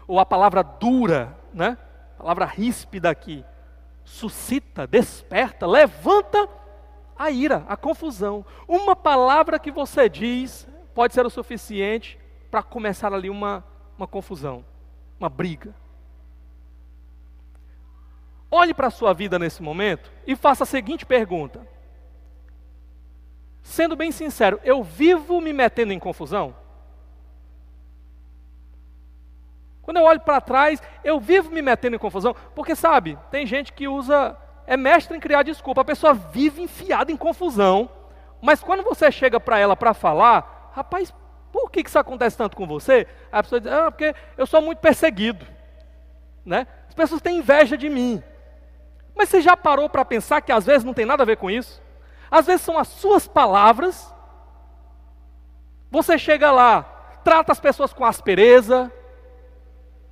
Ou 0.08 0.20
a 0.20 0.26
palavra 0.26 0.62
dura, 0.62 1.36
né? 1.54 1.78
A 2.16 2.22
palavra 2.22 2.46
ríspida 2.46 3.10
aqui, 3.10 3.43
suscita, 4.04 4.86
desperta, 4.86 5.66
levanta 5.66 6.48
a 7.18 7.30
ira, 7.30 7.63
a 7.68 7.78
confusão. 7.78 8.45
Uma 8.68 8.95
palavra 8.95 9.59
que 9.59 9.72
você 9.72 10.09
diz 10.09 10.68
pode 10.93 11.13
ser 11.13 11.26
o 11.26 11.30
suficiente 11.30 12.20
para 12.49 12.63
começar 12.63 13.13
ali 13.13 13.30
uma, 13.30 13.63
uma 13.97 14.07
confusão, 14.07 14.63
uma 15.20 15.30
briga. 15.30 15.74
Olhe 18.49 18.74
para 18.74 18.88
a 18.88 18.91
sua 18.91 19.13
vida 19.13 19.38
nesse 19.38 19.61
momento 19.61 20.11
e 20.26 20.36
faça 20.36 20.63
a 20.63 20.68
seguinte 20.68 21.05
pergunta. 21.05 21.68
Sendo 23.61 23.95
bem 23.95 24.11
sincero, 24.11 24.59
eu 24.63 24.84
vivo 24.84 25.41
me 25.41 25.51
metendo 25.51 25.91
em 25.91 25.99
confusão? 25.99 26.55
Quando 29.82 29.97
eu 29.97 30.03
olho 30.03 30.20
para 30.20 30.41
trás, 30.41 30.82
eu 31.03 31.20
vivo 31.20 31.51
me 31.51 31.61
metendo 31.61 31.95
em 31.95 31.99
confusão, 31.99 32.36
porque 32.55 32.76
sabe, 32.76 33.18
tem 33.30 33.45
gente 33.45 33.74
que 33.74 33.88
usa, 33.88 34.38
é 34.68 34.76
mestre 34.76 35.16
em 35.16 35.20
criar 35.20 35.43
desculpa, 35.43 35.82
a 35.82 35.86
pessoa 35.86 36.13
vive 36.13 36.61
enfiada 36.61 37.11
em 37.11 37.18
confusão, 37.18 37.89
mas 38.41 38.61
quando 38.61 38.84
você 38.84 39.11
chega 39.11 39.39
para 39.39 39.59
ela 39.59 39.76
para 39.76 39.93
falar, 39.93 40.72
rapaz, 40.74 41.13
por 41.51 41.72
que, 41.72 41.84
que 41.84 41.89
isso 41.89 41.99
acontece 41.99 42.38
tanto 42.38 42.57
com 42.57 42.68
você? 42.68 43.07
A 43.32 43.41
pessoa 43.41 43.61
diz, 43.61 43.72
ah, 43.72 43.89
porque 43.89 44.13
eu 44.38 44.45
sou 44.45 44.61
muito 44.61 44.80
perseguido, 44.80 45.45
né? 46.45 46.68
As 46.88 46.93
pessoas 46.93 47.22
têm 47.22 47.38
inveja 47.38 47.78
de 47.78 47.89
mim. 47.89 48.22
Mas 49.16 49.30
você 49.30 49.41
já 49.41 49.55
parou 49.55 49.89
para 49.89 50.03
pensar 50.03 50.41
que 50.41 50.51
às 50.51 50.66
vezes 50.66 50.84
não 50.84 50.93
tem 50.93 51.05
nada 51.05 51.24
a 51.24 51.26
ver 51.26 51.38
com 51.38 51.49
isso? 51.49 51.82
Às 52.30 52.45
vezes 52.45 52.61
são 52.61 52.78
as 52.78 52.89
suas 52.89 53.28
palavras. 53.28 54.13
Você 55.89 56.18
chega 56.18 56.51
lá, 56.51 56.84
trata 57.24 57.53
as 57.53 57.59
pessoas 57.59 57.93
com 57.93 58.03
aspereza, 58.03 58.91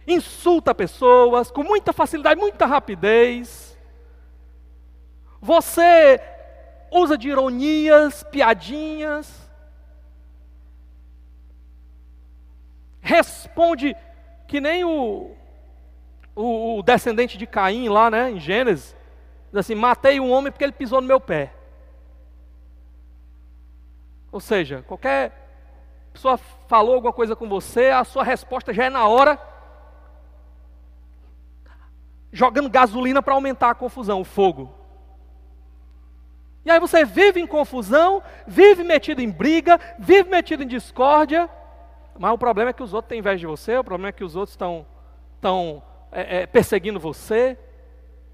insulta 0.07 0.73
pessoas 0.73 1.51
com 1.51 1.63
muita 1.63 1.91
facilidade, 1.91 2.39
muita 2.39 2.65
rapidez. 2.65 3.62
Você 5.43 6.21
usa 6.89 7.17
de 7.17 7.27
ironias, 7.27 8.23
piadinhas. 8.23 9.51
Responde 13.01 13.93
que 14.47 14.61
nem 14.61 14.85
o, 14.85 15.35
o, 16.33 16.79
o 16.79 16.81
descendente 16.81 17.37
de 17.37 17.45
Caim 17.45 17.89
lá, 17.89 18.09
né, 18.09 18.31
em 18.31 18.39
Gênesis. 18.39 18.95
Diz 19.51 19.59
assim: 19.59 19.75
matei 19.75 20.17
um 20.17 20.31
homem 20.31 20.49
porque 20.49 20.63
ele 20.63 20.71
pisou 20.71 21.01
no 21.01 21.07
meu 21.07 21.19
pé. 21.19 21.53
Ou 24.31 24.39
seja, 24.39 24.81
qualquer 24.87 25.33
pessoa 26.13 26.37
falou 26.69 26.95
alguma 26.95 27.11
coisa 27.11 27.35
com 27.35 27.49
você, 27.49 27.89
a 27.89 28.05
sua 28.05 28.23
resposta 28.23 28.73
já 28.73 28.85
é 28.85 28.89
na 28.89 29.05
hora 29.09 29.37
jogando 32.31 32.69
gasolina 32.69 33.21
para 33.21 33.33
aumentar 33.33 33.71
a 33.71 33.75
confusão, 33.75 34.21
o 34.21 34.23
fogo. 34.23 34.82
E 36.66 36.72
aí 36.72 36.80
você 36.80 37.03
vive 37.03 37.41
em 37.41 37.47
confusão, 37.47 38.24
vive 38.47 38.84
metido 38.84 39.22
em 39.22 39.30
briga, 39.30 39.80
vive 39.99 40.30
metido 40.30 40.64
em 40.64 40.68
discórdia, 40.68 41.49
mas 42.18 42.32
o 42.32 42.38
problema 42.38 42.70
é 42.70 42.74
que 42.74 42.84
os 42.84 42.93
outros 42.93 43.09
têm 43.09 43.20
inveja 43.20 43.39
de 43.39 43.47
você, 43.47 43.78
o 43.78 43.84
problema 43.84 44.09
é 44.09 44.11
que 44.11 44.24
os 44.24 44.36
outros 44.36 44.53
estão 44.53 44.86
tão, 45.41 45.84
é, 46.11 46.41
é, 46.41 46.45
perseguindo 46.45 46.99
você. 46.99 47.57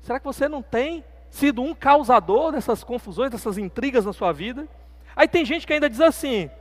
Será 0.01 0.19
que 0.19 0.25
você 0.25 0.47
não 0.47 0.61
tem 0.61 1.03
sido 1.29 1.61
um 1.61 1.73
causador 1.73 2.51
dessas 2.51 2.83
confusões, 2.83 3.31
dessas 3.31 3.57
intrigas 3.57 4.05
na 4.05 4.13
sua 4.13 4.31
vida? 4.31 4.67
Aí 5.15 5.27
tem 5.27 5.43
gente 5.43 5.65
que 5.65 5.73
ainda 5.73 5.89
diz 5.89 6.01
assim: 6.01 6.51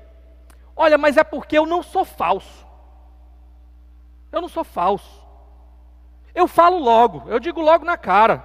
olha, 0.74 0.96
mas 0.96 1.16
é 1.16 1.24
porque 1.24 1.58
eu 1.58 1.66
não 1.66 1.82
sou 1.82 2.04
falso. 2.04 2.66
Eu 4.32 4.40
não 4.40 4.48
sou 4.48 4.64
falso. 4.64 5.26
Eu 6.34 6.46
falo 6.46 6.78
logo, 6.78 7.28
eu 7.28 7.40
digo 7.40 7.60
logo 7.60 7.84
na 7.84 7.96
cara. 7.96 8.44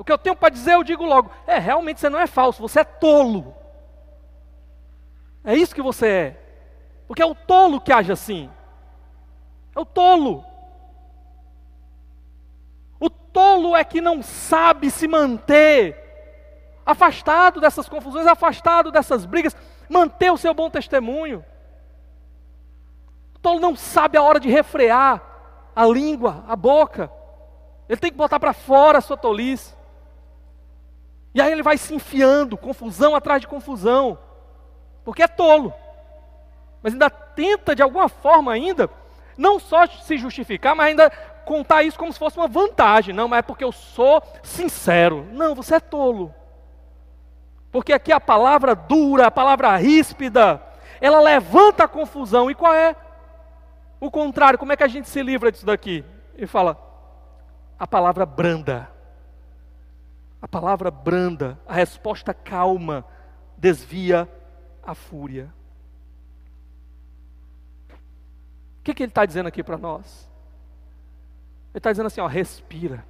O 0.00 0.04
que 0.04 0.10
eu 0.10 0.16
tenho 0.16 0.34
para 0.34 0.48
dizer, 0.48 0.72
eu 0.72 0.82
digo 0.82 1.04
logo. 1.04 1.30
É, 1.46 1.58
realmente 1.58 2.00
você 2.00 2.08
não 2.08 2.18
é 2.18 2.26
falso, 2.26 2.62
você 2.62 2.80
é 2.80 2.84
tolo. 2.84 3.54
É 5.44 5.54
isso 5.54 5.74
que 5.74 5.82
você 5.82 6.08
é. 6.08 6.40
Porque 7.06 7.20
é 7.20 7.26
o 7.26 7.34
tolo 7.34 7.78
que 7.78 7.92
age 7.92 8.10
assim. 8.10 8.48
É 9.76 9.78
o 9.78 9.84
tolo. 9.84 10.42
O 12.98 13.10
tolo 13.10 13.76
é 13.76 13.84
que 13.84 14.00
não 14.00 14.22
sabe 14.22 14.90
se 14.90 15.06
manter 15.06 15.94
afastado 16.86 17.60
dessas 17.60 17.86
confusões, 17.86 18.26
afastado 18.26 18.90
dessas 18.90 19.26
brigas, 19.26 19.54
manter 19.86 20.32
o 20.32 20.38
seu 20.38 20.54
bom 20.54 20.70
testemunho. 20.70 21.44
O 23.34 23.38
tolo 23.38 23.60
não 23.60 23.76
sabe 23.76 24.16
a 24.16 24.22
hora 24.22 24.40
de 24.40 24.48
refrear 24.48 25.20
a 25.76 25.84
língua, 25.84 26.42
a 26.48 26.56
boca. 26.56 27.12
Ele 27.86 28.00
tem 28.00 28.10
que 28.10 28.16
botar 28.16 28.40
para 28.40 28.54
fora 28.54 28.96
a 28.96 29.02
sua 29.02 29.18
tolice. 29.18 29.78
E 31.34 31.40
aí 31.40 31.52
ele 31.52 31.62
vai 31.62 31.78
se 31.78 31.94
enfiando, 31.94 32.56
confusão 32.56 33.14
atrás 33.14 33.40
de 33.40 33.46
confusão, 33.46 34.18
porque 35.04 35.22
é 35.22 35.28
tolo. 35.28 35.72
Mas 36.82 36.92
ainda 36.92 37.10
tenta 37.10 37.74
de 37.74 37.82
alguma 37.82 38.08
forma 38.08 38.52
ainda, 38.52 38.90
não 39.36 39.58
só 39.58 39.86
se 39.86 40.18
justificar, 40.18 40.74
mas 40.74 40.88
ainda 40.88 41.10
contar 41.44 41.82
isso 41.82 41.98
como 41.98 42.12
se 42.12 42.18
fosse 42.18 42.36
uma 42.36 42.48
vantagem. 42.48 43.14
Não, 43.14 43.28
mas 43.28 43.40
é 43.40 43.42
porque 43.42 43.64
eu 43.64 43.72
sou 43.72 44.22
sincero. 44.42 45.26
Não, 45.32 45.54
você 45.54 45.76
é 45.76 45.80
tolo. 45.80 46.34
Porque 47.70 47.92
aqui 47.92 48.12
a 48.12 48.20
palavra 48.20 48.74
dura, 48.74 49.26
a 49.26 49.30
palavra 49.30 49.76
ríspida, 49.76 50.60
ela 51.00 51.20
levanta 51.20 51.84
a 51.84 51.88
confusão. 51.88 52.50
E 52.50 52.54
qual 52.54 52.74
é 52.74 52.96
o 54.00 54.10
contrário, 54.10 54.58
como 54.58 54.72
é 54.72 54.76
que 54.76 54.84
a 54.84 54.88
gente 54.88 55.08
se 55.08 55.22
livra 55.22 55.52
disso 55.52 55.66
daqui? 55.66 56.04
Ele 56.34 56.46
fala, 56.46 56.76
a 57.78 57.86
palavra 57.86 58.26
branda. 58.26 58.88
A 60.40 60.48
palavra 60.48 60.90
branda, 60.90 61.58
a 61.66 61.74
resposta 61.74 62.32
calma, 62.32 63.04
desvia 63.56 64.28
a 64.82 64.94
fúria. 64.94 65.52
O 67.90 68.82
que, 68.82 68.94
que 68.94 69.02
ele 69.02 69.10
está 69.10 69.26
dizendo 69.26 69.46
aqui 69.46 69.62
para 69.62 69.76
nós? 69.76 70.28
Ele 71.72 71.78
está 71.78 71.90
dizendo 71.90 72.06
assim: 72.06 72.20
ó, 72.20 72.26
respira. 72.26 73.04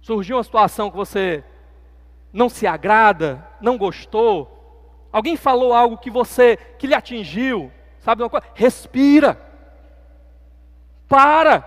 Surgiu 0.00 0.36
uma 0.36 0.44
situação 0.44 0.90
que 0.90 0.96
você 0.96 1.44
não 2.32 2.48
se 2.48 2.66
agrada, 2.66 3.46
não 3.60 3.78
gostou, 3.78 5.08
alguém 5.12 5.36
falou 5.36 5.72
algo 5.72 5.98
que 5.98 6.10
você 6.10 6.56
que 6.78 6.86
lhe 6.86 6.94
atingiu, 6.94 7.72
Sabe 8.06 8.22
uma 8.22 8.30
coisa? 8.30 8.46
Respira. 8.54 9.36
Para. 11.08 11.64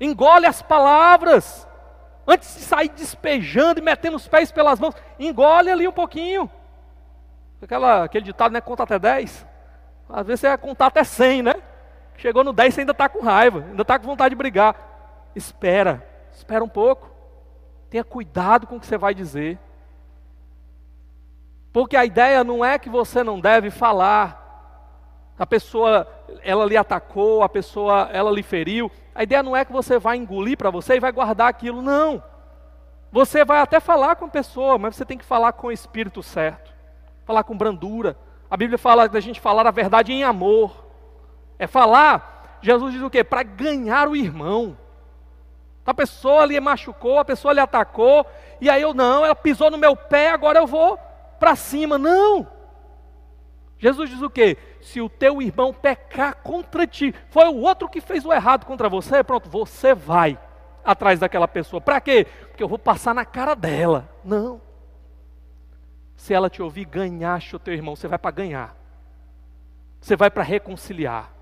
Engole 0.00 0.46
as 0.46 0.62
palavras. 0.62 1.66
Antes 2.26 2.54
de 2.54 2.60
sair 2.62 2.88
despejando 2.88 3.80
e 3.80 3.82
metendo 3.82 4.16
os 4.16 4.28
pés 4.28 4.52
pelas 4.52 4.78
mãos, 4.78 4.94
engole 5.18 5.70
ali 5.70 5.88
um 5.88 5.92
pouquinho. 5.92 6.50
Aquela, 7.62 8.04
aquele 8.04 8.24
ditado, 8.24 8.52
né? 8.52 8.60
Conta 8.60 8.84
até 8.84 8.98
10. 8.98 9.46
Às 10.08 10.26
vezes 10.26 10.40
você 10.40 10.48
vai 10.48 10.58
contar 10.58 10.86
até 10.86 11.04
100, 11.04 11.42
né? 11.42 11.54
Chegou 12.16 12.44
no 12.44 12.52
10 12.52 12.74
você 12.74 12.80
ainda 12.80 12.92
está 12.92 13.08
com 13.08 13.20
raiva, 13.20 13.64
ainda 13.68 13.82
está 13.82 13.98
com 13.98 14.06
vontade 14.06 14.30
de 14.30 14.36
brigar. 14.36 14.76
Espera, 15.34 16.06
espera 16.32 16.62
um 16.62 16.68
pouco. 16.68 17.10
Tenha 17.88 18.04
cuidado 18.04 18.66
com 18.66 18.76
o 18.76 18.80
que 18.80 18.86
você 18.86 18.98
vai 18.98 19.14
dizer. 19.14 19.58
Porque 21.72 21.96
a 21.96 22.04
ideia 22.04 22.42
não 22.42 22.64
é 22.64 22.78
que 22.78 22.88
você 22.88 23.22
não 23.22 23.40
deve 23.40 23.70
falar, 23.70 24.40
a 25.38 25.46
pessoa, 25.46 26.06
ela 26.42 26.66
lhe 26.66 26.76
atacou, 26.76 27.42
a 27.42 27.48
pessoa, 27.48 28.10
ela 28.12 28.30
lhe 28.30 28.42
feriu. 28.42 28.90
A 29.20 29.22
ideia 29.22 29.42
não 29.42 29.54
é 29.54 29.66
que 29.66 29.72
você 29.72 29.98
vai 29.98 30.16
engolir 30.16 30.56
para 30.56 30.70
você 30.70 30.94
e 30.94 30.98
vai 30.98 31.12
guardar 31.12 31.46
aquilo, 31.46 31.82
não. 31.82 32.22
Você 33.12 33.44
vai 33.44 33.60
até 33.60 33.78
falar 33.78 34.16
com 34.16 34.24
a 34.24 34.28
pessoa, 34.28 34.78
mas 34.78 34.96
você 34.96 35.04
tem 35.04 35.18
que 35.18 35.24
falar 35.26 35.52
com 35.52 35.66
o 35.66 35.72
espírito 35.72 36.22
certo, 36.22 36.72
falar 37.26 37.44
com 37.44 37.54
brandura. 37.54 38.16
A 38.50 38.56
Bíblia 38.56 38.78
fala 38.78 39.06
da 39.10 39.20
gente 39.20 39.38
falar 39.38 39.66
a 39.66 39.70
verdade 39.70 40.10
em 40.10 40.24
amor. 40.24 40.86
É 41.58 41.66
falar, 41.66 42.56
Jesus 42.62 42.94
diz 42.94 43.02
o 43.02 43.10
quê? 43.10 43.22
Para 43.22 43.42
ganhar 43.42 44.08
o 44.08 44.16
irmão. 44.16 44.74
A 45.84 45.92
pessoa 45.92 46.46
lhe 46.46 46.58
machucou, 46.58 47.18
a 47.18 47.24
pessoa 47.24 47.52
lhe 47.52 47.60
atacou, 47.60 48.24
e 48.58 48.70
aí 48.70 48.80
eu 48.80 48.94
não, 48.94 49.22
ela 49.22 49.34
pisou 49.34 49.70
no 49.70 49.76
meu 49.76 49.94
pé, 49.94 50.30
agora 50.30 50.60
eu 50.60 50.66
vou 50.66 50.98
para 51.38 51.54
cima. 51.54 51.98
Não! 51.98 52.48
Jesus 53.80 54.10
diz 54.10 54.20
o 54.20 54.28
quê? 54.28 54.58
Se 54.82 55.00
o 55.00 55.08
teu 55.08 55.40
irmão 55.40 55.72
pecar 55.72 56.36
contra 56.42 56.86
ti, 56.86 57.14
foi 57.30 57.48
o 57.48 57.56
outro 57.56 57.88
que 57.88 58.00
fez 58.00 58.26
o 58.26 58.32
errado 58.32 58.66
contra 58.66 58.90
você, 58.90 59.24
pronto, 59.24 59.48
você 59.48 59.94
vai 59.94 60.38
atrás 60.84 61.18
daquela 61.18 61.48
pessoa. 61.48 61.80
Para 61.80 61.98
quê? 61.98 62.26
Porque 62.48 62.62
eu 62.62 62.68
vou 62.68 62.78
passar 62.78 63.14
na 63.14 63.24
cara 63.24 63.54
dela. 63.54 64.06
Não. 64.22 64.60
Se 66.14 66.34
ela 66.34 66.50
te 66.50 66.60
ouvir, 66.60 66.84
ganhaste 66.84 67.56
o 67.56 67.58
teu 67.58 67.72
irmão, 67.72 67.96
você 67.96 68.06
vai 68.06 68.18
para 68.18 68.30
ganhar. 68.30 68.76
Você 69.98 70.14
vai 70.14 70.30
para 70.30 70.42
reconciliar. 70.42 71.32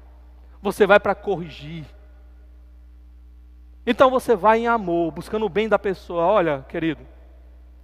Você 0.62 0.86
vai 0.86 1.00
para 1.00 1.16
corrigir. 1.16 1.86
Então 3.84 4.10
você 4.10 4.36
vai 4.36 4.60
em 4.60 4.68
amor, 4.68 5.10
buscando 5.10 5.44
o 5.44 5.48
bem 5.48 5.68
da 5.68 5.78
pessoa. 5.78 6.22
Olha, 6.22 6.64
querido, 6.68 7.04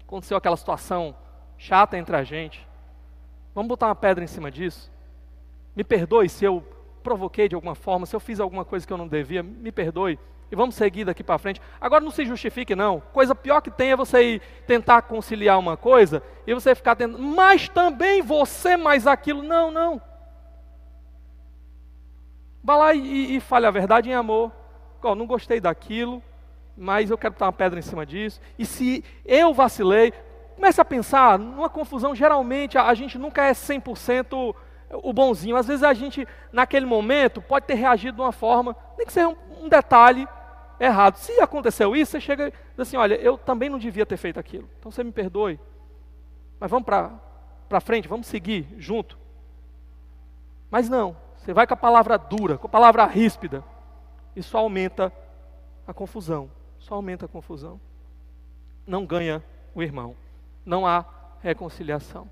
aconteceu 0.06 0.36
aquela 0.36 0.56
situação 0.56 1.12
chata 1.58 1.98
entre 1.98 2.14
a 2.14 2.22
gente. 2.22 2.64
Vamos 3.54 3.68
botar 3.68 3.86
uma 3.86 3.94
pedra 3.94 4.24
em 4.24 4.26
cima 4.26 4.50
disso? 4.50 4.90
Me 5.76 5.84
perdoe 5.84 6.28
se 6.28 6.44
eu 6.44 6.62
provoquei 7.02 7.48
de 7.48 7.54
alguma 7.54 7.74
forma, 7.74 8.06
se 8.06 8.16
eu 8.16 8.20
fiz 8.20 8.40
alguma 8.40 8.64
coisa 8.64 8.86
que 8.86 8.92
eu 8.92 8.98
não 8.98 9.06
devia, 9.06 9.42
me 9.42 9.70
perdoe. 9.70 10.18
E 10.50 10.56
vamos 10.56 10.74
seguir 10.74 11.04
daqui 11.04 11.22
para 11.22 11.38
frente. 11.38 11.60
Agora 11.80 12.04
não 12.04 12.10
se 12.10 12.24
justifique, 12.24 12.74
não. 12.74 13.00
Coisa 13.12 13.34
pior 13.34 13.60
que 13.60 13.70
tem 13.70 13.92
é 13.92 13.96
você 13.96 14.22
ir 14.22 14.42
tentar 14.66 15.02
conciliar 15.02 15.58
uma 15.58 15.76
coisa 15.76 16.22
e 16.46 16.54
você 16.54 16.74
ficar 16.74 16.96
tentando, 16.96 17.22
mas 17.22 17.68
também 17.68 18.22
você 18.22 18.76
mais 18.76 19.06
aquilo. 19.06 19.42
Não, 19.42 19.70
não. 19.70 20.00
Vá 22.62 22.76
lá 22.76 22.94
e, 22.94 23.36
e 23.36 23.40
fale 23.40 23.66
a 23.66 23.70
verdade 23.70 24.10
em 24.10 24.14
amor. 24.14 24.50
Oh, 25.02 25.14
não 25.14 25.26
gostei 25.26 25.60
daquilo, 25.60 26.22
mas 26.76 27.10
eu 27.10 27.18
quero 27.18 27.34
botar 27.34 27.46
uma 27.46 27.52
pedra 27.52 27.78
em 27.78 27.82
cima 27.82 28.06
disso. 28.06 28.40
E 28.58 28.64
se 28.64 29.04
eu 29.26 29.52
vacilei, 29.52 30.14
Comece 30.56 30.80
a 30.80 30.84
pensar, 30.84 31.38
numa 31.38 31.68
confusão, 31.68 32.14
geralmente 32.14 32.78
a, 32.78 32.86
a 32.86 32.94
gente 32.94 33.18
nunca 33.18 33.44
é 33.44 33.52
100% 33.52 34.54
o 34.90 35.12
bonzinho. 35.12 35.56
Às 35.56 35.66
vezes 35.66 35.82
a 35.82 35.92
gente, 35.92 36.26
naquele 36.52 36.86
momento, 36.86 37.42
pode 37.42 37.66
ter 37.66 37.74
reagido 37.74 38.16
de 38.16 38.22
uma 38.22 38.32
forma, 38.32 38.76
nem 38.96 39.06
que 39.06 39.12
seja 39.12 39.28
um, 39.28 39.36
um 39.62 39.68
detalhe 39.68 40.26
errado. 40.78 41.16
Se 41.16 41.40
aconteceu 41.40 41.96
isso, 41.96 42.12
você 42.12 42.20
chega 42.20 42.48
e 42.48 42.50
diz 42.50 42.80
assim: 42.80 42.96
olha, 42.96 43.14
eu 43.14 43.36
também 43.36 43.68
não 43.68 43.78
devia 43.78 44.06
ter 44.06 44.16
feito 44.16 44.38
aquilo. 44.38 44.68
Então 44.78 44.90
você 44.90 45.02
me 45.02 45.12
perdoe. 45.12 45.58
Mas 46.60 46.70
vamos 46.70 46.86
para 46.86 47.80
frente, 47.80 48.08
vamos 48.08 48.26
seguir 48.26 48.66
junto. 48.78 49.18
Mas 50.70 50.88
não, 50.88 51.16
você 51.36 51.52
vai 51.52 51.66
com 51.66 51.74
a 51.74 51.76
palavra 51.76 52.16
dura, 52.16 52.58
com 52.58 52.66
a 52.66 52.70
palavra 52.70 53.04
ríspida. 53.06 53.64
Isso 54.34 54.56
aumenta 54.56 55.12
a 55.86 55.92
confusão. 55.92 56.50
Só 56.78 56.94
aumenta 56.94 57.26
a 57.26 57.28
confusão. 57.28 57.80
Não 58.86 59.06
ganha 59.06 59.42
o 59.74 59.82
irmão 59.82 60.14
não 60.64 60.86
há 60.86 61.04
reconciliação. 61.40 62.28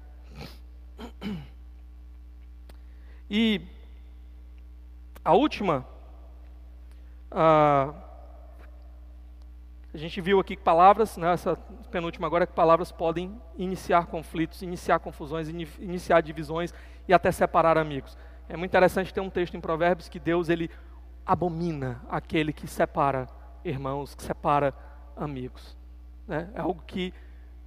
E 3.31 3.63
a 5.25 5.33
última, 5.33 5.87
a, 7.31 7.95
a 9.95 9.97
gente 9.97 10.21
viu 10.21 10.41
aqui 10.41 10.57
que 10.57 10.63
palavras, 10.63 11.17
né, 11.17 11.35
penúltima 11.91 12.27
agora, 12.27 12.47
que 12.47 12.53
palavras 12.53 12.91
podem 12.91 13.41
iniciar 13.57 14.07
conflitos, 14.07 14.63
iniciar 14.63 14.99
confusões, 14.99 15.49
iniciar 15.49 16.21
divisões 16.21 16.75
e 17.07 17.15
até 17.15 17.31
separar 17.31 17.79
amigos. 17.79 18.17
É 18.49 18.57
muito 18.57 18.71
interessante 18.71 19.15
ter 19.15 19.21
um 19.21 19.31
texto 19.31 19.57
em 19.57 19.61
Provérbios 19.61 20.09
que 20.09 20.19
Deus 20.19 20.49
ele 20.49 20.71
abomina 21.25 22.03
aquele 22.11 22.53
que 22.53 22.67
separa 22.67 23.29
irmãos, 23.65 24.15
que 24.15 24.23
separa 24.23 24.75
amigos. 25.17 25.77
Né? 26.27 26.51
É 26.55 26.61
algo 26.61 26.83
que 26.87 27.15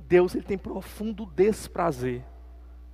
Deus 0.07 0.35
ele 0.35 0.43
tem 0.43 0.57
profundo 0.57 1.25
desprazer. 1.25 2.23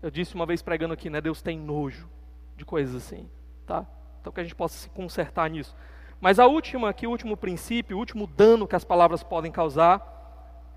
Eu 0.01 0.09
disse 0.09 0.34
uma 0.34 0.45
vez 0.45 0.62
pregando 0.62 0.93
aqui, 0.93 1.09
né? 1.09 1.22
Deus 1.22 1.41
tem 1.41 1.59
nojo 1.59 2.09
de 2.55 2.66
coisas 2.66 2.95
assim, 2.95 3.30
tá? 3.66 3.86
Então 4.20 4.32
que 4.32 4.39
a 4.39 4.43
gente 4.43 4.55
possa 4.55 4.78
se 4.78 4.89
consertar 4.89 5.49
nisso. 5.49 5.76
Mas 6.20 6.39
a 6.39 6.45
última 6.45 6.89
aqui, 6.89 7.05
o 7.05 7.09
último 7.09 7.36
princípio, 7.36 7.97
o 7.97 7.99
último 7.99 8.28
dano 8.28 8.68
que 8.68 8.76
as 8.76 8.84
palavras 8.84 9.24
podem 9.24 9.51
causar 9.51 10.12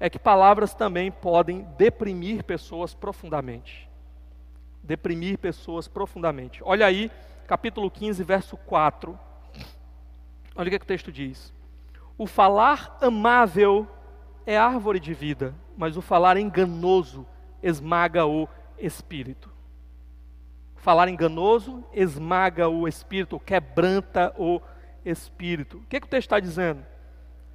é 0.01 0.11
que 0.11 0.19
palavras 0.19 0.75
também 0.75 1.11
podem 1.11 1.63
deprimir 1.79 2.43
pessoas 2.43 2.95
profundamente. 2.95 3.89
Deprimir 4.83 5.39
pessoas 5.39 5.87
profundamente. 5.87 6.61
Olha 6.65 6.87
aí, 6.87 7.11
capítulo 7.47 7.91
15, 7.91 8.23
verso 8.25 8.57
4. 8.57 9.19
Olha 10.57 10.67
o 10.67 10.71
que, 10.71 10.77
é 10.77 10.79
que 10.79 10.85
o 10.85 10.89
texto 10.89 11.13
diz. 11.13 11.53
O 12.19 12.27
falar 12.27 12.97
amável 13.01 13.87
é 14.47 14.57
árvore 14.57 15.01
de 15.01 15.15
vida, 15.15 15.55
mas 15.77 15.97
o 15.97 16.03
falar 16.03 16.37
enganoso 16.37 17.27
esmaga 17.63 18.27
o 18.27 18.49
espírito. 18.79 19.51
Falar 20.77 21.09
enganoso 21.09 21.83
esmaga 21.93 22.69
o 22.69 22.87
espírito, 22.87 23.41
quebranta 23.41 24.35
o 24.37 24.61
espírito. 25.05 25.79
O 25.79 25.87
que, 25.89 25.97
é 25.97 26.01
que 26.01 26.07
o 26.07 26.11
texto 26.11 26.27
está 26.27 26.41
dizendo? 26.41 26.85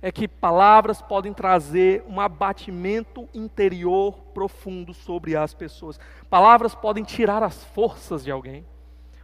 É 0.01 0.11
que 0.11 0.27
palavras 0.27 1.01
podem 1.01 1.33
trazer 1.33 2.03
um 2.07 2.19
abatimento 2.19 3.27
interior 3.33 4.13
profundo 4.33 4.93
sobre 4.93 5.35
as 5.35 5.53
pessoas. 5.53 5.99
Palavras 6.29 6.73
podem 6.73 7.03
tirar 7.03 7.43
as 7.43 7.63
forças 7.65 8.23
de 8.23 8.31
alguém. 8.31 8.65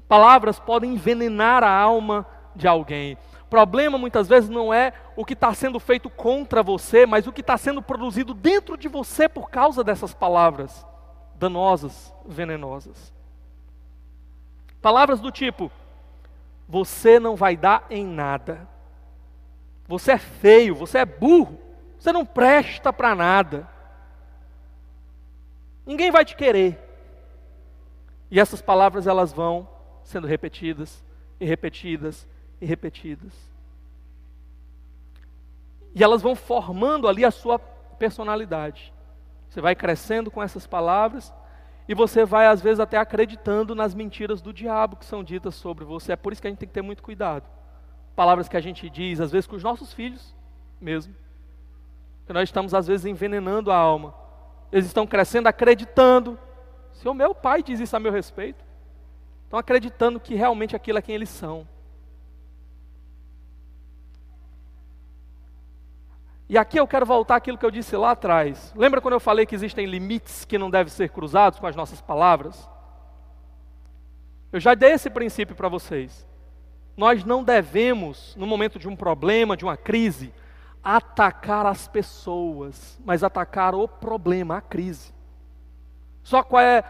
Palavras 0.07 0.59
podem 0.59 0.93
envenenar 0.93 1.63
a 1.63 1.71
alma 1.71 2.27
de 2.55 2.67
alguém 2.67 3.17
problema 3.49 3.97
muitas 3.97 4.27
vezes 4.27 4.49
não 4.49 4.73
é 4.73 4.93
o 5.15 5.23
que 5.23 5.33
está 5.33 5.53
sendo 5.53 5.79
feito 5.79 6.09
contra 6.09 6.61
você, 6.61 7.05
mas 7.05 7.27
o 7.27 7.31
que 7.31 7.41
está 7.41 7.57
sendo 7.57 7.81
produzido 7.81 8.33
dentro 8.33 8.77
de 8.77 8.87
você 8.87 9.29
por 9.29 9.49
causa 9.49 9.83
dessas 9.83 10.13
palavras 10.13 10.85
danosas, 11.35 12.13
venenosas. 12.25 13.13
Palavras 14.81 15.19
do 15.19 15.31
tipo: 15.31 15.71
você 16.67 17.19
não 17.19 17.35
vai 17.35 17.55
dar 17.55 17.85
em 17.89 18.05
nada, 18.05 18.67
você 19.87 20.13
é 20.13 20.17
feio, 20.17 20.75
você 20.75 20.99
é 20.99 21.05
burro, 21.05 21.59
você 21.97 22.11
não 22.11 22.25
presta 22.25 22.91
para 22.91 23.15
nada, 23.15 23.67
ninguém 25.85 26.11
vai 26.11 26.25
te 26.25 26.35
querer. 26.35 26.81
E 28.31 28.39
essas 28.39 28.61
palavras 28.61 29.05
elas 29.07 29.31
vão 29.31 29.67
sendo 30.03 30.27
repetidas 30.27 31.03
e 31.39 31.45
repetidas 31.45 32.27
e 32.65 32.67
repetidas. 32.67 33.31
E 35.93 36.03
elas 36.03 36.21
vão 36.21 36.35
formando 36.35 37.07
ali 37.07 37.23
a 37.23 37.29
sua 37.29 37.59
personalidade. 37.59 38.91
Você 39.47 39.61
vai 39.61 39.75
crescendo 39.75 40.31
com 40.31 40.41
essas 40.41 40.65
palavras 40.65 41.31
e 41.87 41.93
você 41.93 42.25
vai, 42.25 42.47
às 42.47 42.61
vezes, 42.61 42.79
até 42.79 42.97
acreditando 42.97 43.75
nas 43.75 43.93
mentiras 43.93 44.41
do 44.41 44.51
diabo 44.51 44.95
que 44.97 45.05
são 45.05 45.23
ditas 45.23 45.53
sobre 45.53 45.85
você. 45.85 46.13
É 46.13 46.15
por 46.15 46.33
isso 46.33 46.41
que 46.41 46.47
a 46.47 46.49
gente 46.49 46.59
tem 46.59 46.67
que 46.67 46.73
ter 46.73 46.81
muito 46.81 47.03
cuidado. 47.03 47.47
Palavras 48.15 48.49
que 48.49 48.57
a 48.57 48.61
gente 48.61 48.89
diz, 48.89 49.21
às 49.21 49.31
vezes, 49.31 49.45
com 49.45 49.55
os 49.55 49.63
nossos 49.63 49.93
filhos 49.93 50.35
mesmo. 50.81 51.15
Que 52.25 52.33
nós 52.33 52.49
estamos, 52.49 52.73
às 52.73 52.87
vezes, 52.87 53.05
envenenando 53.05 53.71
a 53.71 53.77
alma. 53.77 54.13
Eles 54.71 54.87
estão 54.87 55.05
crescendo 55.05 55.47
acreditando. 55.47 56.37
Se 56.93 57.07
o 57.07 57.13
meu 57.13 57.35
pai 57.35 57.61
diz 57.61 57.79
isso 57.79 57.95
a 57.95 57.99
meu 57.99 58.11
respeito, 58.11 58.65
estão 59.43 59.59
acreditando 59.59 60.19
que 60.19 60.33
realmente 60.33 60.75
aquilo 60.75 60.97
é 60.97 61.01
quem 61.01 61.13
eles 61.13 61.29
são. 61.29 61.67
E 66.47 66.57
aqui 66.57 66.79
eu 66.79 66.87
quero 66.87 67.05
voltar 67.05 67.37
àquilo 67.37 67.57
que 67.57 67.65
eu 67.65 67.71
disse 67.71 67.95
lá 67.97 68.11
atrás. 68.11 68.71
Lembra 68.75 69.01
quando 69.01 69.15
eu 69.15 69.19
falei 69.19 69.45
que 69.45 69.55
existem 69.55 69.85
limites 69.85 70.45
que 70.45 70.57
não 70.57 70.69
devem 70.69 70.91
ser 70.91 71.09
cruzados 71.09 71.59
com 71.59 71.65
as 71.65 71.75
nossas 71.75 72.01
palavras? 72.01 72.69
Eu 74.51 74.59
já 74.59 74.75
dei 74.75 74.91
esse 74.91 75.09
princípio 75.09 75.55
para 75.55 75.67
vocês. 75.67 76.25
Nós 76.95 77.25
não 77.25 77.43
devemos, 77.43 78.35
no 78.37 78.45
momento 78.45 78.77
de 78.77 78.87
um 78.87 78.95
problema, 78.95 79.57
de 79.57 79.65
uma 79.65 79.75
crise, 79.75 80.31
atacar 80.83 81.65
as 81.65 81.87
pessoas, 81.87 82.99
mas 83.03 83.23
atacar 83.23 83.73
o 83.73 83.87
problema, 83.87 84.57
a 84.57 84.61
crise. 84.61 85.11
Só 86.23 86.43
qual 86.43 86.61
é 86.61 86.83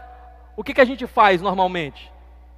o 0.54 0.62
que, 0.62 0.74
que 0.74 0.80
a 0.80 0.84
gente 0.84 1.06
faz 1.06 1.40
normalmente? 1.40 2.12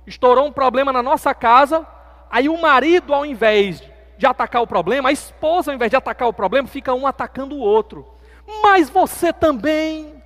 Estourou 0.07 0.47
um 0.47 0.53
problema 0.53 0.93
na 0.93 1.03
nossa 1.03 1.33
casa, 1.33 1.87
aí 2.29 2.49
o 2.49 2.61
marido, 2.61 3.15
ao 3.15 3.25
invés 3.25 3.81
de 3.81 3.98
atacar 4.27 4.63
o 4.63 4.67
problema, 4.67 5.09
a 5.09 5.13
esposa, 5.13 5.71
ao 5.71 5.75
invés 5.75 5.91
de 5.91 5.97
atacar 5.97 6.29
o 6.29 6.33
problema, 6.33 6.67
fica 6.67 6.93
um 6.95 7.07
atacando 7.07 7.55
o 7.55 7.61
outro. 7.61 8.07
Mas 8.63 8.91
você 8.91 9.33
também. 9.33 10.23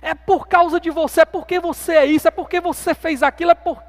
É 0.00 0.14
por 0.14 0.46
causa 0.46 0.78
de 0.78 0.90
você, 0.90 1.22
é 1.22 1.24
porque 1.24 1.58
você 1.58 1.94
é 1.94 2.06
isso, 2.06 2.28
é 2.28 2.30
porque 2.30 2.60
você 2.60 2.94
fez 2.94 3.22
aquilo, 3.22 3.50
é 3.50 3.54
por. 3.54 3.82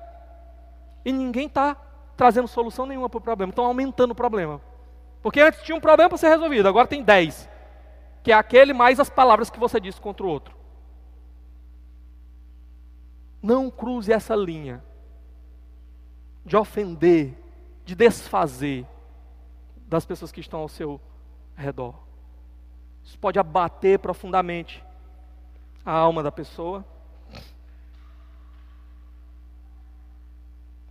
E 1.05 1.11
ninguém 1.11 1.45
está 1.45 1.77
trazendo 2.17 2.47
solução 2.47 2.85
nenhuma 2.85 3.07
para 3.07 3.19
o 3.19 3.21
problema, 3.21 3.51
estão 3.51 3.65
aumentando 3.65 4.11
o 4.11 4.15
problema. 4.15 4.59
Porque 5.21 5.39
antes 5.39 5.61
tinha 5.61 5.75
um 5.75 5.81
problema 5.81 6.09
para 6.09 6.17
ser 6.17 6.29
resolvido, 6.29 6.67
agora 6.67 6.87
tem 6.87 7.03
dez. 7.03 7.47
Que 8.23 8.31
é 8.31 8.35
aquele 8.35 8.73
mais 8.73 8.99
as 8.99 9.09
palavras 9.09 9.49
que 9.49 9.59
você 9.59 9.79
disse 9.79 10.01
contra 10.01 10.25
o 10.25 10.29
outro. 10.29 10.55
Não 13.41 13.69
cruze 13.69 14.11
essa 14.11 14.35
linha 14.35 14.83
de 16.45 16.57
ofender, 16.57 17.37
de 17.89 17.95
desfazer 17.95 18.85
das 19.87 20.05
pessoas 20.05 20.31
que 20.31 20.39
estão 20.39 20.59
ao 20.59 20.69
seu 20.69 21.01
redor. 21.55 21.95
Isso 23.03 23.17
pode 23.17 23.39
abater 23.39 23.97
profundamente 23.97 24.83
a 25.83 25.91
alma 25.91 26.21
da 26.21 26.31
pessoa. 26.31 26.85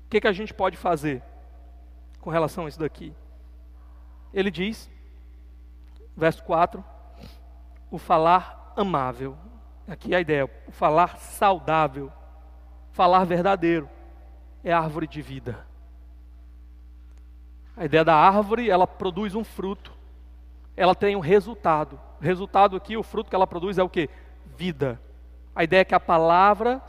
O 0.04 0.08
que, 0.10 0.20
que 0.20 0.26
a 0.26 0.32
gente 0.32 0.52
pode 0.52 0.76
fazer 0.76 1.22
com 2.20 2.30
relação 2.30 2.66
a 2.66 2.68
isso 2.68 2.80
daqui? 2.80 3.14
Ele 4.34 4.50
diz, 4.50 4.90
verso 6.16 6.42
4, 6.42 6.84
o 7.92 7.98
falar 7.98 8.72
amável. 8.76 9.38
Aqui 9.86 10.16
a 10.16 10.20
ideia, 10.20 10.50
o 10.66 10.72
falar 10.72 11.16
saudável, 11.18 12.12
falar 12.90 13.24
verdadeiro, 13.24 13.88
é 14.64 14.72
árvore 14.72 15.06
de 15.06 15.22
vida. 15.22 15.67
A 17.78 17.84
ideia 17.84 18.04
da 18.04 18.14
árvore, 18.14 18.68
ela 18.68 18.88
produz 18.88 19.36
um 19.36 19.44
fruto, 19.44 19.92
ela 20.76 20.96
tem 20.96 21.14
um 21.14 21.20
resultado. 21.20 21.98
O 22.20 22.24
resultado 22.24 22.76
aqui, 22.76 22.96
o 22.96 23.04
fruto 23.04 23.30
que 23.30 23.36
ela 23.36 23.46
produz 23.46 23.78
é 23.78 23.82
o 23.82 23.88
que? 23.88 24.10
Vida. 24.56 25.00
A 25.54 25.62
ideia 25.62 25.82
é 25.82 25.84
que 25.84 25.94
a 25.94 26.00
palavra 26.00 26.82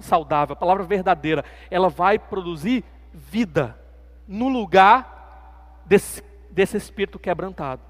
saudável, 0.00 0.54
a 0.54 0.56
palavra 0.56 0.84
verdadeira, 0.84 1.44
ela 1.70 1.90
vai 1.90 2.18
produzir 2.18 2.82
vida 3.12 3.78
no 4.26 4.48
lugar 4.48 5.82
desse, 5.84 6.24
desse 6.50 6.78
espírito 6.78 7.18
quebrantado, 7.18 7.82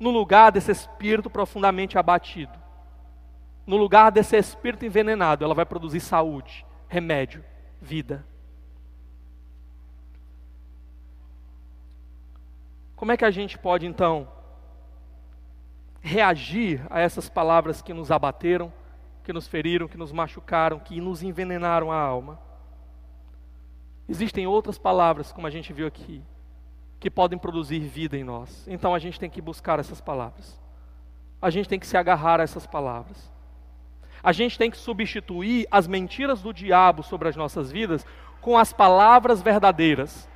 no 0.00 0.10
lugar 0.10 0.50
desse 0.50 0.72
espírito 0.72 1.28
profundamente 1.28 1.98
abatido, 1.98 2.58
no 3.66 3.76
lugar 3.76 4.10
desse 4.10 4.36
espírito 4.36 4.86
envenenado, 4.86 5.44
ela 5.44 5.54
vai 5.54 5.66
produzir 5.66 6.00
saúde, 6.00 6.64
remédio, 6.88 7.44
vida. 7.80 8.24
Como 13.02 13.10
é 13.10 13.16
que 13.16 13.24
a 13.24 13.32
gente 13.32 13.58
pode 13.58 13.84
então 13.84 14.28
reagir 16.00 16.86
a 16.88 17.00
essas 17.00 17.28
palavras 17.28 17.82
que 17.82 17.92
nos 17.92 18.12
abateram, 18.12 18.72
que 19.24 19.32
nos 19.32 19.48
feriram, 19.48 19.88
que 19.88 19.98
nos 19.98 20.12
machucaram, 20.12 20.78
que 20.78 21.00
nos 21.00 21.20
envenenaram 21.20 21.90
a 21.90 22.00
alma? 22.00 22.38
Existem 24.08 24.46
outras 24.46 24.78
palavras, 24.78 25.32
como 25.32 25.48
a 25.48 25.50
gente 25.50 25.72
viu 25.72 25.84
aqui, 25.84 26.22
que 27.00 27.10
podem 27.10 27.36
produzir 27.36 27.80
vida 27.80 28.16
em 28.16 28.22
nós. 28.22 28.64
Então 28.68 28.94
a 28.94 29.00
gente 29.00 29.18
tem 29.18 29.28
que 29.28 29.42
buscar 29.42 29.80
essas 29.80 30.00
palavras. 30.00 30.62
A 31.40 31.50
gente 31.50 31.68
tem 31.68 31.80
que 31.80 31.88
se 31.88 31.96
agarrar 31.96 32.38
a 32.38 32.44
essas 32.44 32.68
palavras. 32.68 33.32
A 34.22 34.30
gente 34.30 34.56
tem 34.56 34.70
que 34.70 34.76
substituir 34.76 35.66
as 35.72 35.88
mentiras 35.88 36.40
do 36.40 36.54
diabo 36.54 37.02
sobre 37.02 37.28
as 37.28 37.34
nossas 37.34 37.72
vidas 37.72 38.06
com 38.40 38.56
as 38.56 38.72
palavras 38.72 39.42
verdadeiras. 39.42 40.30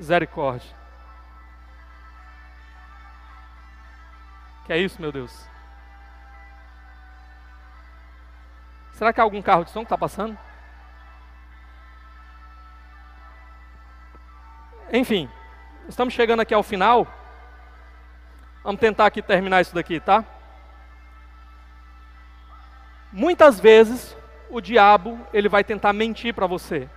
Misericórdia. 0.00 0.74
Que 4.64 4.72
é 4.72 4.78
isso, 4.78 4.98
meu 4.98 5.12
Deus? 5.12 5.46
Será 8.92 9.12
que 9.12 9.20
há 9.20 9.22
algum 9.22 9.42
carro 9.42 9.62
de 9.62 9.70
som 9.70 9.80
que 9.80 9.84
está 9.84 9.98
passando? 9.98 10.38
Enfim, 14.90 15.28
estamos 15.86 16.14
chegando 16.14 16.40
aqui 16.40 16.54
ao 16.54 16.62
final. 16.62 17.06
Vamos 18.64 18.80
tentar 18.80 19.04
aqui 19.04 19.20
terminar 19.20 19.60
isso 19.60 19.74
daqui, 19.74 20.00
tá? 20.00 20.24
Muitas 23.12 23.60
vezes 23.60 24.16
o 24.48 24.62
diabo 24.62 25.20
ele 25.30 25.48
vai 25.50 25.62
tentar 25.62 25.92
mentir 25.92 26.32
para 26.32 26.46
você. 26.46 26.88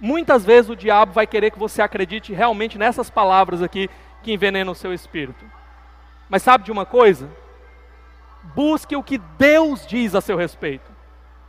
Muitas 0.00 0.44
vezes 0.44 0.70
o 0.70 0.76
diabo 0.76 1.12
vai 1.12 1.26
querer 1.26 1.50
que 1.50 1.58
você 1.58 1.82
acredite 1.82 2.32
realmente 2.32 2.78
nessas 2.78 3.10
palavras 3.10 3.62
aqui 3.62 3.90
que 4.22 4.32
envenenam 4.32 4.72
o 4.72 4.76
seu 4.76 4.94
espírito. 4.94 5.44
Mas 6.28 6.42
sabe 6.42 6.64
de 6.64 6.72
uma 6.72 6.86
coisa? 6.86 7.28
Busque 8.54 8.96
o 8.96 9.02
que 9.02 9.18
Deus 9.18 9.86
diz 9.86 10.14
a 10.14 10.20
seu 10.20 10.36
respeito. 10.36 10.90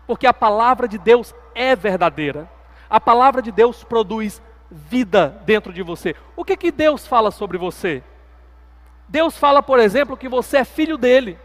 Porque 0.05 0.27
a 0.27 0.33
palavra 0.33 0.87
de 0.87 0.97
Deus 0.97 1.33
é 1.55 1.75
verdadeira. 1.75 2.49
A 2.89 2.99
palavra 2.99 3.41
de 3.41 3.51
Deus 3.51 3.83
produz 3.83 4.41
vida 4.69 5.41
dentro 5.45 5.71
de 5.71 5.81
você. 5.81 6.15
O 6.35 6.43
que, 6.43 6.57
que 6.57 6.71
Deus 6.71 7.07
fala 7.07 7.31
sobre 7.31 7.57
você? 7.57 8.03
Deus 9.07 9.37
fala, 9.37 9.63
por 9.63 9.79
exemplo, 9.79 10.17
que 10.17 10.27
você 10.27 10.57
é 10.57 10.65
filho 10.65 10.97
dele. 10.97 11.39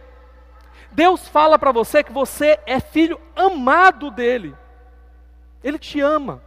Deus 0.91 1.29
fala 1.29 1.59
para 1.59 1.73
você 1.73 2.03
que 2.03 2.13
você 2.13 2.59
é 2.67 2.81
filho 2.81 3.21
amado 3.35 4.11
dele. 4.11 4.55
Ele 5.63 5.79
te 5.79 6.01
ama. 6.01 6.43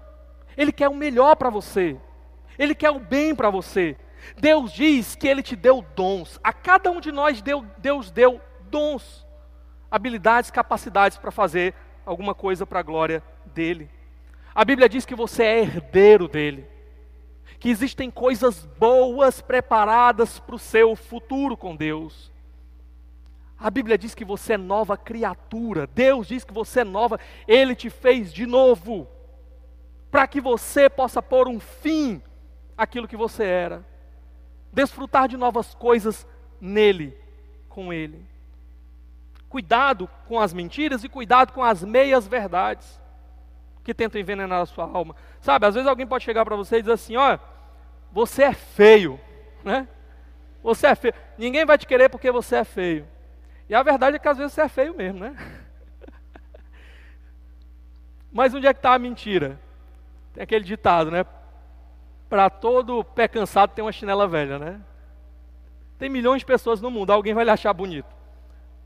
Ele 0.59 0.73
quer 0.73 0.89
o 0.89 0.93
melhor 0.93 1.37
para 1.37 1.49
você. 1.49 1.95
Ele 2.57 2.75
quer 2.75 2.91
o 2.91 2.99
bem 2.99 3.33
para 3.33 3.49
você. 3.49 3.95
Deus 4.37 4.73
diz 4.73 5.15
que 5.15 5.25
Ele 5.25 5.41
te 5.41 5.55
deu 5.55 5.81
dons. 5.95 6.37
A 6.43 6.51
cada 6.51 6.91
um 6.91 6.99
de 6.99 7.13
nós 7.13 7.41
deu, 7.41 7.65
Deus 7.77 8.11
deu 8.11 8.41
dons, 8.63 9.25
habilidades, 9.89 10.51
capacidades 10.51 11.17
para 11.17 11.31
fazer 11.31 11.73
alguma 12.05 12.35
coisa 12.35 12.65
para 12.65 12.81
a 12.81 12.83
glória 12.83 13.23
dEle. 13.45 13.89
A 14.53 14.65
Bíblia 14.65 14.89
diz 14.89 15.05
que 15.05 15.15
você 15.15 15.43
é 15.43 15.59
herdeiro 15.61 16.27
dEle. 16.27 16.67
Que 17.57 17.69
existem 17.69 18.11
coisas 18.11 18.65
boas 18.77 19.39
preparadas 19.39 20.39
para 20.41 20.55
o 20.55 20.59
seu 20.59 20.93
futuro 20.93 21.55
com 21.55 21.73
Deus. 21.73 22.33
A 23.57 23.69
Bíblia 23.69 23.97
diz 23.97 24.13
que 24.13 24.25
você 24.25 24.53
é 24.53 24.57
nova 24.57 24.97
criatura. 24.97 25.87
Deus 25.87 26.27
diz 26.27 26.43
que 26.43 26.53
você 26.53 26.81
é 26.81 26.83
nova. 26.83 27.17
Ele 27.47 27.73
te 27.75 27.89
fez 27.89 28.33
de 28.33 28.45
novo 28.45 29.07
para 30.11 30.27
que 30.27 30.41
você 30.41 30.89
possa 30.89 31.21
pôr 31.21 31.47
um 31.47 31.59
fim 31.59 32.21
àquilo 32.77 33.07
que 33.07 33.17
você 33.17 33.43
era, 33.43 33.85
desfrutar 34.71 35.27
de 35.27 35.37
novas 35.37 35.75
coisas 35.75 36.27
nele, 36.59 37.17
com 37.67 37.93
ele. 37.93 38.25
Cuidado 39.47 40.09
com 40.27 40.39
as 40.39 40.53
mentiras 40.53 41.03
e 41.03 41.09
cuidado 41.09 41.53
com 41.53 41.63
as 41.63 41.83
meias 41.83 42.27
verdades 42.27 42.99
que 43.83 43.93
tentam 43.93 44.21
envenenar 44.21 44.61
a 44.61 44.65
sua 44.65 44.85
alma. 44.85 45.15
Sabe, 45.41 45.65
às 45.65 45.73
vezes 45.73 45.89
alguém 45.89 46.05
pode 46.05 46.23
chegar 46.23 46.45
para 46.45 46.55
você 46.55 46.77
e 46.77 46.81
dizer 46.81 46.93
assim: 46.93 47.15
olha, 47.15 47.39
você 48.11 48.43
é 48.43 48.53
feio, 48.53 49.19
né? 49.63 49.87
Você 50.61 50.87
é 50.87 50.95
feio. 50.95 51.13
Ninguém 51.37 51.65
vai 51.65 51.77
te 51.77 51.87
querer 51.87 52.09
porque 52.09 52.31
você 52.31 52.57
é 52.57 52.63
feio. 52.63 53.07
E 53.67 53.73
a 53.73 53.81
verdade 53.81 54.15
é 54.15 54.19
que 54.19 54.27
às 54.27 54.37
vezes 54.37 54.53
você 54.53 54.61
é 54.61 54.69
feio 54.69 54.95
mesmo, 54.95 55.19
né? 55.19 55.35
Mas 58.31 58.53
onde 58.53 58.67
é 58.67 58.73
que 58.73 58.79
está 58.79 58.93
a 58.93 58.99
mentira? 58.99 59.59
Tem 60.33 60.43
aquele 60.43 60.63
ditado, 60.63 61.11
né? 61.11 61.25
Para 62.29 62.49
todo 62.49 63.03
pé 63.03 63.27
cansado 63.27 63.71
tem 63.71 63.83
uma 63.83 63.91
chinela 63.91 64.27
velha, 64.27 64.59
né? 64.59 64.81
Tem 65.97 66.09
milhões 66.09 66.39
de 66.39 66.45
pessoas 66.45 66.79
no 66.79 66.89
mundo, 66.89 67.11
alguém 67.11 67.33
vai 67.33 67.43
lhe 67.43 67.51
achar 67.51 67.73
bonito. 67.73 68.15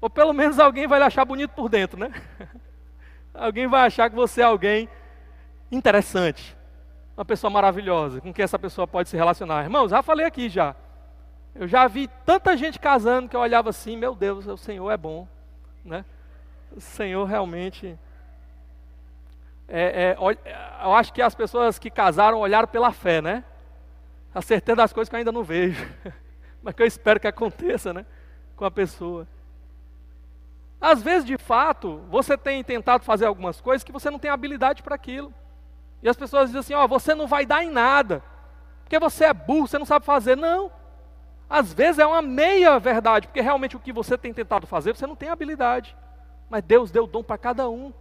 Ou 0.02 0.10
pelo 0.10 0.34
menos 0.34 0.60
alguém 0.60 0.88
vai 0.88 1.00
lhe 1.00 1.06
achar 1.06 1.24
bonito 1.24 1.52
por 1.52 1.70
dentro, 1.70 2.00
né? 2.00 2.12
alguém 3.34 3.68
vai 3.68 3.86
achar 3.86 4.10
que 4.10 4.16
você 4.16 4.42
é 4.42 4.46
alguém 4.46 4.90
interessante, 5.72 6.56
uma 7.16 7.26
pessoa 7.26 7.50
maravilhosa, 7.50 8.22
com 8.22 8.34
quem 8.34 8.44
essa 8.44 8.60
pessoa 8.60 8.88
pode 8.88 9.10
se 9.10 9.18
relacionar. 9.18 9.64
Irmãos, 9.64 9.92
já 9.92 10.02
falei 10.02 10.26
aqui 10.26 10.50
já. 10.50 10.76
Eu 11.56 11.68
já 11.68 11.88
vi 11.88 12.10
tanta 12.26 12.58
gente 12.58 12.80
casando 12.80 13.30
que 13.30 13.36
eu 13.36 13.40
olhava 13.40 13.70
assim, 13.70 13.96
meu 13.96 14.16
Deus, 14.16 14.48
o 14.48 14.58
Senhor 14.58 14.90
é 14.90 14.98
bom, 14.98 15.28
né? 15.86 16.04
O 16.76 16.82
Senhor 16.82 17.26
realmente 17.26 17.98
é, 19.68 20.16
é, 20.16 20.18
eu 20.84 20.94
acho 20.94 21.14
que 21.14 21.22
as 21.22 21.34
pessoas 21.34 21.80
que 21.80 21.90
casaram 21.90 22.40
olharam 22.40 22.68
pela 22.68 22.92
fé, 22.92 23.22
né? 23.22 23.44
A 24.34 24.42
certeza 24.42 24.76
das 24.76 24.94
coisas 24.94 25.10
que 25.10 25.16
eu 25.16 25.20
ainda 25.20 25.32
não 25.32 25.44
vejo, 25.44 25.86
mas 26.62 26.74
que 26.74 26.84
eu 26.84 26.88
espero 26.88 27.20
que 27.20 27.28
aconteça, 27.28 27.94
né? 27.94 28.06
Com 28.56 28.66
a 28.66 28.72
pessoa. 28.72 29.28
Às 30.82 31.02
vezes, 31.02 31.24
de 31.24 31.38
fato, 31.38 32.02
você 32.10 32.38
tem 32.38 32.62
tentado 32.64 33.06
fazer 33.06 33.26
algumas 33.26 33.62
coisas 33.62 33.84
que 33.84 33.92
você 33.92 34.10
não 34.10 34.20
tem 34.20 34.30
habilidade 34.30 34.84
para 34.84 34.96
aquilo. 34.96 35.34
E 36.02 36.10
as 36.10 36.18
pessoas 36.18 36.48
dizem 36.48 36.60
assim: 36.60 36.74
Ó, 36.74 36.84
oh, 36.84 36.88
você 36.88 37.16
não 37.16 37.26
vai 37.26 37.46
dar 37.46 37.64
em 37.64 37.70
nada, 37.70 38.22
porque 38.84 39.00
você 39.00 39.26
é 39.26 39.34
burro, 39.34 39.68
você 39.68 39.80
não 39.80 39.86
sabe 39.86 40.06
fazer. 40.06 40.36
Não. 40.36 40.70
Às 41.50 41.72
vezes 41.72 42.00
é 42.00 42.06
uma 42.06 42.22
meia 42.22 42.78
verdade, 42.80 43.28
porque 43.28 43.40
realmente 43.40 43.78
o 43.78 43.80
que 43.80 43.94
você 43.94 44.18
tem 44.18 44.34
tentado 44.34 44.68
fazer, 44.68 44.96
você 44.96 45.08
não 45.08 45.16
tem 45.16 45.30
habilidade. 45.30 45.96
Mas 46.50 46.64
Deus 46.64 46.92
deu 46.92 47.08
dom 47.08 47.24
para 47.24 47.38
cada 47.38 47.70
um. 47.70 47.94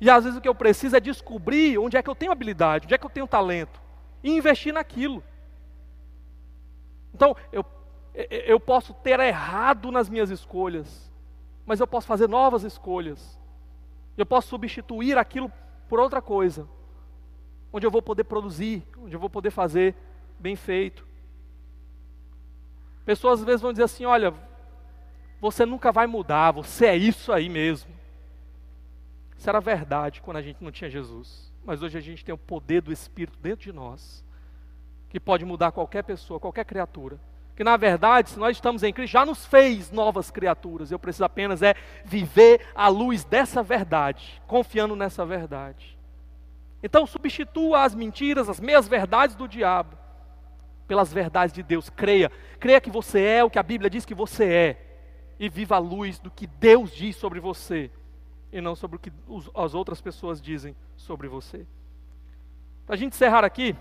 E 0.00 0.10
às 0.10 0.24
vezes 0.24 0.38
o 0.38 0.42
que 0.42 0.48
eu 0.48 0.54
preciso 0.54 0.96
é 0.96 1.00
descobrir 1.00 1.78
onde 1.78 1.96
é 1.96 2.02
que 2.02 2.10
eu 2.10 2.14
tenho 2.14 2.32
habilidade, 2.32 2.86
onde 2.86 2.94
é 2.94 2.98
que 2.98 3.06
eu 3.06 3.10
tenho 3.10 3.26
talento, 3.26 3.80
e 4.22 4.30
investir 4.30 4.72
naquilo. 4.72 5.22
Então, 7.14 7.34
eu, 7.50 7.64
eu 8.14 8.60
posso 8.60 8.92
ter 8.92 9.18
errado 9.20 9.90
nas 9.90 10.08
minhas 10.08 10.30
escolhas, 10.30 11.10
mas 11.64 11.80
eu 11.80 11.86
posso 11.86 12.06
fazer 12.06 12.28
novas 12.28 12.62
escolhas. 12.62 13.40
Eu 14.16 14.26
posso 14.26 14.48
substituir 14.48 15.16
aquilo 15.16 15.50
por 15.88 15.98
outra 15.98 16.20
coisa, 16.20 16.68
onde 17.72 17.86
eu 17.86 17.90
vou 17.90 18.02
poder 18.02 18.24
produzir, 18.24 18.86
onde 18.98 19.14
eu 19.14 19.20
vou 19.20 19.30
poder 19.30 19.50
fazer 19.50 19.94
bem 20.38 20.56
feito. 20.56 21.06
Pessoas 23.04 23.40
às 23.40 23.46
vezes 23.46 23.62
vão 23.62 23.72
dizer 23.72 23.84
assim: 23.84 24.04
olha, 24.04 24.34
você 25.40 25.64
nunca 25.64 25.92
vai 25.92 26.06
mudar, 26.06 26.50
você 26.50 26.86
é 26.86 26.96
isso 26.96 27.32
aí 27.32 27.48
mesmo. 27.48 27.90
Isso 29.38 29.48
era 29.48 29.60
verdade 29.60 30.22
quando 30.22 30.38
a 30.38 30.42
gente 30.42 30.62
não 30.62 30.70
tinha 30.70 30.90
Jesus. 30.90 31.52
Mas 31.64 31.82
hoje 31.82 31.98
a 31.98 32.00
gente 32.00 32.24
tem 32.24 32.34
o 32.34 32.38
poder 32.38 32.80
do 32.80 32.92
Espírito 32.92 33.38
dentro 33.40 33.64
de 33.64 33.72
nós, 33.72 34.24
que 35.08 35.18
pode 35.18 35.44
mudar 35.44 35.72
qualquer 35.72 36.02
pessoa, 36.02 36.40
qualquer 36.40 36.64
criatura. 36.64 37.18
Que 37.54 37.64
na 37.64 37.76
verdade, 37.76 38.30
se 38.30 38.38
nós 38.38 38.56
estamos 38.56 38.82
em 38.82 38.92
Cristo, 38.92 39.12
já 39.12 39.24
nos 39.24 39.46
fez 39.46 39.90
novas 39.90 40.30
criaturas. 40.30 40.90
Eu 40.90 40.98
preciso 40.98 41.24
apenas 41.24 41.62
é 41.62 41.74
viver 42.04 42.66
à 42.74 42.88
luz 42.88 43.24
dessa 43.24 43.62
verdade, 43.62 44.40
confiando 44.46 44.94
nessa 44.94 45.24
verdade. 45.24 45.98
Então 46.82 47.06
substitua 47.06 47.82
as 47.82 47.94
mentiras, 47.94 48.48
as 48.48 48.60
meias 48.60 48.86
verdades 48.86 49.34
do 49.34 49.48
diabo 49.48 49.96
pelas 50.86 51.12
verdades 51.12 51.52
de 51.54 51.62
Deus. 51.62 51.90
Creia, 51.90 52.30
creia 52.60 52.80
que 52.80 52.90
você 52.90 53.20
é 53.22 53.44
o 53.44 53.50
que 53.50 53.58
a 53.58 53.62
Bíblia 53.62 53.90
diz 53.90 54.04
que 54.04 54.14
você 54.14 54.44
é 54.44 54.82
e 55.38 55.48
viva 55.48 55.76
a 55.76 55.80
luz 55.80 56.18
do 56.18 56.30
que 56.30 56.46
Deus 56.46 56.92
diz 56.92 57.16
sobre 57.16 57.40
você 57.40 57.90
e 58.52 58.60
não 58.60 58.74
sobre 58.76 58.96
o 58.96 59.00
que 59.00 59.12
as 59.54 59.74
outras 59.74 60.00
pessoas 60.00 60.40
dizem 60.40 60.74
sobre 60.96 61.28
você. 61.28 61.66
Para 62.86 62.94
a 62.94 62.98
gente 62.98 63.12
encerrar 63.12 63.44
aqui, 63.44 63.74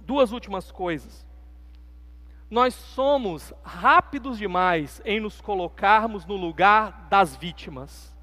duas 0.00 0.32
últimas 0.32 0.70
coisas. 0.70 1.26
Nós 2.50 2.74
somos 2.74 3.52
rápidos 3.62 4.38
demais 4.38 5.02
em 5.04 5.20
nos 5.20 5.40
colocarmos 5.40 6.24
no 6.24 6.36
lugar 6.36 7.06
das 7.10 7.36
vítimas. 7.36 8.14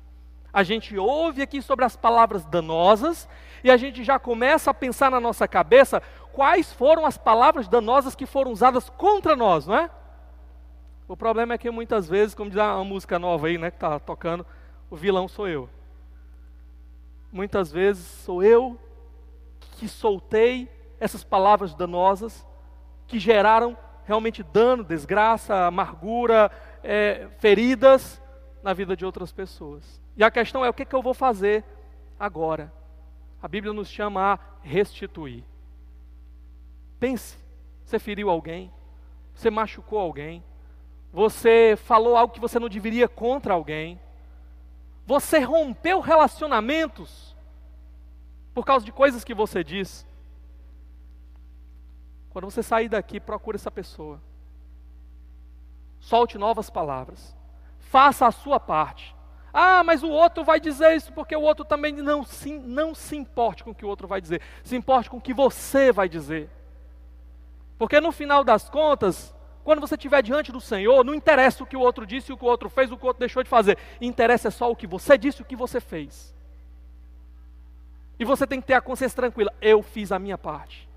A 0.52 0.64
gente 0.64 0.98
ouve 0.98 1.42
aqui 1.42 1.62
sobre 1.62 1.86
as 1.86 1.96
palavras 1.96 2.46
danosas 2.46 3.28
e 3.64 3.70
a 3.70 3.78
gente 3.78 4.04
já 4.04 4.18
começa 4.18 4.72
a 4.72 4.74
pensar 4.74 5.12
na 5.12 5.20
nossa 5.20 5.48
cabeça 5.48 6.02
quais 6.32 6.72
foram 6.74 7.06
as 7.06 7.18
palavras 7.18 7.68
danosas 7.68 8.16
que 8.16 8.26
foram 8.26 8.52
usadas 8.52 8.90
contra 8.90 9.36
nós, 9.36 9.68
não 9.68 9.76
é? 9.76 9.92
O 11.08 11.16
problema 11.16 11.54
é 11.54 11.58
que 11.58 11.70
muitas 11.70 12.10
vezes, 12.10 12.34
como 12.34 12.50
diz 12.50 12.58
uma 12.58 12.84
música 12.84 13.20
nova 13.20 13.48
aí, 13.48 13.58
né, 13.58 13.70
que 13.70 13.78
está 13.78 14.00
tocando, 14.00 14.46
o 14.90 14.96
vilão 14.96 15.28
sou 15.28 15.48
eu. 15.48 15.70
Muitas 17.32 17.72
vezes 17.72 18.06
sou 18.06 18.44
eu 18.44 18.80
que 19.74 19.88
soltei 19.88 20.70
essas 21.00 21.24
palavras 21.24 21.76
danosas 21.76 22.48
que 23.08 23.20
geraram 23.20 23.78
realmente 24.06 24.42
dano, 24.44 24.84
desgraça, 24.84 25.66
amargura, 25.66 26.52
é, 26.84 27.28
feridas 27.40 28.22
na 28.64 28.74
vida 28.74 28.96
de 28.96 29.06
outras 29.06 29.32
pessoas. 29.32 30.02
E 30.16 30.24
a 30.24 30.32
questão 30.32 30.64
é: 30.64 30.70
o 30.70 30.74
que, 30.74 30.86
que 30.86 30.96
eu 30.96 31.02
vou 31.02 31.14
fazer 31.14 31.64
agora? 32.20 32.72
A 33.42 33.48
Bíblia 33.48 33.74
nos 33.74 33.90
chama 33.90 34.34
a 34.34 34.40
restituir. 34.62 35.44
Pense: 37.00 37.38
você 37.84 38.00
feriu 38.00 38.30
alguém, 38.30 38.72
você 39.34 39.50
machucou 39.50 40.00
alguém, 40.00 40.44
você 41.12 41.76
falou 41.78 42.16
algo 42.16 42.34
que 42.34 42.40
você 42.40 42.60
não 42.60 42.70
deveria 42.70 43.08
contra 43.08 43.54
alguém, 43.54 44.00
você 45.06 45.40
rompeu 45.40 46.00
relacionamentos 46.00 47.36
por 48.54 48.66
causa 48.66 48.86
de 48.86 48.92
coisas 48.92 49.24
que 49.24 49.34
você 49.34 49.64
diz. 49.64 50.06
Quando 52.30 52.46
você 52.46 52.64
sair 52.64 52.90
daqui, 52.90 53.20
procure 53.20 53.56
essa 53.56 53.70
pessoa. 53.70 54.22
Solte 56.00 56.38
novas 56.38 56.70
palavras. 56.70 57.36
Faça 57.80 58.26
a 58.26 58.32
sua 58.32 58.60
parte. 58.60 59.16
Ah, 59.54 59.84
mas 59.84 60.04
o 60.04 60.10
outro 60.10 60.44
vai 60.44 60.60
dizer 60.60 60.96
isso 60.96 61.14
porque 61.14 61.36
o 61.36 61.42
outro 61.42 61.64
também 61.64 61.94
não 61.94 62.24
se, 62.24 62.58
não 62.58 62.96
se 62.96 63.16
importe 63.16 63.64
com 63.64 63.72
o 63.72 63.76
que 63.76 63.86
o 63.86 63.88
outro 63.88 64.08
vai 64.08 64.20
dizer. 64.20 64.42
Se 64.64 64.76
importe 64.76 65.10
com 65.10 65.18
o 65.18 65.22
que 65.22 65.34
você 65.34 65.92
vai 65.92 66.10
dizer. 66.10 66.50
Porque 67.78 68.00
no 68.00 68.12
final 68.12 68.44
das 68.44 68.70
contas, 68.70 69.35
quando 69.66 69.82
você 69.82 69.96
estiver 69.96 70.22
diante 70.22 70.52
do 70.52 70.62
Senhor, 70.62 71.04
não 71.04 71.16
interessa 71.16 71.64
o 71.64 71.66
que 71.66 71.76
o 71.76 71.80
outro 71.80 72.06
disse, 72.06 72.32
o 72.32 72.38
que 72.38 72.46
o 72.46 72.48
outro 72.48 72.70
fez, 72.70 72.92
o 72.92 72.98
que 72.98 73.04
o 73.04 73.08
outro 73.08 73.20
deixou 73.20 73.42
de 73.42 73.50
fazer. 73.50 73.80
Interessa 74.00 74.52
só 74.52 74.70
o 74.70 74.76
que 74.76 74.86
você 74.86 75.18
disse, 75.18 75.42
o 75.42 75.46
que 75.46 75.56
você 75.56 75.80
fez. 75.82 76.36
E 78.20 78.24
você 78.24 78.46
tem 78.46 78.62
que 78.62 78.68
ter 78.68 78.76
a 78.76 78.82
consciência 78.82 79.16
tranquila. 79.16 79.52
Eu 79.60 79.82
fiz 79.82 80.12
a 80.12 80.20
minha 80.20 80.38
parte. 80.38 80.88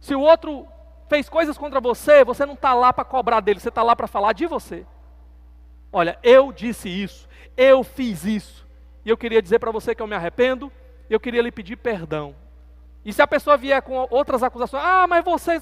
Se 0.00 0.16
o 0.16 0.20
outro 0.20 0.66
fez 1.08 1.28
coisas 1.28 1.56
contra 1.56 1.80
você, 1.80 2.24
você 2.24 2.44
não 2.44 2.54
está 2.54 2.74
lá 2.74 2.92
para 2.92 3.04
cobrar 3.04 3.38
dele, 3.38 3.60
você 3.60 3.68
está 3.68 3.84
lá 3.84 3.94
para 3.94 4.08
falar 4.08 4.32
de 4.32 4.46
você. 4.46 4.84
Olha, 5.92 6.18
eu 6.20 6.50
disse 6.50 6.88
isso, 6.88 7.28
eu 7.56 7.84
fiz 7.84 8.24
isso, 8.24 8.66
e 9.04 9.08
eu 9.08 9.16
queria 9.16 9.40
dizer 9.40 9.60
para 9.60 9.70
você 9.70 9.94
que 9.94 10.02
eu 10.02 10.06
me 10.08 10.16
arrependo, 10.16 10.70
eu 11.08 11.20
queria 11.20 11.42
lhe 11.42 11.52
pedir 11.52 11.76
perdão. 11.76 12.34
E 13.04 13.12
se 13.12 13.22
a 13.22 13.26
pessoa 13.26 13.56
vier 13.56 13.80
com 13.82 14.04
outras 14.10 14.42
acusações, 14.42 14.82
ah, 14.84 15.06
mas 15.06 15.24
você. 15.24 15.60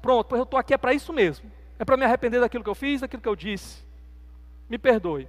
Pronto, 0.00 0.26
pois 0.26 0.38
eu 0.38 0.44
estou 0.44 0.58
aqui 0.58 0.74
é 0.74 0.78
para 0.78 0.92
isso 0.92 1.12
mesmo. 1.12 1.50
É 1.78 1.84
para 1.84 1.96
me 1.96 2.04
arrepender 2.04 2.40
daquilo 2.40 2.64
que 2.64 2.70
eu 2.70 2.74
fiz, 2.74 3.00
daquilo 3.00 3.22
que 3.22 3.28
eu 3.28 3.36
disse. 3.36 3.82
Me 4.68 4.78
perdoe. 4.78 5.28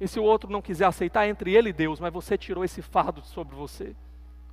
E 0.00 0.08
se 0.08 0.18
o 0.18 0.24
outro 0.24 0.50
não 0.50 0.60
quiser 0.60 0.86
aceitar, 0.86 1.26
entre 1.28 1.54
ele 1.54 1.70
e 1.70 1.72
Deus, 1.72 2.00
mas 2.00 2.12
você 2.12 2.36
tirou 2.36 2.64
esse 2.64 2.82
fardo 2.82 3.22
sobre 3.24 3.54
você. 3.54 3.94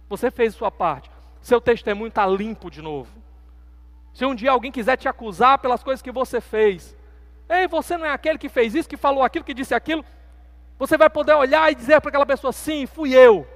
Você 0.07 0.29
fez 0.29 0.53
sua 0.53 0.71
parte 0.71 1.09
seu 1.41 1.59
testemunho 1.59 2.09
está 2.09 2.25
limpo 2.25 2.69
de 2.69 2.81
novo. 2.81 3.09
Se 4.13 4.25
um 4.25 4.35
dia 4.35 4.51
alguém 4.51 4.71
quiser 4.71 4.97
te 4.97 5.07
acusar 5.07 5.57
pelas 5.59 5.81
coisas 5.81 6.01
que 6.01 6.11
você 6.11 6.39
fez, 6.39 6.95
ei, 7.49 7.67
você 7.67 7.97
não 7.97 8.05
é 8.05 8.11
aquele 8.11 8.37
que 8.37 8.49
fez 8.49 8.75
isso, 8.75 8.87
que 8.87 8.97
falou 8.97 9.23
aquilo, 9.23 9.43
que 9.43 9.53
disse 9.53 9.73
aquilo, 9.73 10.05
você 10.77 10.97
vai 10.97 11.09
poder 11.09 11.33
olhar 11.33 11.71
e 11.71 11.75
dizer 11.75 11.99
para 11.99 12.09
aquela 12.09 12.25
pessoa: 12.25 12.53
sim, 12.53 12.85
fui 12.85 13.13
eu, 13.13 13.47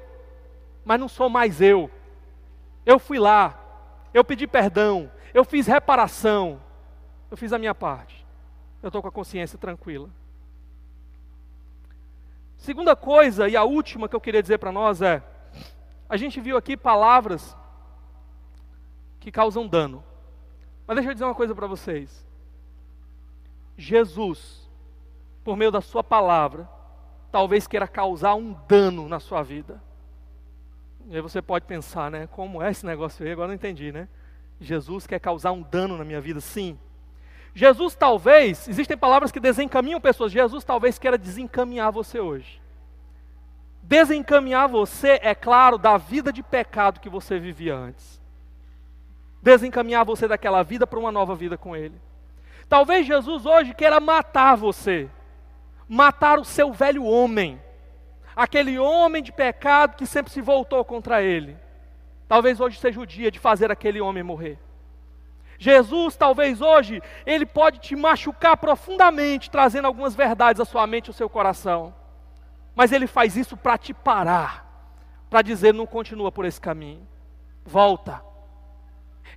mas 0.83 0.99
não 0.99 1.07
sou 1.07 1.29
mais 1.29 1.61
eu. 1.61 1.89
Eu 2.85 2.99
fui 2.99 3.19
lá, 3.19 3.59
eu 4.13 4.23
pedi 4.23 4.47
perdão, 4.47 5.11
eu 5.35 5.43
fiz 5.43 5.67
reparação, 5.67 6.61
eu 7.29 7.35
fiz 7.35 7.51
a 7.51 7.59
minha 7.59 7.75
parte. 7.75 8.25
Eu 8.81 8.87
estou 8.87 9.01
com 9.01 9.09
a 9.09 9.11
consciência 9.11 9.59
tranquila. 9.59 10.09
Segunda 12.57 12.95
coisa 12.95 13.49
e 13.49 13.57
a 13.57 13.63
última 13.65 14.07
que 14.07 14.15
eu 14.15 14.21
queria 14.21 14.41
dizer 14.41 14.59
para 14.59 14.71
nós 14.71 15.01
é: 15.01 15.21
a 16.07 16.15
gente 16.15 16.39
viu 16.39 16.55
aqui 16.55 16.77
palavras 16.77 17.53
que 19.19 19.29
causam 19.29 19.67
dano. 19.67 20.01
Mas 20.87 20.95
deixa 20.95 21.09
eu 21.09 21.13
dizer 21.13 21.25
uma 21.25 21.35
coisa 21.35 21.53
para 21.53 21.67
vocês. 21.67 22.25
Jesus, 23.77 24.69
por 25.43 25.57
meio 25.57 25.69
da 25.71 25.81
Sua 25.81 26.01
palavra, 26.01 26.69
talvez 27.29 27.67
queira 27.67 27.89
causar 27.89 28.35
um 28.35 28.53
dano 28.69 29.09
na 29.09 29.19
sua 29.19 29.43
vida. 29.43 29.83
E 31.07 31.15
aí 31.17 31.21
você 31.21 31.41
pode 31.41 31.65
pensar, 31.65 32.09
né? 32.09 32.25
Como 32.27 32.61
é 32.61 32.71
esse 32.71 32.85
negócio 32.85 33.25
aí? 33.25 33.33
Agora 33.33 33.49
não 33.49 33.55
entendi, 33.55 33.91
né? 33.91 34.07
Jesus 34.59 35.05
quer 35.05 35.19
causar 35.19 35.51
um 35.51 35.61
dano 35.61 35.97
na 35.97 36.03
minha 36.03 36.21
vida, 36.21 36.39
sim. 36.39 36.77
Jesus 37.53 37.95
talvez, 37.95 38.67
existem 38.67 38.97
palavras 38.97 39.31
que 39.31 39.39
desencaminham 39.39 40.01
pessoas, 40.01 40.31
Jesus 40.31 40.63
talvez 40.63 40.99
queira 40.99 41.17
desencaminhar 41.17 41.91
você 41.91 42.19
hoje. 42.19 42.61
Desencaminhar 43.81 44.67
você, 44.67 45.19
é 45.21 45.35
claro, 45.35 45.77
da 45.77 45.97
vida 45.97 46.33
de 46.33 46.41
pecado 46.41 46.99
que 46.99 47.09
você 47.09 47.39
vivia 47.39 47.75
antes 47.75 48.15
desencaminhar 49.45 50.03
você 50.03 50.27
daquela 50.27 50.63
vida 50.63 50.87
para 50.87 50.97
uma 50.97 51.11
nova 51.11 51.35
vida 51.35 51.55
com 51.55 51.75
Ele. 51.75 52.01
Talvez 52.67 53.05
Jesus 53.05 53.45
hoje 53.45 53.75
queira 53.75 53.99
matar 53.99 54.57
você, 54.57 55.07
matar 55.87 56.39
o 56.39 56.43
seu 56.43 56.73
velho 56.73 57.03
homem, 57.03 57.61
aquele 58.35 58.79
homem 58.79 59.21
de 59.21 59.31
pecado 59.31 59.95
que 59.95 60.07
sempre 60.07 60.33
se 60.33 60.41
voltou 60.41 60.83
contra 60.83 61.21
Ele. 61.21 61.55
Talvez 62.27 62.59
hoje 62.59 62.79
seja 62.79 62.99
o 62.99 63.05
dia 63.05 63.31
de 63.31 63.39
fazer 63.39 63.71
aquele 63.71 64.01
homem 64.01 64.23
morrer. 64.23 64.59
Jesus, 65.57 66.15
talvez 66.15 66.61
hoje, 66.61 67.01
ele 67.25 67.45
pode 67.45 67.79
te 67.79 67.95
machucar 67.95 68.57
profundamente, 68.57 69.49
trazendo 69.49 69.85
algumas 69.85 70.15
verdades 70.15 70.59
à 70.59 70.65
sua 70.65 70.85
mente 70.85 71.07
e 71.07 71.09
ao 71.11 71.13
seu 71.13 71.29
coração. 71.29 71.93
Mas 72.75 72.91
ele 72.91 73.07
faz 73.07 73.37
isso 73.37 73.55
para 73.55 73.77
te 73.77 73.93
parar, 73.93 74.65
para 75.29 75.41
dizer: 75.41 75.73
não 75.73 75.85
continua 75.85 76.31
por 76.31 76.43
esse 76.43 76.59
caminho, 76.59 77.07
volta 77.63 78.21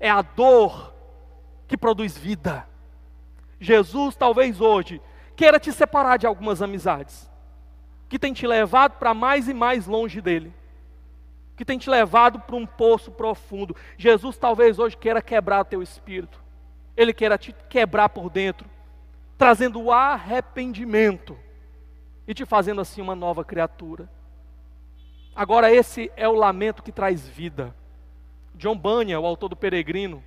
é 0.01 0.11
a 0.11 0.23
dor 0.23 0.95
que 1.67 1.77
produz 1.77 2.17
vida. 2.17 2.67
Jesus, 3.61 4.15
talvez 4.15 4.61
hoje, 4.61 5.01
queira 5.35 5.59
te 5.59 5.73
separar 5.73 6.17
de 6.17 6.27
algumas 6.27 6.63
amizades, 6.63 7.31
que 8.09 8.19
tem 8.19 8.33
te 8.33 8.47
levado 8.47 8.99
para 8.99 9.13
mais 9.13 9.49
e 9.49 9.55
mais 9.55 9.87
longe 9.87 10.21
dele, 10.21 10.55
que 11.59 11.65
tem 11.65 11.77
te 11.77 11.91
levado 11.91 12.39
para 12.39 12.55
um 12.55 12.65
poço 12.65 13.11
profundo. 13.11 13.75
Jesus, 13.97 14.39
talvez 14.39 14.79
hoje, 14.79 14.97
queira 14.97 15.21
quebrar 15.21 15.65
teu 15.65 15.83
espírito, 15.83 16.41
ele 16.97 17.13
queira 17.13 17.37
te 17.37 17.53
quebrar 17.69 18.09
por 18.11 18.31
dentro, 18.31 18.71
trazendo 19.37 19.83
o 19.83 19.91
arrependimento 19.91 21.37
e 22.29 22.33
te 22.33 22.47
fazendo 22.47 22.81
assim 22.81 23.03
uma 23.03 23.17
nova 23.17 23.45
criatura. 23.45 24.09
Agora, 25.35 25.73
esse 25.73 26.13
é 26.17 26.29
o 26.29 26.35
lamento 26.35 26.83
que 26.83 26.93
traz 26.93 27.29
vida. 27.29 27.75
John 28.55 28.79
Bunyan, 28.79 29.19
o 29.19 29.27
autor 29.27 29.49
do 29.49 29.57
Peregrino, 29.57 30.23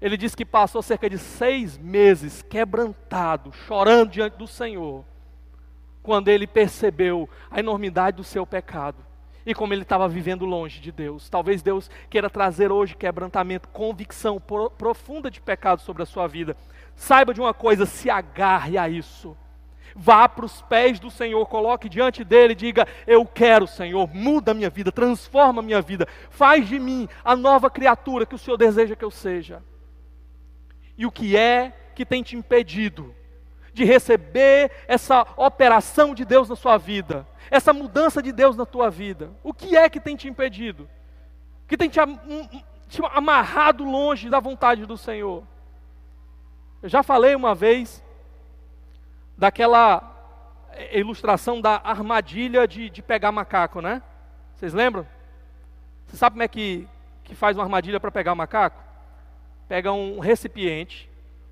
ele 0.00 0.16
diz 0.16 0.34
que 0.34 0.44
passou 0.44 0.82
cerca 0.82 1.08
de 1.08 1.18
seis 1.18 1.78
meses 1.78 2.42
quebrantado, 2.42 3.52
chorando 3.52 4.10
diante 4.10 4.36
do 4.36 4.48
Senhor, 4.48 5.04
quando 6.02 6.26
ele 6.26 6.46
percebeu 6.46 7.28
a 7.48 7.60
enormidade 7.60 8.16
do 8.16 8.24
seu 8.24 8.44
pecado 8.44 9.09
e 9.50 9.54
como 9.54 9.74
ele 9.74 9.82
estava 9.82 10.08
vivendo 10.08 10.44
longe 10.44 10.80
de 10.80 10.92
Deus. 10.92 11.28
Talvez 11.28 11.62
Deus 11.62 11.90
queira 12.08 12.30
trazer 12.30 12.70
hoje 12.70 12.96
quebrantamento, 12.96 13.68
convicção 13.68 14.40
profunda 14.78 15.30
de 15.30 15.40
pecado 15.40 15.80
sobre 15.82 16.02
a 16.02 16.06
sua 16.06 16.26
vida. 16.26 16.56
Saiba 16.94 17.34
de 17.34 17.40
uma 17.40 17.52
coisa, 17.52 17.86
se 17.86 18.08
agarre 18.08 18.78
a 18.78 18.88
isso. 18.88 19.36
Vá 19.94 20.28
para 20.28 20.44
os 20.44 20.62
pés 20.62 21.00
do 21.00 21.10
Senhor, 21.10 21.44
coloque 21.46 21.88
diante 21.88 22.22
dele 22.22 22.52
e 22.52 22.56
diga: 22.56 22.86
Eu 23.06 23.26
quero, 23.26 23.66
Senhor, 23.66 24.08
muda 24.14 24.52
a 24.52 24.54
minha 24.54 24.70
vida, 24.70 24.92
transforma 24.92 25.60
a 25.60 25.64
minha 25.64 25.82
vida, 25.82 26.06
faz 26.30 26.68
de 26.68 26.78
mim 26.78 27.08
a 27.24 27.34
nova 27.34 27.68
criatura 27.68 28.24
que 28.24 28.34
o 28.34 28.38
Senhor 28.38 28.56
deseja 28.56 28.94
que 28.94 29.04
eu 29.04 29.10
seja. 29.10 29.62
E 30.96 31.04
o 31.04 31.10
que 31.10 31.36
é 31.36 31.72
que 31.94 32.06
tem 32.06 32.22
te 32.22 32.36
impedido 32.36 33.14
de 33.72 33.84
receber 33.84 34.70
essa 34.86 35.26
operação 35.36 36.14
de 36.14 36.24
Deus 36.24 36.48
na 36.48 36.56
sua 36.56 36.76
vida, 36.76 37.26
essa 37.50 37.72
mudança 37.72 38.22
de 38.22 38.32
Deus 38.32 38.56
na 38.56 38.66
tua 38.66 38.90
vida? 38.90 39.30
O 39.42 39.52
que 39.52 39.76
é 39.76 39.88
que 39.88 40.00
tem 40.00 40.16
te 40.16 40.28
impedido? 40.28 40.88
Que 41.66 41.76
tem 41.76 41.88
te, 41.88 42.00
te 42.88 43.00
amarrado 43.12 43.84
longe 43.84 44.28
da 44.28 44.40
vontade 44.40 44.86
do 44.86 44.96
Senhor? 44.96 45.44
Eu 46.82 46.88
já 46.88 47.02
falei 47.02 47.34
uma 47.34 47.54
vez 47.54 48.02
daquela 49.36 50.10
ilustração 50.92 51.60
da 51.60 51.80
armadilha 51.84 52.66
de, 52.66 52.88
de 52.88 53.02
pegar 53.02 53.32
macaco, 53.32 53.80
né? 53.80 54.02
Vocês 54.54 54.72
lembram? 54.72 55.06
Você 56.06 56.16
sabe 56.16 56.34
como 56.34 56.42
é 56.42 56.48
que, 56.48 56.88
que 57.24 57.34
faz 57.34 57.56
uma 57.56 57.64
armadilha 57.64 58.00
para 58.00 58.10
pegar 58.10 58.34
macaco? 58.34 58.82
Pega 59.68 59.92
um 59.92 60.18
recipiente, 60.18 61.09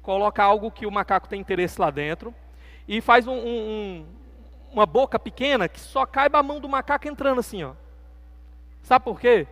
coloca 0.09 0.43
algo 0.43 0.71
que 0.71 0.87
o 0.87 0.91
macaco 0.91 1.29
tem 1.29 1.39
interesse 1.39 1.79
lá 1.79 1.91
dentro 1.91 2.35
e 2.89 2.99
faz 2.99 3.27
um, 3.27 3.37
um, 3.37 4.07
uma 4.73 4.87
boca 4.87 5.19
pequena 5.19 5.69
que 5.69 5.79
só 5.79 6.07
caiba 6.07 6.39
a 6.39 6.43
mão 6.43 6.59
do 6.59 6.67
macaco 6.67 7.07
entrando 7.07 7.41
assim, 7.41 7.63
ó. 7.63 7.75
Sabe 8.83 9.05
por 9.05 9.21
quê? 9.21 9.47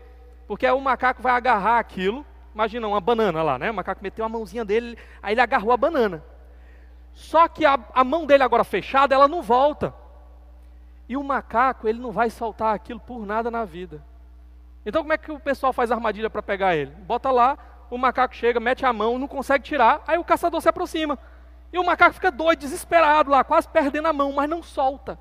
Porque 0.48 0.66
o 0.66 0.80
macaco 0.80 1.20
vai 1.20 1.34
agarrar 1.34 1.78
aquilo. 1.78 2.24
Imagina 2.54 2.88
uma 2.88 3.02
banana 3.02 3.42
lá, 3.42 3.58
né? 3.58 3.70
O 3.70 3.74
macaco 3.74 4.02
meteu 4.02 4.24
a 4.24 4.30
mãozinha 4.30 4.64
dele, 4.64 4.96
aí 5.22 5.34
ele 5.34 5.42
agarrou 5.42 5.72
a 5.72 5.76
banana. 5.76 6.24
Só 7.12 7.46
que 7.48 7.66
a, 7.66 7.78
a 7.92 8.02
mão 8.02 8.24
dele 8.24 8.42
agora 8.42 8.64
fechada, 8.64 9.14
ela 9.14 9.28
não 9.28 9.42
volta. 9.42 9.92
E 11.06 11.18
o 11.18 11.22
macaco, 11.22 11.86
ele 11.86 11.98
não 11.98 12.12
vai 12.12 12.30
soltar 12.30 12.74
aquilo 12.74 12.98
por 12.98 13.26
nada 13.26 13.50
na 13.50 13.66
vida. 13.66 14.02
Então 14.86 15.02
como 15.02 15.12
é 15.12 15.18
que 15.18 15.30
o 15.30 15.38
pessoal 15.38 15.74
faz 15.74 15.92
armadilha 15.92 16.30
para 16.30 16.42
pegar 16.42 16.74
ele? 16.74 16.92
Bota 16.92 17.30
lá, 17.30 17.58
o 17.90 17.98
macaco 17.98 18.34
chega, 18.34 18.60
mete 18.60 18.84
a 18.84 18.92
mão, 18.92 19.18
não 19.18 19.28
consegue 19.28 19.64
tirar, 19.64 20.02
aí 20.06 20.18
o 20.18 20.24
caçador 20.24 20.60
se 20.60 20.68
aproxima. 20.68 21.18
E 21.72 21.78
o 21.78 21.84
macaco 21.84 22.14
fica 22.14 22.30
doido, 22.30 22.60
desesperado 22.60 23.30
lá, 23.30 23.44
quase 23.44 23.68
perdendo 23.68 24.06
a 24.06 24.12
mão, 24.12 24.32
mas 24.32 24.48
não 24.48 24.62
solta. 24.62 25.18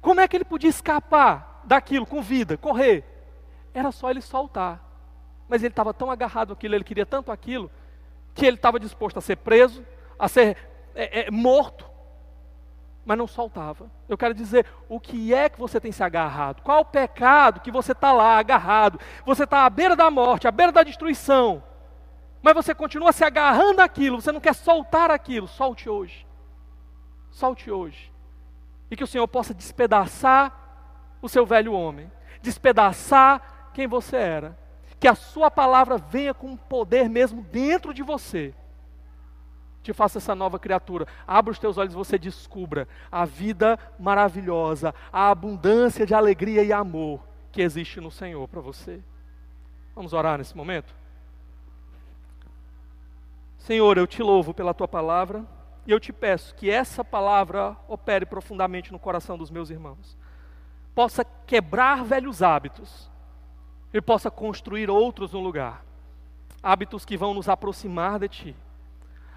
Como 0.00 0.20
é 0.20 0.28
que 0.28 0.36
ele 0.36 0.44
podia 0.44 0.70
escapar 0.70 1.62
daquilo 1.64 2.06
com 2.06 2.22
vida, 2.22 2.56
correr? 2.56 3.04
Era 3.74 3.92
só 3.92 4.10
ele 4.10 4.20
soltar. 4.20 4.82
Mas 5.48 5.62
ele 5.62 5.72
estava 5.72 5.92
tão 5.92 6.10
agarrado 6.10 6.52
àquilo, 6.52 6.74
ele 6.74 6.84
queria 6.84 7.04
tanto 7.04 7.32
aquilo, 7.32 7.70
que 8.34 8.46
ele 8.46 8.56
estava 8.56 8.78
disposto 8.78 9.18
a 9.18 9.20
ser 9.20 9.36
preso, 9.36 9.84
a 10.18 10.28
ser 10.28 10.56
é, 10.94 11.26
é, 11.26 11.30
morto, 11.30 11.89
mas 13.04 13.18
não 13.18 13.26
soltava. 13.26 13.90
Eu 14.08 14.16
quero 14.16 14.34
dizer, 14.34 14.66
o 14.88 15.00
que 15.00 15.32
é 15.34 15.48
que 15.48 15.58
você 15.58 15.80
tem 15.80 15.92
se 15.92 16.02
agarrado? 16.02 16.62
Qual 16.62 16.80
o 16.80 16.84
pecado 16.84 17.60
que 17.60 17.70
você 17.70 17.92
está 17.92 18.12
lá 18.12 18.38
agarrado? 18.38 19.00
Você 19.24 19.44
está 19.44 19.64
à 19.64 19.70
beira 19.70 19.96
da 19.96 20.10
morte, 20.10 20.46
à 20.46 20.50
beira 20.50 20.72
da 20.72 20.82
destruição, 20.82 21.62
mas 22.42 22.54
você 22.54 22.74
continua 22.74 23.12
se 23.12 23.24
agarrando 23.24 23.80
àquilo, 23.82 24.20
você 24.20 24.32
não 24.32 24.40
quer 24.40 24.54
soltar 24.54 25.10
aquilo. 25.10 25.46
Solte 25.46 25.88
hoje. 25.88 26.26
Solte 27.30 27.70
hoje. 27.70 28.12
E 28.90 28.96
que 28.96 29.04
o 29.04 29.06
Senhor 29.06 29.28
possa 29.28 29.54
despedaçar 29.54 30.52
o 31.22 31.28
seu 31.28 31.44
velho 31.44 31.72
homem, 31.72 32.10
despedaçar 32.42 33.70
quem 33.72 33.86
você 33.86 34.16
era 34.16 34.60
que 35.00 35.08
a 35.08 35.14
Sua 35.14 35.50
palavra 35.50 35.96
venha 35.96 36.34
com 36.34 36.54
poder 36.54 37.08
mesmo 37.08 37.40
dentro 37.40 37.94
de 37.94 38.02
você. 38.02 38.54
Te 39.82 39.92
faça 39.92 40.18
essa 40.18 40.34
nova 40.34 40.58
criatura. 40.58 41.06
Abra 41.26 41.52
os 41.52 41.58
teus 41.58 41.78
olhos 41.78 41.94
e 41.94 41.96
você 41.96 42.18
descubra 42.18 42.86
a 43.10 43.24
vida 43.24 43.78
maravilhosa, 43.98 44.94
a 45.12 45.30
abundância 45.30 46.04
de 46.04 46.14
alegria 46.14 46.62
e 46.62 46.72
amor 46.72 47.20
que 47.50 47.62
existe 47.62 48.00
no 48.00 48.10
Senhor 48.10 48.46
para 48.48 48.60
você. 48.60 49.00
Vamos 49.94 50.12
orar 50.12 50.38
nesse 50.38 50.56
momento? 50.56 50.94
Senhor, 53.58 53.98
eu 53.98 54.06
te 54.06 54.22
louvo 54.22 54.54
pela 54.54 54.74
tua 54.74 54.88
palavra 54.88 55.44
e 55.86 55.90
eu 55.90 56.00
te 56.00 56.12
peço 56.12 56.54
que 56.54 56.70
essa 56.70 57.04
palavra 57.04 57.76
opere 57.88 58.24
profundamente 58.24 58.92
no 58.92 58.98
coração 58.98 59.36
dos 59.36 59.50
meus 59.50 59.70
irmãos. 59.70 60.16
Possa 60.94 61.24
quebrar 61.24 62.04
velhos 62.04 62.42
hábitos 62.42 63.10
e 63.92 64.00
possa 64.00 64.30
construir 64.30 64.90
outros 64.90 65.32
no 65.32 65.40
lugar. 65.40 65.84
Hábitos 66.62 67.04
que 67.04 67.16
vão 67.16 67.34
nos 67.34 67.48
aproximar 67.48 68.18
de 68.18 68.28
Ti. 68.28 68.56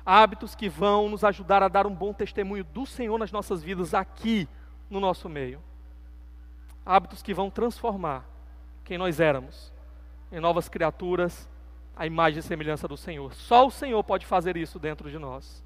Hábitos 0.06 0.54
que 0.54 0.68
vão 0.68 1.10
nos 1.10 1.24
ajudar 1.24 1.64
a 1.64 1.68
dar 1.68 1.88
um 1.88 1.96
bom 1.96 2.14
testemunho 2.14 2.64
do 2.64 2.86
Senhor 2.86 3.18
nas 3.18 3.32
nossas 3.32 3.64
vidas 3.64 3.94
aqui 3.94 4.48
no 4.90 5.00
nosso 5.00 5.30
meio. 5.30 5.62
Hábitos 6.86 7.22
que 7.22 7.34
vão 7.34 7.50
transformar 7.50 8.26
quem 8.84 8.98
nós 8.98 9.20
éramos 9.20 9.72
em 10.32 10.40
novas 10.40 10.68
criaturas, 10.68 11.50
a 11.96 12.06
imagem 12.06 12.40
e 12.40 12.44
semelhança 12.44 12.88
do 12.88 12.98
Senhor. 12.98 13.34
Só 13.34 13.66
o 13.66 13.72
Senhor 13.72 14.04
pode 14.04 14.26
fazer 14.26 14.58
isso 14.58 14.80
dentro 14.80 15.10
de 15.10 15.18
nós. 15.18 15.64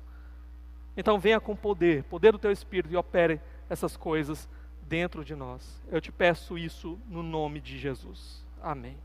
Então 0.95 1.19
venha 1.19 1.39
com 1.39 1.55
poder, 1.55 2.03
poder 2.03 2.31
do 2.31 2.39
teu 2.39 2.51
Espírito 2.51 2.93
e 2.93 2.97
opere 2.97 3.39
essas 3.69 3.97
coisas 3.97 4.47
dentro 4.81 5.23
de 5.23 5.35
nós. 5.35 5.81
Eu 5.89 5.99
te 5.99 6.11
peço 6.11 6.57
isso 6.57 6.99
no 7.07 7.21
nome 7.23 7.59
de 7.59 7.77
Jesus. 7.77 8.45
Amém. 8.61 8.97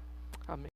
Amém. 0.47 0.71